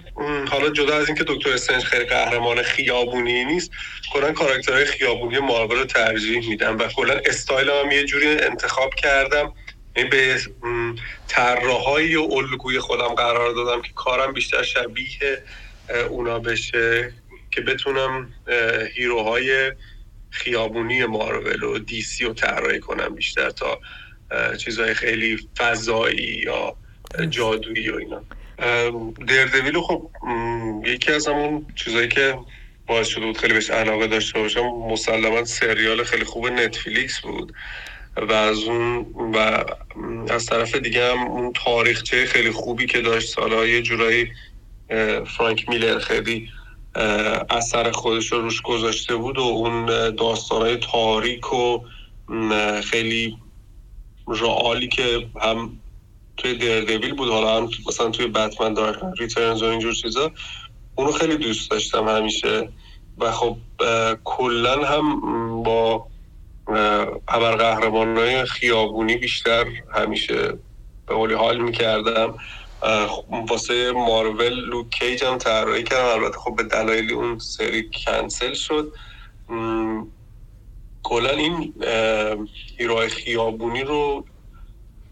[0.51, 3.71] حالا جدا از اینکه دکتر استرنج خیلی قهرمان خیابونی نیست
[4.13, 9.53] کلا کاراکترهای خیابونی مارول رو ترجیح میدم و کلا استایل هم یه جوری انتخاب کردم.
[9.97, 10.41] یعنی به
[11.29, 15.43] طراحایی و الگوی خودم قرار دادم که کارم بیشتر شبیه
[16.09, 17.13] اونا بشه.
[17.59, 18.33] که بتونم
[18.95, 19.73] هیروهای
[20.31, 23.81] خیابونی مارول و دیسی رو طراحی کنم بیشتر تا
[24.57, 26.77] چیزهای خیلی فضایی یا
[27.31, 28.23] جادویی و اینا.
[29.27, 30.11] دردویل خب
[30.85, 32.39] یکی از همون چیزهایی که
[32.87, 37.53] باعث شده بود خیلی بهش علاقه داشته باشم مسلما سریال خیلی خوب نتفلیکس بود
[38.17, 39.65] و از اون و
[40.31, 44.33] از طرف دیگه هم اون تاریخچه خیلی خوبی که داشت سالا یه جورایی
[45.37, 46.49] فرانک میلر خیلی
[47.51, 51.79] اثر خودش رو روش گذاشته بود و اون داستانهای تاریک و
[52.83, 53.39] خیلی
[54.29, 55.81] رعالی که هم
[56.37, 60.31] توی دردویل بود حالا هم مثلا توی بتمن دارک ریترنز و اینجور چیزا
[60.95, 62.69] اونو خیلی دوست داشتم همیشه.
[63.19, 63.57] و خب
[64.25, 65.23] کلا هم
[65.63, 66.07] با
[67.29, 70.59] ابرقهرمان های خیابونی بیشتر همیشه
[71.07, 72.35] به حال می‌کردم.
[73.49, 76.23] واسه مارول لوک کیج هم طراحی کردم.
[76.23, 78.93] البته خب به دلایل اون سری کنسل شد.
[81.03, 81.75] کلا این
[82.79, 84.25] هیروهای خیابونی رو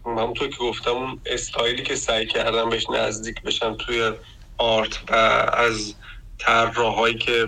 [0.05, 4.11] همونطور که گفتم اون استایلی که سعی کردم بهش نزدیک بشم توی
[4.57, 5.13] آرت و
[5.53, 5.95] از
[6.39, 7.47] طراحایی که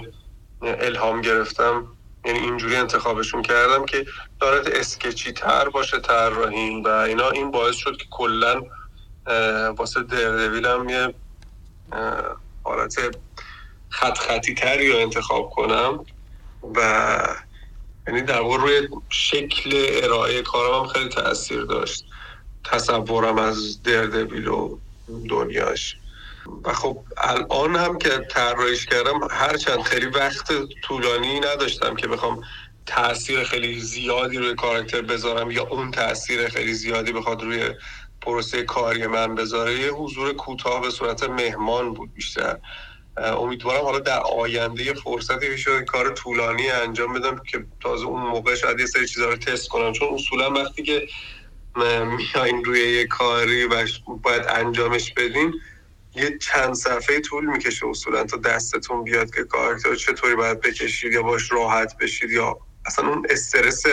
[0.62, 1.88] الهام گرفتم
[2.26, 4.06] یعنی اینجوری انتخابشون کردم که
[4.40, 7.30] دارد اسکچی تر باشه طراحیم و اینا.
[7.30, 8.62] این باعث شد که کلا
[9.78, 11.14] واسه دردویل هم یه
[12.64, 12.96] حالت
[13.90, 16.06] خط خطی تری رو انتخاب کنم
[16.76, 17.20] و
[18.08, 22.06] یعنی در واقع روی شکل ارائه کارم هم خیلی تاثیر داشت.
[22.64, 24.78] تصورم از دردویل و
[25.30, 25.98] دنیاش.
[26.64, 30.52] و خب الان هم که طراحیش کردم هرچند خیلی وقت
[30.84, 32.42] طولانی نداشتم که بخوام
[32.86, 37.70] تاثیر خیلی زیادی روی کاراکتر بذارم یا اون تاثیر خیلی زیادی بخواد روی
[38.22, 42.58] پروسه کاری من بذاره یه حضور کوتاه به صورت مهمان بود بیشتر.
[43.18, 48.80] امیدوارم حالا در آینده فرصتی بشه کار طولانی انجام بدم که تازه اون موقع شاید
[48.80, 49.94] یه سری چیزا رو تست کنم.
[49.94, 51.08] چون اصولا وقتی که
[51.76, 53.88] میاین روی یه کاری و
[54.24, 55.54] باید انجامش بدین
[56.16, 61.24] یه چند صفحه طول می‌کشه اصولا تا دستتون بیاد که کارکتر چطوری باید بکشید یا
[61.24, 63.84] باش راحت بشید یا اصلا اون استرس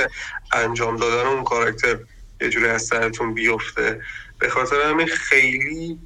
[0.52, 1.98] انجام دادن اون کاراکتر
[2.40, 4.00] یه جوری از سرتون بیفته.
[4.38, 5.98] به خاطر همین خیلی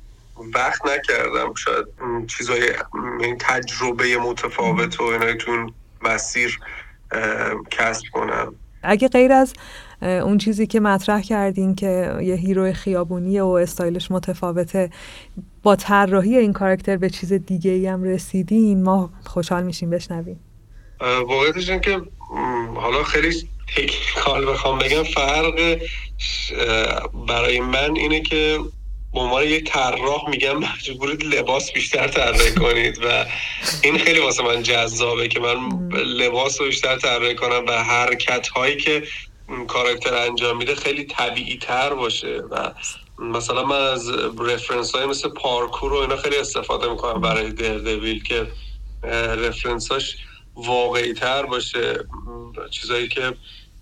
[0.54, 1.54] وقت نکردم.
[1.54, 1.86] شاید
[2.26, 2.72] چیزای
[3.20, 5.70] یعنی تجربه متفاوت و اینای تو
[6.02, 6.58] مسیر
[7.70, 8.54] کسب کنم.
[8.82, 9.54] اگه غیر از
[10.02, 14.90] اون چیزی که مطرح کردین که یه هیرو خیابونی و استایلش متفاوته
[15.62, 20.40] با طراحی این کارکتر به چیز دیگه ای هم رسیدین ما خوشحال میشیم بشنویم.
[21.00, 22.02] واقعیتش این که
[22.74, 25.78] حالا خیلی تکنیکال بخوام بگم فرق
[27.28, 28.58] برای من اینه که
[29.12, 33.26] به عنوان یه طراح میگم مجبورید لباس بیشتر طراحی کنید و
[33.82, 38.76] این خیلی واسه من جذابه که من لباس رو بیشتر طراحی کنم و حرکت هایی
[38.76, 39.02] که
[39.68, 42.72] کاراکتر انجام میده خیلی طبیعی تر باشه و
[43.18, 48.46] مثلا من از رفرنس های مثل پارکور و اینا خیلی استفاده می‌کنم برای دردویل که
[49.36, 50.16] رفرنس هاش
[50.54, 52.04] واقعی تر باشه.
[52.70, 53.32] چیزایی که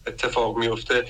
[0.08, 1.04] اتفاق میفته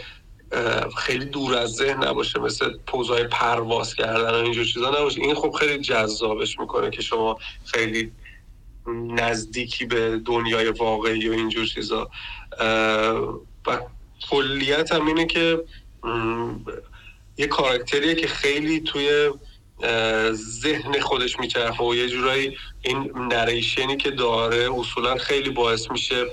[0.97, 5.20] خیلی دور از ذهن نباشه مثل پوزای پرواز کردن و اینجور چیزا نباشه.
[5.20, 8.12] این خب خیلی جذابش می‌کنه که شما خیلی
[9.11, 12.11] نزدیکی به دنیای واقعی و اینجور چیزا.
[13.66, 13.81] و
[14.31, 15.65] کلیت هم اینه که
[17.37, 19.31] یه کاراکتریه که خیلی توی
[20.33, 26.27] ذهن خودش میچرخه و یه جورایی این نریشنی که داره اصولا خیلی باعث میشه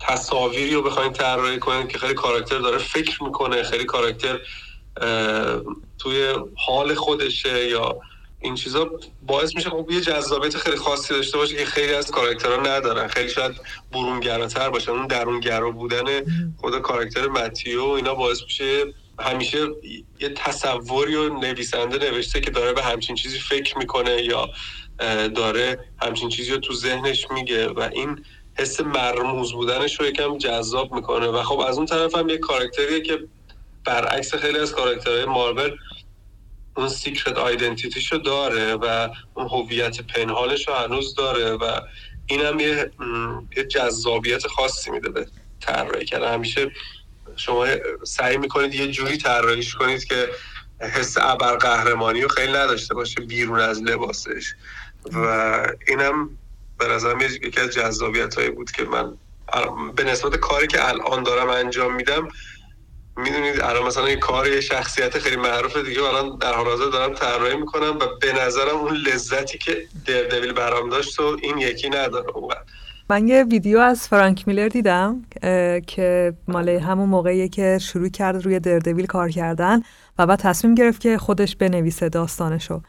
[0.00, 4.40] تصاویری رو بخواین طراحی کنین که خیلی کاراکتر داره فکر می‌کنه خیلی کاراکتر
[5.98, 7.98] توی حال خودشه یا
[8.40, 8.90] این چیزا.
[9.22, 13.08] باعث میشه خب یه جذابیت خیلی خاصی داشته باشه که خیلی از کاراکترها ندارن.
[13.08, 13.52] خیلی شاید
[13.92, 16.04] برونگراتر باشن اون درونگرا بودن
[16.56, 18.84] خود کاراکتر متیو اینا باعث میشه
[19.18, 19.58] همیشه
[20.20, 24.50] یه تصوری و نویسنده نوشته که داره به همچین چیزی فکر می‌کنه یا
[25.34, 28.24] داره همچین چیزی رو تو ذهنش میگه و این
[28.58, 31.26] حس مرموز بودنش رو یکم جذاب می‌کنه.
[31.26, 33.18] و خب از اون طرف هم یه کاراکتریه که
[33.84, 35.76] برعکس خیلی از کاراکترهای مارول
[36.76, 41.80] اون سیکرت آیدنتیتیش رو داره و اون هویت پنهانش رو هنوز داره و
[42.26, 42.90] این هم یه,
[43.56, 45.26] یه جذابیت خاصی میده به
[45.60, 46.34] طراحی کردن.
[46.34, 46.70] همیشه
[47.36, 47.66] شما
[48.04, 50.28] سعی می‌کنید یه جوری طراحیش کنید که
[50.80, 54.54] حس ابر قهرمانی رو خیلی نداشته باشه بیرون از لباسش.
[55.12, 55.26] و
[55.88, 56.38] اینم
[56.78, 59.16] به نظرم یکی از جذابیت هایی بود که من
[59.96, 62.28] به نسبت کاری که الان دارم انجام میدم
[63.16, 67.14] می‌دونید الان مثلا یه کار یه شخصیت خیلی معروف دیگه الان در حال حاضر دارم
[67.14, 72.32] طراحی می‌کنم و به نظرم اون لذتی که دردویل برام داشت و این یکی نداره
[73.10, 75.22] من یه ویدیو از فرانک میلر دیدم
[75.86, 79.82] که مال همون موقعی که شروع کرد روی دردویل کار کردن
[80.18, 82.80] و بعد تصمیم گرفت که خودش بنویسه داستانشو.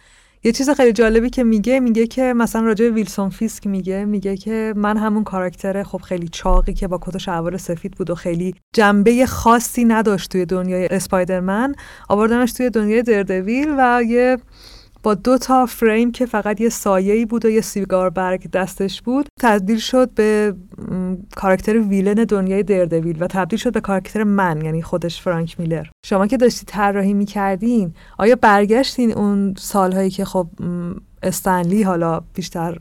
[0.48, 4.74] یه چیز خیلی جالبی که میگه میگه که مثلا راجع ویلسون فیسک میگه میگه که
[4.76, 8.56] من همون کاراکتر خب خیلی چاقی که با کت و شلوار سفید بود و خیلی
[8.74, 11.76] جنبه خاصی نداشت توی دنیای اسپایدرمن
[12.10, 14.38] آوردمش توی دنیای دردویل و یه
[15.04, 19.28] با دو تا فریم که فقط یه سایه‌ای بود و یه سیگار برگ دستش بود
[19.40, 20.54] تبدیل شد به
[21.36, 25.88] کاراکتر ویلن دنیای دردویل و تبدیل شد به کاراکتر من یعنی خودش فرانک میلر.
[26.06, 30.48] شما که داشتی طراحی می‌کردین آیا برگشتین اون سالهایی که خب
[31.24, 32.78] استنلی حالا بیشتر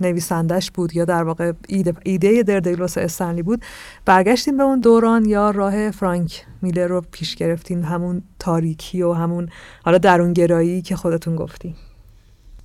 [0.00, 3.62] نویسندش بود یا در واقع ایده, ایده دردویل واسه استنلی بود.
[4.04, 9.48] برگشتیم به اون دوران یا راه فرانک میلر رو پیش گرفتین؟ همون تاریکی و همون
[9.84, 11.74] حالا درونگرایی که خودتون گفتی.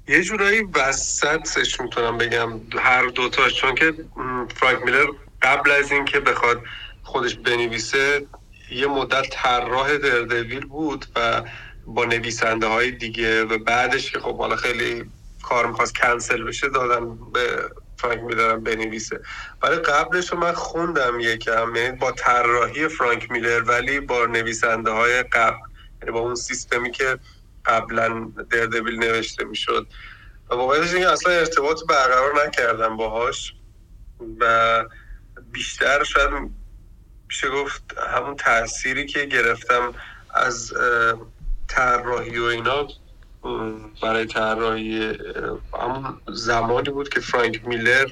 [0.08, 2.50] یه جورایی وسطش می‌تونم بگم
[2.80, 3.94] هر دوتا چون که
[4.56, 5.06] فرانک میلر
[5.42, 6.62] قبل از اینکه بخواد
[7.04, 8.26] خودش بنویسه
[8.72, 11.42] یه مدت طراح دردویل بود و
[11.86, 15.12] با نویسنده های دیگه و بعدش که خب حالا خیلی
[15.44, 19.20] کار می‌خواست کنسل بشه دادن به فرانک میلر بنویسه.
[19.62, 25.24] ولی قبلش رو من خوندم یکم یعنی با طراحی فرانک میلر ولی با نویسنده های
[25.24, 25.58] قبل
[26.02, 27.20] یعنی با اون سیستمی که
[27.66, 29.88] قبلا دردویل نوشته می‌شد.
[30.50, 33.54] و واقعیتش اینکه اصلا ارتباط برقرار نکردم باهاش
[34.40, 34.86] و
[35.52, 36.52] بیشتر شاید
[37.28, 37.84] میشه گفت
[38.14, 39.94] همون تأثیری که گرفتم
[40.34, 40.74] از
[41.68, 42.88] طراحی و اینا
[44.02, 45.18] برای طراحی
[45.80, 48.08] همون زمانی بود که فرانک میلر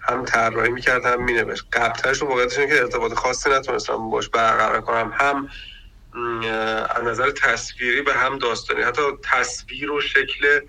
[0.00, 1.64] هم طراحی می‌کرد هم مینوشت.
[1.72, 5.12] قبلترش رو واقعیتش که ارتباط خاصی نتونستم باش برقرار کنم.
[5.14, 5.48] هم
[6.96, 8.82] از نظر تصویری به هم داستانی.
[8.82, 10.60] حتی تصویر و شکل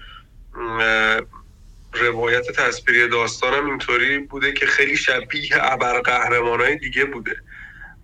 [1.93, 7.35] روایت تصویری داستانم اینطوری بوده که خیلی شبیه ابرقهرمان های دیگه بوده.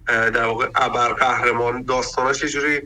[0.07, 2.81] در واقع ابرقهرمان داستاناش یه جوری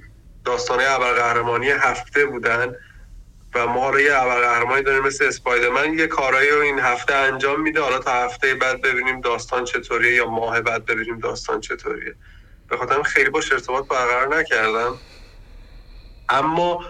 [0.46, 2.76] داستانه ابرقهرمانی هفته بودن
[3.56, 6.00] و ما رو یه ابرقهرمانی داریم مثل اسپایدرمن.
[6.00, 7.82] یه کارایی رو این هفته انجام میده.
[7.82, 12.16] حالا تا هفته بعد ببینیم داستان چطوریه یا ماه بعد ببینیم داستان چطوریه.
[12.70, 15.00] به خاطر خیلی باش ارتباط برقرار نکردم.
[16.30, 16.86] اما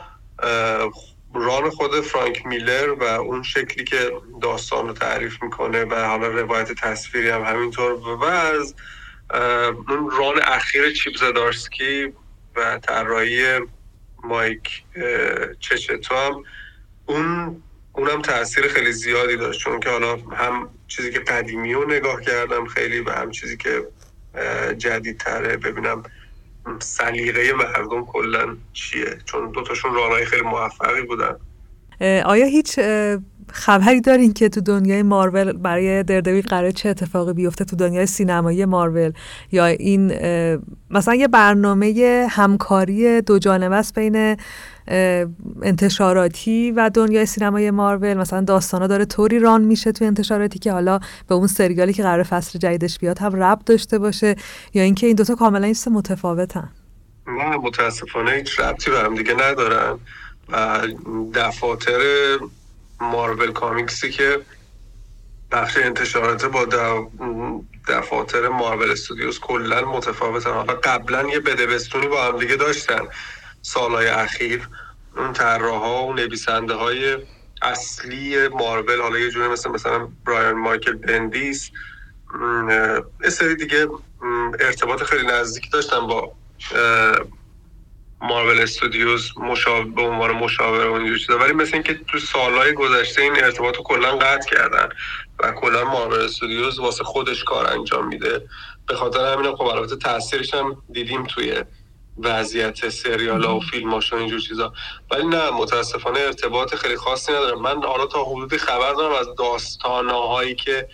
[1.34, 4.12] ران خود فرانک میلر و اون شکلی که
[4.42, 7.92] داستان رو تعریف می‌کنه و حالا روایت تصویری هم همینطور.
[7.92, 8.76] و از
[9.90, 12.14] اون ران اخیر چیپ زدارسکی
[12.56, 13.60] و طراحی
[14.24, 14.84] مایک
[15.60, 16.44] چچتو هم
[17.06, 17.62] اون
[17.94, 19.60] اونم تاثیر خیلی زیادی داشت.
[19.60, 23.88] چون که حالا هم چیزی که قدیمی رو نگاه کردم خیلی و هم چیزی که
[24.78, 25.58] جدیدتره.
[25.58, 26.04] ببینم
[26.80, 31.36] سلیقه مردم کلا چیه؟ چون دوتاشون رانهای خیلی موفقی بودن.
[32.26, 32.80] آیا هیچ
[33.56, 38.66] خبری دارین که تو دنیای مارول برای دردویل قرار چه اتفاقی بیفته تو دنیای سینمایی
[38.66, 39.12] مارول؟
[39.52, 40.08] یا این
[40.90, 44.38] مثلا یه برنامه همکاری دو جانبه است بین
[45.62, 48.14] انتشاراتی و دنیای سینمای مارول.
[48.14, 52.24] مثلا داستانا داره طوری ران میشه تو انتشاراتی که حالا به اون سریالی که قرار
[52.24, 54.36] فصل جدیدش بیاد هم ربط داشته باشه
[54.74, 56.70] یا اینکه این دوتا کاملا این متفاوتن.
[57.28, 60.00] نه متاسفانه هیچ ربطی به هم دیگه ندارن.
[60.50, 60.82] و
[61.34, 62.00] دفاتر
[63.00, 64.40] مارول کامیکسی که
[65.52, 66.66] بخش انتشارات با
[67.88, 70.52] دفاتر مارول استودیوز کلا متفاوتن.
[70.52, 73.08] حالا قبلا یه بدبستونی با هم دیگه داشتن.
[73.62, 74.70] سالهای اخیر
[75.18, 77.18] اون طراحا و نویسنده های
[77.62, 81.72] اصلی مارول حالا یه جوری مثل مثلا برایان مایکل بندیس
[83.24, 83.88] یه سری دیگه
[84.60, 86.34] ارتباط خیلی نزدیکی داشتن با
[88.22, 91.38] مارول استودیوز مشاور به عنوان مشاور و اینجور چیزا.
[91.38, 94.90] ولی مثل اینکه تو سالهای گذشته این ارتباط کلا قطع کردن
[95.40, 98.48] و کلا مارول استودیوز واسه خودش کار انجام میده.
[98.88, 101.64] به خاطر همین خب البته تاثیرش هم دیدیم توی
[102.18, 104.74] وضعیت سریال ها و فیلم و اینجور چیزا.
[105.12, 107.62] ولی نه متاسفانه ارتباط خیلی خاصی ندارم.
[107.62, 110.88] من حالا تا حدودی خبر دارم از داستانه هایی که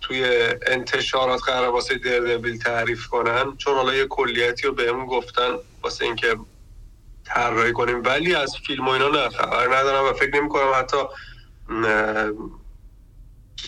[0.00, 0.24] توی
[0.66, 3.56] انتشارات قرار واسه دردبیل تعریف کنن.
[3.56, 6.36] چون حالا یه کلیتی رو بهمون گفتن واسه اینکه
[7.26, 8.02] طراحی کنیم.
[8.04, 10.96] ولی از فیلم و اینا نه خبر ندارم و فکر نمی کنم حتی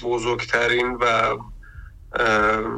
[0.03, 1.37] بزرگترین و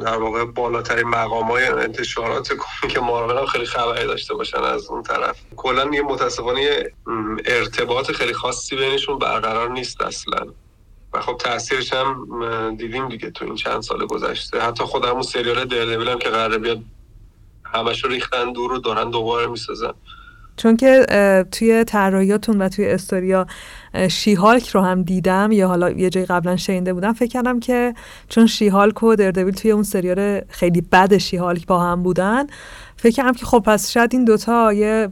[0.01, 2.53] در واقع بالاترین مقام های انتشارات
[2.89, 5.41] که مارول هم خیلی خبری داشته باشن از اون طرف.
[5.55, 6.91] کلا یه متاسفانه
[7.45, 10.45] ارتباط خیلی خاصی بینشون برقرار نیست اصلا.
[11.13, 14.61] و خب تاثیرش هم دیدیم دیگه تو این چند سال گذشته.
[14.61, 16.79] حتی خود همون سریال دردویل هم که قراره بیاد
[17.65, 19.93] همش ریختن دور رو دارن دوباره می‌سازن.
[20.61, 21.05] چون که
[21.51, 23.47] توی طراحیاتون و توی استوریا
[24.09, 27.13] شیهالک رو هم دیدم یا حالا یه جای قبلا شنیده بودم.
[27.13, 27.93] فکر کردم که
[28.29, 32.47] چون شیهالک و دردویل توی اون سریال خیلی بد شیهالک با هم بودن
[32.97, 35.09] فکر کردم که خب پس شاید این دوتا یه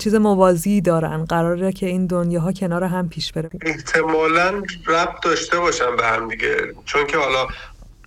[0.00, 1.24] چیز موازی دارن.
[1.24, 3.50] قراره که این دنیاها کنار هم پیش بره.
[3.62, 6.56] احتمالا ربط داشته باشن به هم دیگه.
[6.84, 7.46] چون که حالا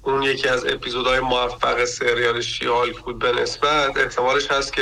[0.04, 4.82] اون یکی از اپیزودهای موفق سریال شیهالک بود به نسبت احتمالش هست که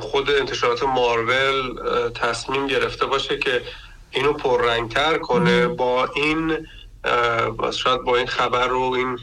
[0.00, 1.78] خود انتشارات مارول
[2.10, 3.62] تصمیم گرفته باشه که
[4.10, 5.68] اینو پررنگتر کنه.
[5.68, 6.66] با این
[7.72, 9.18] شاید با این خبر و این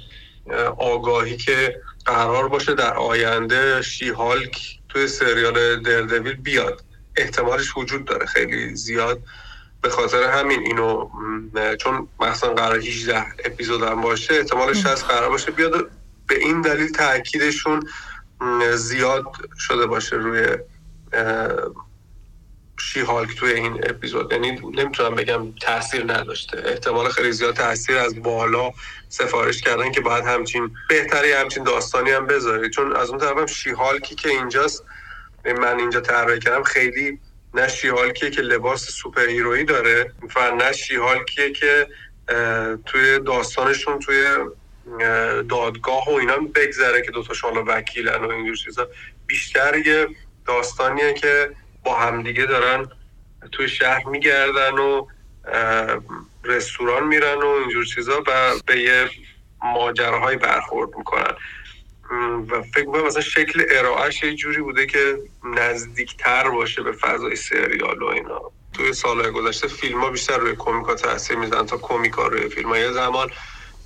[0.78, 6.84] آگاهی که قرار باشه در آینده شیهالک توی سریال دردویل بیاد.
[7.16, 9.20] احتمالش وجود داره خیلی زیاد.
[9.82, 11.10] به خاطر همین اینو
[11.78, 15.90] چون مثلا قرار 18 اپیزود هم باشه احتمالش هست قرار باشه بیاد
[16.28, 17.90] به این دلیل تاکیدشون
[18.76, 19.24] زیاد
[19.58, 20.48] شده باشه روی
[22.80, 24.32] شیهالک توی این اپیزود.
[24.32, 26.64] یعنی نمی‌تونم بگم تاثیر نداشته.
[26.66, 28.72] احتمال خیلی زیاد تاثیر از بالا
[29.10, 32.70] سفارش کردن که باید همچین بهتری همچین داستانی هم بذاری.
[32.70, 34.84] چون از اون طرفم شیهالکی که اینجاست
[35.46, 37.20] من اینجا طراحی کردم خیلی
[37.54, 41.88] نه شیهالکیه که لباس سوپر هیرویی داره و نه شیهالکیه که
[42.86, 44.26] توی داستانشون توی
[45.50, 48.88] دادگاه و اینا بگذره که دوتا حالا وکیلن و اینجور چیزا.
[49.28, 50.08] بیشتر یه
[50.46, 51.52] داستانیه که
[51.84, 52.88] با همدیگه دارن
[53.52, 55.08] توی شهر میگردن و
[56.44, 59.10] رستوران میرن و اینجور چیزا و به یه
[59.64, 61.36] ماجراهایی برخورد می‌کنن.
[62.50, 68.02] و فکر می‌کنم مثلا شکل ارائهش یه جوری بوده که نزدیکتر باشه به فضای سریال
[68.02, 68.42] و اینا.
[68.74, 72.92] توی سالهای گذشته فیلم ها بیشتر روی کمیکا تاثیر میزن تا کمیکا روی فیلم ها
[72.92, 73.30] زمان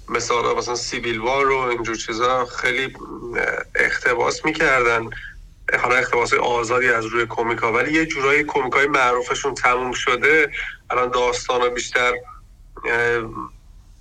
[0.10, 2.94] مثلا مثلا سیویل وار و اینجور چیزا خیلی
[3.76, 5.10] اختباس می‌کردن.
[5.80, 7.74] حالا اختباس آزادی از روی کمیکا.
[7.74, 10.52] ولی یه جورایی کمیکای معروفشون تموم شده.
[10.90, 12.14] الان داستان بیشتر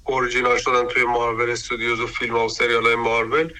[0.04, 3.52] اوریجینال شدن توی مارول استودیوز و فیلم ها و سریال های مارول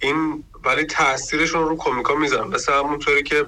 [0.00, 3.46] این ولی تاثیرشون رو کمیکا میزن مثل همونطوری که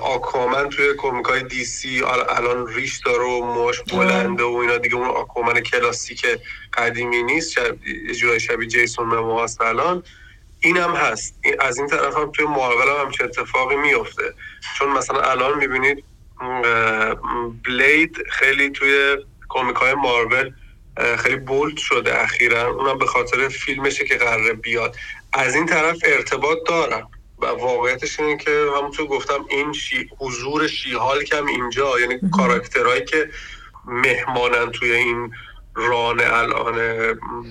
[0.00, 5.08] آکومن توی کمیکای دی سی الان ریش داره و موش بلنده و اینا دیگه اون
[5.08, 6.26] آکومن کلاسیک
[6.74, 7.86] قدیمی نیست شب...
[7.86, 10.02] یه جورای شبیه جیسون ممو هست الان.
[10.60, 14.34] این هم هست از این طرف هم توی مارول هم همچه اتفاقی میفته
[14.78, 16.04] چون مثلا الان می‌بینید
[17.66, 19.16] بلید خیلی توی
[19.48, 20.52] کمیک های مارول
[21.18, 22.70] خیلی بولد شده اخیرا.
[22.70, 24.96] اونم به خاطر فیلمشه که قراره بیاد.
[25.32, 27.06] از این طرف ارتباط دارن
[27.44, 30.10] و واقعیتش اینه که همونطور گفتم این شی...
[30.18, 33.30] حضور شیحال کم اینجا یعنی کاراکترهایی که
[33.86, 35.30] مهمانن توی این
[35.74, 36.80] run الان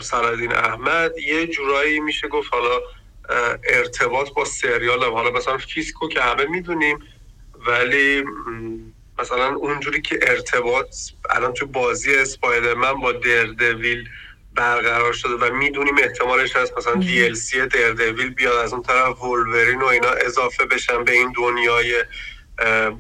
[0.02, 2.80] صلادین احمد یه جورایی میشه گفت حالا
[3.64, 5.14] ارتباط با سریال هم.
[5.14, 6.99] حالا مثلا فیسک و که همه می‌دونیم
[7.68, 8.24] ولی
[9.20, 10.95] مثلا اونجوری که ارتباط
[11.30, 14.10] الان تو بازی اسپایدرمن با دردویل
[14.56, 19.86] برقرار شده و می‌دونیم احتمالش هست مثلا DLC دردویل بیاد از اون طرف ولورین و
[19.86, 22.06] اینا اضافه بشن به این دنیای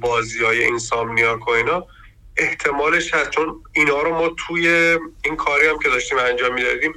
[0.01, 1.87] بازی های اینسامنیاک و اینا.
[2.37, 4.67] احتمالش هست چون اینا رو ما توی
[5.23, 6.93] این کاری هم که داشتیم انجام می‌دادیم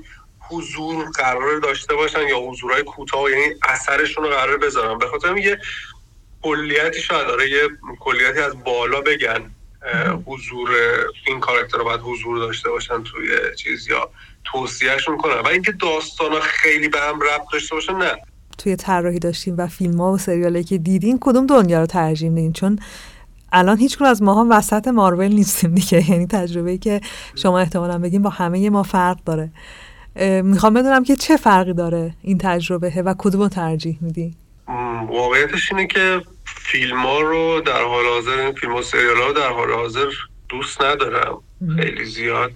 [0.50, 4.98] حضور قرار داشته باشن یا حضورهای کوتاه یعنی اثرشون رو قرار بذارن.
[4.98, 5.58] به خاطر یه
[6.42, 7.68] کلیتی شاید داره یه
[8.00, 9.50] کلیتی از بالا بگن
[10.26, 10.70] حضور
[11.26, 14.10] این کاراکتر رو باید حضور داشته باشن توی چیز یا
[14.52, 18.12] توصیهشون کنن و اینکه داستان ها خیلی به هم ربط داشته باشن نه.
[18.58, 22.52] توی طراحی داشتیم و فیلم ها و سریالی که دیدین کدوم دنیا رو ترجیح میدین؟
[22.52, 22.78] چون
[23.52, 26.04] الان هیچ از ماها وسط مارول نیستیم دیگه.
[26.10, 27.00] یعنی تجربه که
[27.34, 29.50] شما احتمالا بگیم با همه ما فرق داره.
[30.42, 34.34] می‌خوام بدونم که چه فرقی داره این تجربه و کدوم ترجیح میدی
[35.08, 39.48] واقعیتش اینه که فیلم ها رو در حال حاضر فیلم و سریال ها رو در
[39.48, 40.06] حال حاضر
[40.48, 41.42] دوست ندارم.
[41.76, 42.52] خیلی زیاد.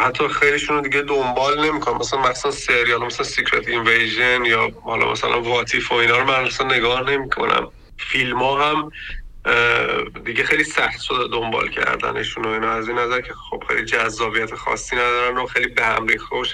[0.00, 1.98] حتی خیلیشون رو دیگه دنبال نمی‌کنم.
[1.98, 6.44] مثلا مثلا سریال مثلا Secret Invasion یا حالا مثلا What If و اینا رو من
[6.44, 7.72] اصلا نگاه نمی‌کنم.
[7.98, 8.90] فیلم ها هم
[10.24, 12.70] دیگه خیلی سخت شده دنبال کردنشون و اینا.
[12.70, 16.44] از این نظر که خب خیلی جذابیت خاصی ندارن و خیلی به هم ریخته و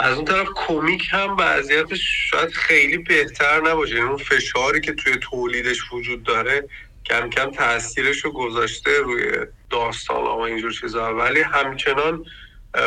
[0.00, 2.00] از اون طرف کمیک هم وضعیتش
[2.30, 3.94] شاید خیلی بهتر نباشه.
[3.94, 6.68] یعنی اون فشاری که توی تولیدش وجود داره
[7.06, 11.14] کم کم تاثیرش رو گذاشته روی داستان و اینجور چیزا.
[11.14, 12.24] ولی همچنان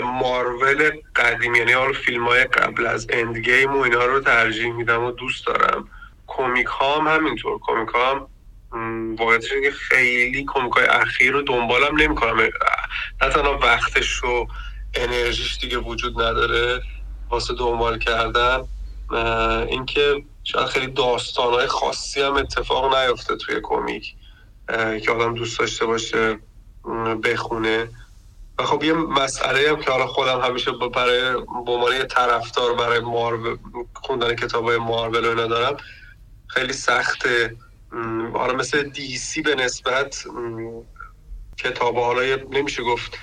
[0.04, 5.04] مارول قدیم یعنی حالا فیلم های قبل از اند گیم و اینا رو ترجیح میدم
[5.04, 5.88] و دوست دارم.
[6.28, 7.60] کمیک ها هم همینطور.
[7.62, 8.30] کمیک ها
[8.72, 12.42] هم واقعیتش که خیلی کمیک های اخیر رو دنبالم نمی‌کنم.
[13.22, 14.48] نه تنها وقتش و
[14.94, 16.82] انرژیش دیگه وجود نداره
[17.30, 18.62] واسه دنبال کردن
[19.68, 24.16] اینکه شاید خیلی داستانهای خاصی هم اتفاق نیفته توی کمیک
[25.04, 26.40] که آدم دوست داشته باشه.
[27.24, 27.90] بخونه.
[28.60, 31.34] و خب یه مسئله هم که حالا خودم همیشه برای
[31.66, 33.58] به طرفدار برای مارول
[33.94, 35.78] خوندن کتاب های مارول رو ندارم
[36.48, 37.56] خیلی سخته.
[38.34, 40.26] حالا مثل دی سی به نسبت
[41.58, 43.18] کتاب حالا نمیشه گفت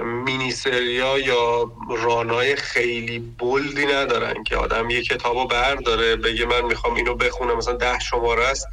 [0.00, 6.94] مینی سریا یا رانای خیلی بلدی ندارن که آدم یه کتابو برداره بگه من می‌خوام
[6.94, 7.56] اینو بخونم.
[7.56, 8.66] مثلا ده شماره است.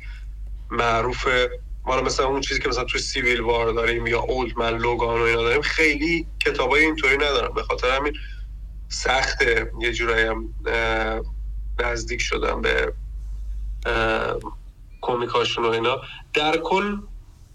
[0.71, 5.19] معروفه ما مثلا اون چیزی که مثلا توی سیویل وار داریم یا اولد من لوگان
[5.19, 7.53] و اینا داریم خیلی کتابای اینطوری ندارم.
[7.53, 8.13] به خاطر همین
[8.89, 9.71] سخته.
[9.79, 10.53] یه جورایی هم
[11.79, 12.93] نزدیک شدم به
[15.01, 16.01] کمیکاشون و اینا.
[16.33, 16.97] در کل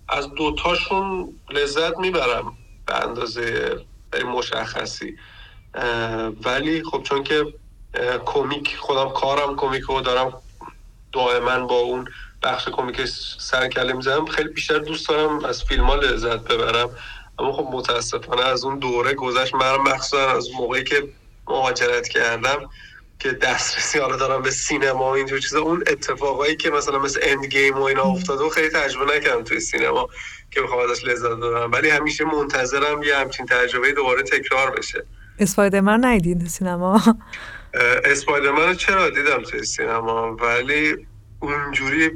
[0.08, 2.56] از دوتاشون لذت می‌برم
[2.86, 3.76] به اندازه
[4.26, 5.16] مشخصی.
[6.44, 7.54] ولی خب چون که
[8.26, 10.32] کمیک خودم کارم کمیک رو دارم
[11.12, 12.08] دائما با اون
[12.42, 13.04] بخش کمیک
[13.38, 14.26] سر کله می‌زنم.
[14.26, 16.90] خیلی بیشتر دوست دارم از فیلم ها لذت ببرم.
[17.38, 19.54] اما خب متاسفانه از اون دوره گذشت.
[19.54, 21.08] من مخصوصا از موقعی که
[21.48, 22.70] مهاجرت کردم
[23.18, 25.60] که دسترسی حالا دارم به سینما و اینجور چیزا.
[25.60, 29.60] اون اتفاقایی که مثلا مثل اند گیم و اینا افتاده و خیلی تجربه نکردم توی
[29.60, 30.08] سینما
[30.50, 31.72] که بخوام ازش لذت ببرم.
[31.72, 35.04] ولی همیشه منتظرم یه همچین تجربه دوباره تکرار بشه.
[35.38, 37.02] اسپایدرمن ندیدین سینما؟
[38.04, 41.06] اسپایدرمن چرا دیدم توی سینما؟ ولی
[41.40, 42.10] اونجوری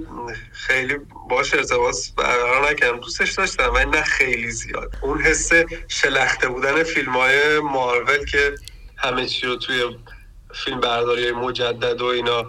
[0.52, 0.96] خیلی
[1.30, 3.00] باش ارتباط برقرار نکردم.
[3.00, 4.96] دوستش داشتم ولی نه خیلی زیاد.
[5.02, 5.50] اون حس
[5.88, 8.54] شلخته بودن فیلم های مارول که
[8.96, 9.96] همه چی رو توی
[10.54, 12.44] فیلم برداری مجدد و اینا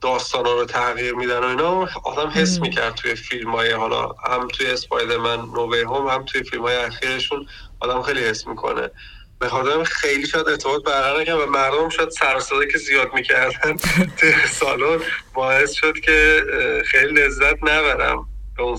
[0.00, 4.66] داستان رو تغییر میدن و اینا آدم حس می‌کرد توی فیلم های حالا هم توی
[4.66, 7.46] اسپایدرمن نووی هم هم توی فیلم های اخیرشون
[7.80, 8.90] آدم خیلی حس می‌کنه.
[9.42, 13.76] به خاطر خیلی شاید ارتباط برقرار نکرد و مردم شاید سر که زیاد می‌کردن
[14.18, 15.00] توی سالن
[15.34, 16.42] باعث شد که
[16.86, 18.78] خیلی لذت نبرم به اون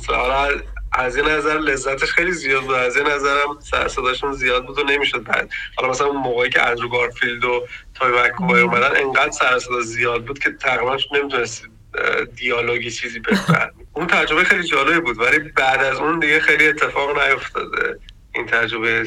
[0.91, 2.76] از این نظر لذتش خیلی زیاد بود.
[2.76, 3.88] از این نظرم سر
[4.34, 5.49] زیاد بود و نمی‌شد بعد.
[5.77, 10.40] حالا مثلا اون موقعی که اندرو گارفیلد و تای مکوای اومدن انقدر سر زیاد بود
[10.40, 11.64] که تقریبا نمی‌تونست
[12.35, 17.19] دیالوگی چیزی بفهمی اون تجربه خیلی جالبی بود ولی بعد از اون دیگه خیلی اتفاق
[17.19, 17.99] نیفتاده.
[18.35, 19.06] این تجربه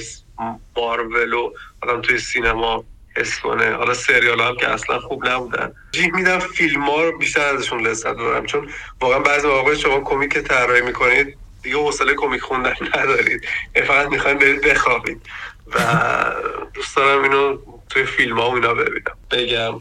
[0.77, 1.51] مارول و
[1.83, 2.85] آدم توی سینما
[3.17, 3.71] حس کنه.
[3.71, 5.73] حالا سریال هم که اصلا خوب نبودن.
[5.93, 10.39] جیح میدم فیلم ها رو بیشتر ازشون لذت ببرم چون واقعا بعضی مواقع شما کمیک
[10.39, 13.47] طراحی می‌کنید دیگه حوصله کمیک خوندن ندارید.
[13.87, 15.23] فقط می‌خواین برید بخوابید.
[15.75, 15.81] و
[16.75, 17.59] دوست دارم اینو
[17.91, 19.17] توی فیلم ها اینا ببینم.
[19.31, 19.81] بگم.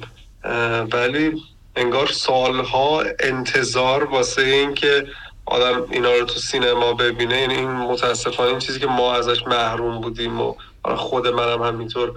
[0.94, 1.42] ولی
[1.76, 5.08] انگار سالها انتظار واسه اینکه
[5.46, 10.02] آدم اینا رو تو سینما ببینه یعنی این متاسفانه این چیزی که ما ازش محروم
[10.02, 10.56] بودیم و
[10.86, 12.14] خود منم همینطور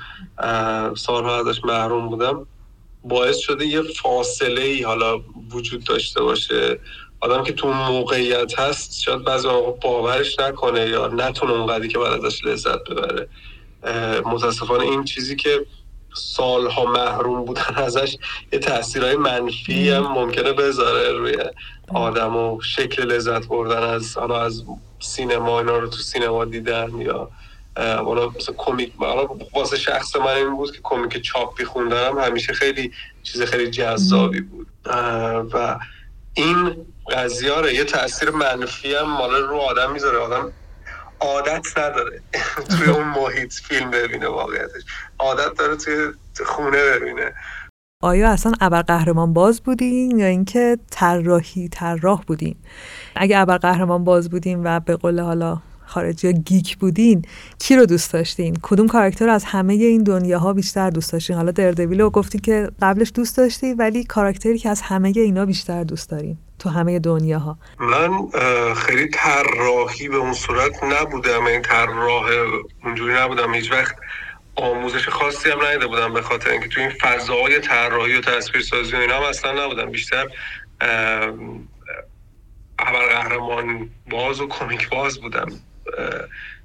[0.96, 2.46] سالها ازش محروم بودم
[3.04, 5.20] باعث شده یه فاصله ای حالا
[5.52, 6.80] وجود داشته باشه.
[7.20, 9.48] آدم که تو موقعیت هست شاید بعضی
[9.82, 13.28] باورش نکنه یا نتونه اونقدری که باید ازش لذت ببره.
[14.26, 15.66] متاسفانه این چیزی که
[16.18, 18.16] سالها محروم بودن ازش
[18.52, 21.36] یه تاثیرهای منفی هم ممکنه بذاره روی
[21.94, 24.62] آدم و شکل لذت بردن از حالا از
[25.00, 27.30] سینما اینا رو تو سینما دیدن یا
[27.76, 28.92] حالا مثلا کمیک
[29.54, 32.92] واسه شخص من این بود که کمیک چاپی خوندنم همیشه خیلی
[33.22, 34.66] چیز خیلی جذابی بود.
[35.52, 35.78] و
[36.34, 40.18] این قضیه یه تاثیر منفی هم مال رو آدم می‌ذاره.
[40.18, 40.52] آدم
[41.20, 42.20] عادت نداره.
[42.78, 44.82] توی اون محیط فیلم ببینه واقعیتش.
[45.18, 46.12] عادت داره توی
[46.46, 47.34] خونه ببینه.
[48.02, 52.56] آیا اصلا قهرمان باز بودین یا اینکه طراحی طراح بودین؟
[53.16, 57.24] اگه قهرمان باز بودین و به قول حالا خارجی گیک بودین
[57.58, 62.00] کی رو دوست داشتین؟ کدوم کاراکتر از همه این دنیاها بیشتر دوست داشتین؟ حالا دردویل
[62.00, 66.38] رو گفتی که قبلش دوست داشتی ولی کاراکتری که از همه اینا بیشتر دوست دارین.
[66.58, 67.58] تو همه دنیاها.
[67.78, 68.30] من
[68.74, 71.46] خیلی طراحی به اون صورت نبودم.
[71.46, 72.30] این طراح
[72.84, 73.54] اونجوری نبودم.
[73.54, 73.96] هیچ وقت
[74.56, 78.98] آموزش خاصی هم ندیده بودم به خاطر اینکه تو این فضای طراحی و تصویرسازی و
[78.98, 79.90] اینا هم اصلا نبودم.
[79.90, 80.26] بیشتر
[82.78, 85.46] قهرمان باز و کمیک باز بودم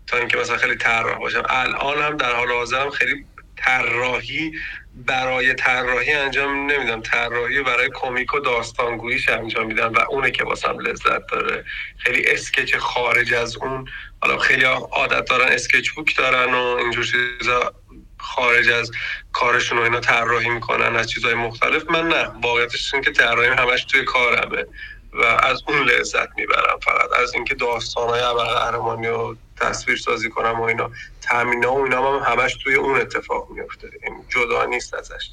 [0.07, 1.43] تا اینکه مثلا خیلی طراح باشم.
[1.49, 3.25] الان هم در حال حاضرم خیلی
[3.57, 4.51] طراحی
[4.95, 7.01] برای طراحی انجام نمیدم.
[7.01, 11.65] طراحی برای کمیک و داستانگوییش انجام میدم و اونه که واسم لذت داره.
[11.97, 13.89] خیلی اسکچ خارج از اون
[14.21, 17.05] حالا خیلی عادت دارن اسکچ بوک دارن و اینجور
[17.39, 17.73] چیزا
[18.19, 18.91] خارج از
[19.31, 21.89] کارشون و اینا طراحی می‌کنن از چیزهای مختلف.
[21.89, 24.65] من نه واقعیتش این که طراحی همش توی کارمه
[25.13, 27.13] و از اون لذت می‌برم فقط.
[27.19, 30.91] از اینکه داستانهای قهرمانی و تصویر سازی کنم و اینا.
[31.21, 35.29] تامین و اینا هم همش توی اون اتفاق میفته این جدا نیست ازش.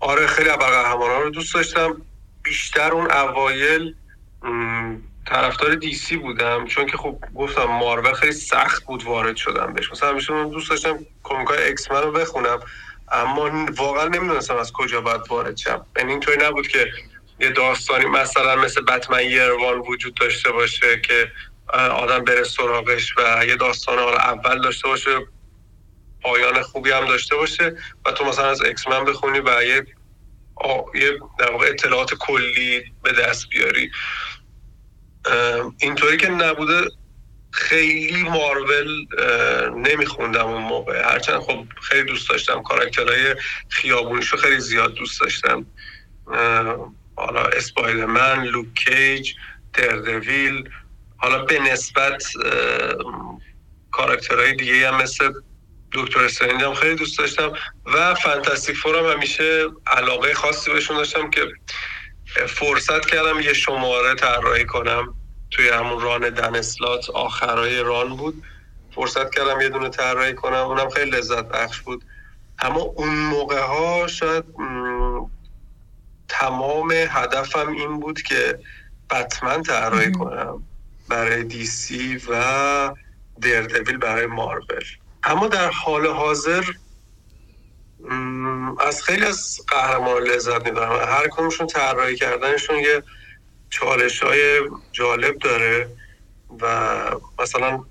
[0.00, 2.02] آره خیلی ها رو دوست داشتم.
[2.42, 3.94] بیشتر اون اوایل
[5.26, 6.66] طرفدار دی سی بودم.
[6.66, 9.92] چون که خب گفتم مارول خیلی سخت بود وارد شدم بهش.
[9.92, 12.60] مثلا همیشه دوست داشتم کمیکای ایکس من رو بخونم.
[13.12, 15.86] اما واقعا نمی‌دونستم از کجا باید وارد شم.
[15.96, 16.92] یعنی اینطوری نبود که
[17.40, 21.32] یه داستانی مثلا مثل بتمن یروان وجود داشته باشه که
[21.72, 25.18] آدم بره سراغش و یه داستان اول داشته باشه
[26.22, 27.76] پایان خوبی هم داشته باشه
[28.06, 29.86] و تو مثلا از اکس من بخونی و یه
[30.94, 33.90] یه در واقع اطلاعات کلی به دست بیاری.
[35.80, 36.90] اینطوری که نبوده
[37.50, 39.06] خیلی مارول
[39.76, 41.12] نمیخوندم اون موقع.
[41.12, 43.36] هرچند خب خیلی دوست داشتم کاراکترهای
[43.68, 45.66] خیابونیشو خیلی زیاد دوست داشتم.
[47.16, 49.32] حالا اسپایدرمن لوک کیج
[49.72, 50.70] دردویل
[51.22, 52.24] حالا به نسبت
[53.90, 55.32] کاراکترهای دیگه هم مثل
[55.92, 57.52] دکتر استرنج هم خیلی دوست داشتم
[57.86, 61.40] و فانتاستیک فور هم همیشه علاقه خاصی بهشون داشتم که
[62.46, 65.14] فرصت کردم یه شماره طراحی کنم.
[65.50, 68.42] توی همون ران دنسلات آخرای ران بود.
[68.94, 70.54] فرصت کردم یه دونه طراحی کنم.
[70.54, 72.04] اونم خیلی لذت بخش بود.
[72.58, 74.44] اما اون موقع ها شاید
[76.28, 78.58] تمام هدفم این بود که
[79.10, 80.64] بتمن طراحی کنم.
[81.12, 82.34] برای دی سی و
[83.42, 84.84] دردویل برای مارول
[85.24, 86.64] اما در حال حاضر
[88.80, 90.92] از خیلی از قهرمان لذت می‌برم.
[90.92, 93.02] هر کمشون طراحی کردنشون یه
[93.70, 94.60] چالش های
[94.92, 95.88] جالب داره
[96.60, 96.66] و
[97.38, 97.84] مثلا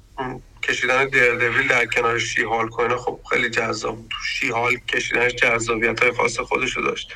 [0.63, 6.39] کشیدن دردویل در کنار شیحال کنه خب خیلی جذاب تو شیحال کشیدنش جذابیت های خاص
[6.39, 7.13] خودش رو داشت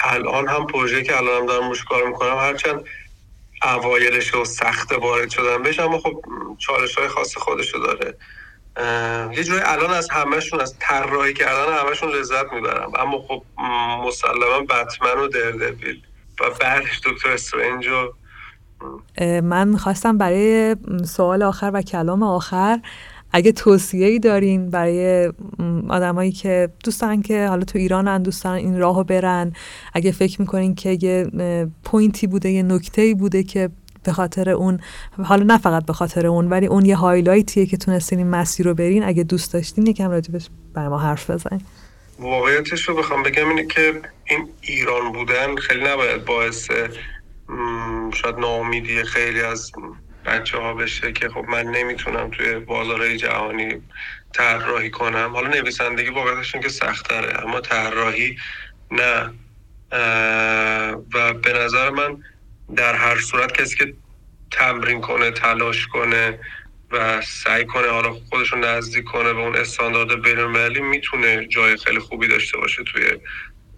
[0.00, 2.84] الان هم پروژه که الان هم دارم روش کار می‌کنم هرچند
[3.66, 6.22] اوایلش و سخت وارد شدن بهش اما خب
[6.58, 8.16] چالش های خاص خودش رو داره
[9.36, 12.92] یه جوری الان از همهشون از طراحی کردن همشون لذت می‌برم.
[12.98, 13.42] اما خب
[14.06, 16.02] مسلما بتمن و دردویل
[16.40, 17.88] و بعدش دکتر استرنج
[19.42, 22.80] من می‌خواستم برای سوال آخر و کلام آخر
[23.36, 25.32] اگه توصیه ای دارین برای
[25.88, 29.52] آدمایی که دوست دارن که حالا تو ایران دوست دارن این راهو برن
[29.92, 31.26] اگه فکر می‌کنین که یه
[31.84, 33.70] point ی بوده یه نکته ای بوده که
[34.04, 34.80] به خاطر اون
[35.24, 38.66] حالا نه فقط به خاطر اون ولی اون یه highlight یه که تونستین این مسیر
[38.66, 41.60] رو برین اگه دوست داشتین یکم راجبش بر ما حرف بزنین.
[42.18, 46.68] واقعیتش رو بخوام بگم اینه که این ایران بودن خیلی نباید باعث
[48.14, 49.72] شاید ناامیدی خیلی از
[50.26, 53.82] بچه ها بشه که خب من نمی‌تونم توی بازارهای جهانی
[54.32, 55.30] طراحی کنم.
[55.32, 58.36] حالا نویسندگی واقعیتش که سختره اما طراحی
[58.90, 59.32] نه.
[61.14, 62.22] و به نظر من
[62.76, 63.94] در هر صورت کسی که
[64.50, 66.38] تمرین کنه تلاش کنه
[66.90, 72.28] و سعی کنه حالا خودشون نزدیک کنه به اون استاندارد بینالمللی می‌تونه جای خیلی خوبی
[72.28, 73.18] داشته باشه توی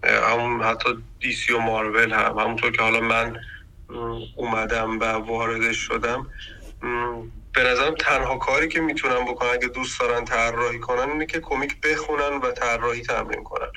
[0.03, 0.89] همون حتی
[1.19, 2.39] دیسی و مارول هم.
[2.39, 3.37] همونطور که حالا من
[4.35, 6.27] اومدم و وارد شدم.
[7.53, 11.81] به نظرم تنها کاری که می‌تونم بکنن اگه دوست دارن طراحی کنن اینه که کمیک
[11.81, 13.67] بخونن و طراحی تمرین کنن.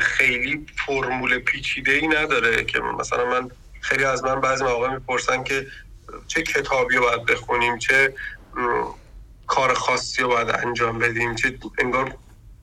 [0.00, 3.50] خیلی فرمول پیچیده ای نداره که مثلا من
[3.80, 5.66] خیلی از من بعضی مواقع می‌پرسن که
[6.26, 8.14] چه کتابی رو باید بخونیم چه
[9.46, 12.14] کار خاصی رو باید انجام بدیم چه انگار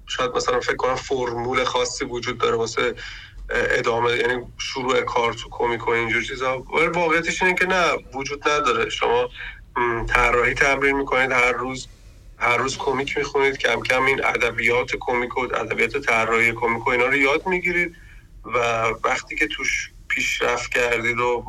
[0.08, 2.96] شاید مثلا فکر کنم فرمول خاصی وجود داره واسه
[3.54, 6.58] ادامه یعنی شروع کار تو کمیک و اینجور چیزا.
[6.60, 7.84] ولی واقعیتش اینه که نه
[8.14, 8.90] وجود نداره.
[8.90, 9.30] شما
[10.08, 11.88] طراحی تمرین می‌کنید هر روز
[12.38, 13.58] هر روز کمیک می‌خونید.
[13.58, 17.96] کم کم این ادبیات کمیک و ادبیات طراحی کمیک و اینا رو یاد می‌گیرید
[18.46, 18.58] و
[19.04, 21.46] وقتی که توش پیشرفت کردید و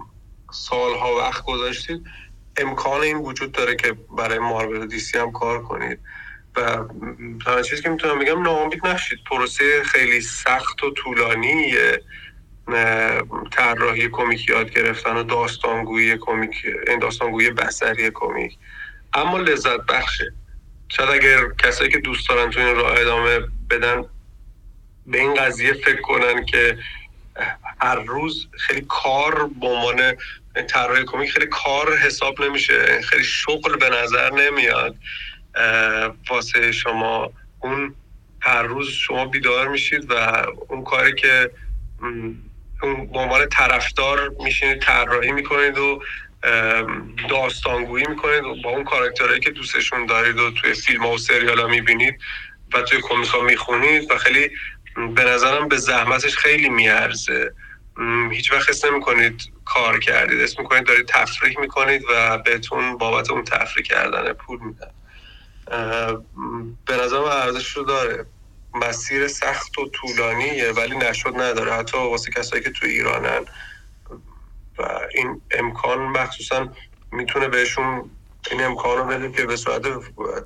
[0.53, 2.05] سالها وقت گذاشتید
[2.57, 5.99] امکان این وجود داره که برای مارول دیسی هم کار کنید.
[6.57, 6.61] و
[7.45, 9.19] تنها چیزی که می‌تونم بگم ناامید نشید.
[9.31, 11.75] پروسه خیلی سخت و طولانی
[13.51, 16.55] طراحی کمیک یاد گرفتن و داستانگویی کمیک
[16.87, 18.57] این داستانگویی بسری کمیک.
[19.15, 20.33] اما لذت بخشه.
[20.89, 24.05] شاید اگر کسایی که دوست دارن تو این راه ادامه بدن
[25.07, 26.79] به این قضیه فکر کنن که
[27.81, 30.17] هر روز خیلی کار به عنوان
[30.69, 33.01] طراحی کمیک خیلی کار حساب نمیشه.
[33.03, 34.97] خیلی شغل به نظر نمیاد.
[36.31, 37.95] واسه شما اون
[38.41, 40.15] هر روز شما بیدار میشید و
[40.69, 41.51] اون کاری که
[42.83, 46.03] اون به عنوان طرفدار میشینید طراحی می‌کنید و
[47.29, 51.59] داستانگویی می‌کنید و با اون کاراکترهایی که دوستشون دارید و توی فیلم ها و سریال
[51.59, 52.21] ها می‌بینید
[52.75, 54.51] و توی کمیک ها می‌خونید و خیلی
[55.15, 57.55] به نظرم به زحمتش خیلی میارزه.
[58.31, 63.45] هیچ وقت حس نمی‌کنید کار کردید اسم می‌کنید دارید تفریح می‌کنید و بهتون بابت اون
[63.45, 64.91] تفریح کردن پول میدن.
[66.87, 68.27] به نظرم ارزش رو داره.
[68.75, 71.73] مسیر سخت و طولانیه ولی نشد نداره.
[71.73, 73.45] حتی واسه کسایی که تو ایرانن.
[74.79, 76.69] و این امکان مخصوصا
[77.13, 78.11] می‌تونه بهشون
[78.51, 79.83] این امکان رو بده که به صورت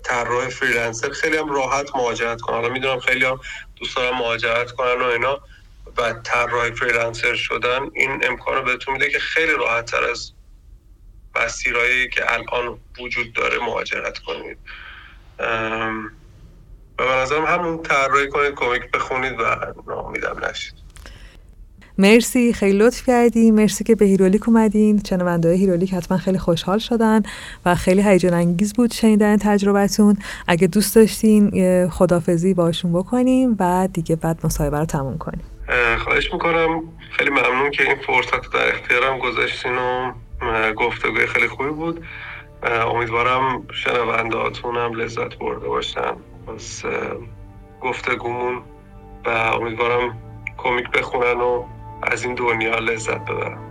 [0.02, 2.56] طراح freelancer خیلی هم راحت مهاجرت کنن.
[2.56, 3.40] حالا می‌دونم خیلی هم
[3.76, 5.40] دوست دارم مهاجرت کنن و اینا
[5.97, 10.32] و طراح freelancer شدن این امکان رو بهتون میده که خیلی راحت تر از
[11.36, 14.59] مسیرهایی که الان وجود داره مهاجرت کنید.
[15.38, 19.44] و به نظرم همون طراحی کنید کمیک بخونید و
[19.89, 20.74] ناامیدم نشید.
[21.98, 25.02] مرسی خیلی لطف کردی مرسی که به هیرولیک اومدین.
[25.08, 27.22] شنونده هیرولیک حتما خیلی خوشحال شدن
[27.66, 31.50] و خیلی هیجان انگیز بود شنیدن تجربتون اگه دوست داشتین
[31.88, 35.44] خدافزی باشون بکنیم و دیگه بعد مصاحبه رو تموم کنیم.
[36.04, 36.82] خواهش می‌کنم.
[37.12, 40.12] خیلی ممنون که این فرصت در اختیارم گذاشتین و
[40.76, 42.04] گفتگوی خیلی خوبی بود.
[42.62, 46.16] امیدوارم شنونده هم لذت برده باشن.
[46.55, 46.85] از
[47.81, 48.62] گفتگومون
[49.27, 50.19] و امیدوارم
[50.59, 51.65] کمیک بخونن و
[52.03, 53.65] از این دنیا لذت ببرم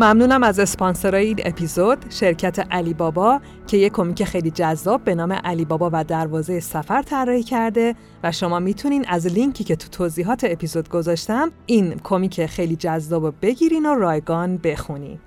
[0.00, 5.32] ممنونم از اسپانسرای این اپیزود شرکت علی بابا که یک کمیک خیلی جذاب به نام
[5.32, 10.44] علی بابا و دروازه سفر طراحی کرده و شما می‌تونین از لینکی که تو توضیحات
[10.44, 15.18] اپیزود گذاشتم این کمیک خیلی جذاب رو بگیرین و رایگان بخونین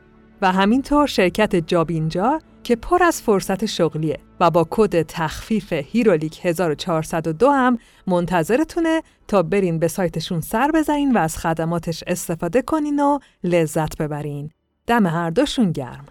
[0.42, 7.50] و همینطور شرکت جابینجا که پر از فرصت شغلیه و با کد تخفیف هیرولیک 1402
[7.50, 7.78] هم
[8.08, 14.52] منتظرتونه تا برین به سایتشون سر بزنین و از خدماتش استفاده کنین و لذت ببرین.
[14.88, 16.06] دم هر دوشون گرم.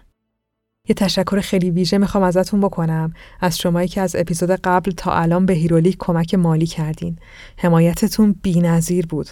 [0.89, 5.45] یه تشکر خیلی ویژه می‌خوام ازتون بکنم از شمایی که از اپیزود قبل تا الان
[5.45, 7.19] به هیرولیک کمک مالی کردین.
[7.57, 9.29] حمایتتون بی‌نظیر بود.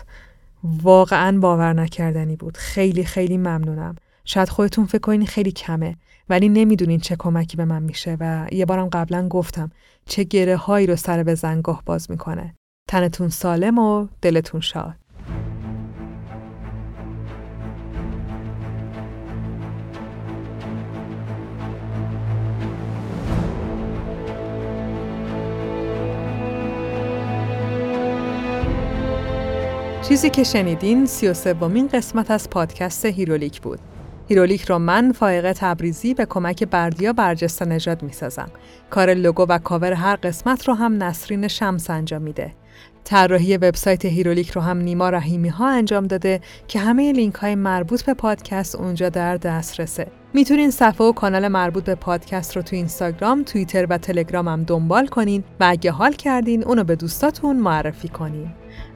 [0.64, 2.58] واقعا باور نکردنی بود.
[2.58, 3.96] خیلی خیلی ممنونم.
[4.26, 5.96] شاید خودتون فکر کنین خیلی کمه
[6.30, 9.72] ولی نمی‌دونین چه کمکی به من میشه و یه بارم قبلا گفتم
[10.06, 12.56] چه گره هایی رو سر به زنگاه باز می‌کنه.
[12.90, 14.96] تنتون سالم و دلتون شاد.
[30.12, 33.80] چیزی که شنیدین سی و سومین قسمت از پادکست هیرولیک بود.
[34.30, 38.52] هیرولیک رو من فائقه تبریزی به کمک بردیا برجسته نژاد می‌سازم.
[38.90, 42.54] کار لوگو و کاور هر قسمت رو هم نسرین شمس انجام میده.
[43.04, 48.04] طراحی وبسایت هیرولیک رو هم نیما رحیمی ها انجام داده که همه لینک های مربوط
[48.04, 50.08] به پادکست اونجا در دسترسه.
[50.34, 55.08] می‌تونین صفحه و کانال مربوط به پادکست رو تو اینستاگرام، توییتر و تلگرام هم دنبال
[55.08, 58.61] کنین و اگه حال کردین اونو به دوستاتون معرفی کنین.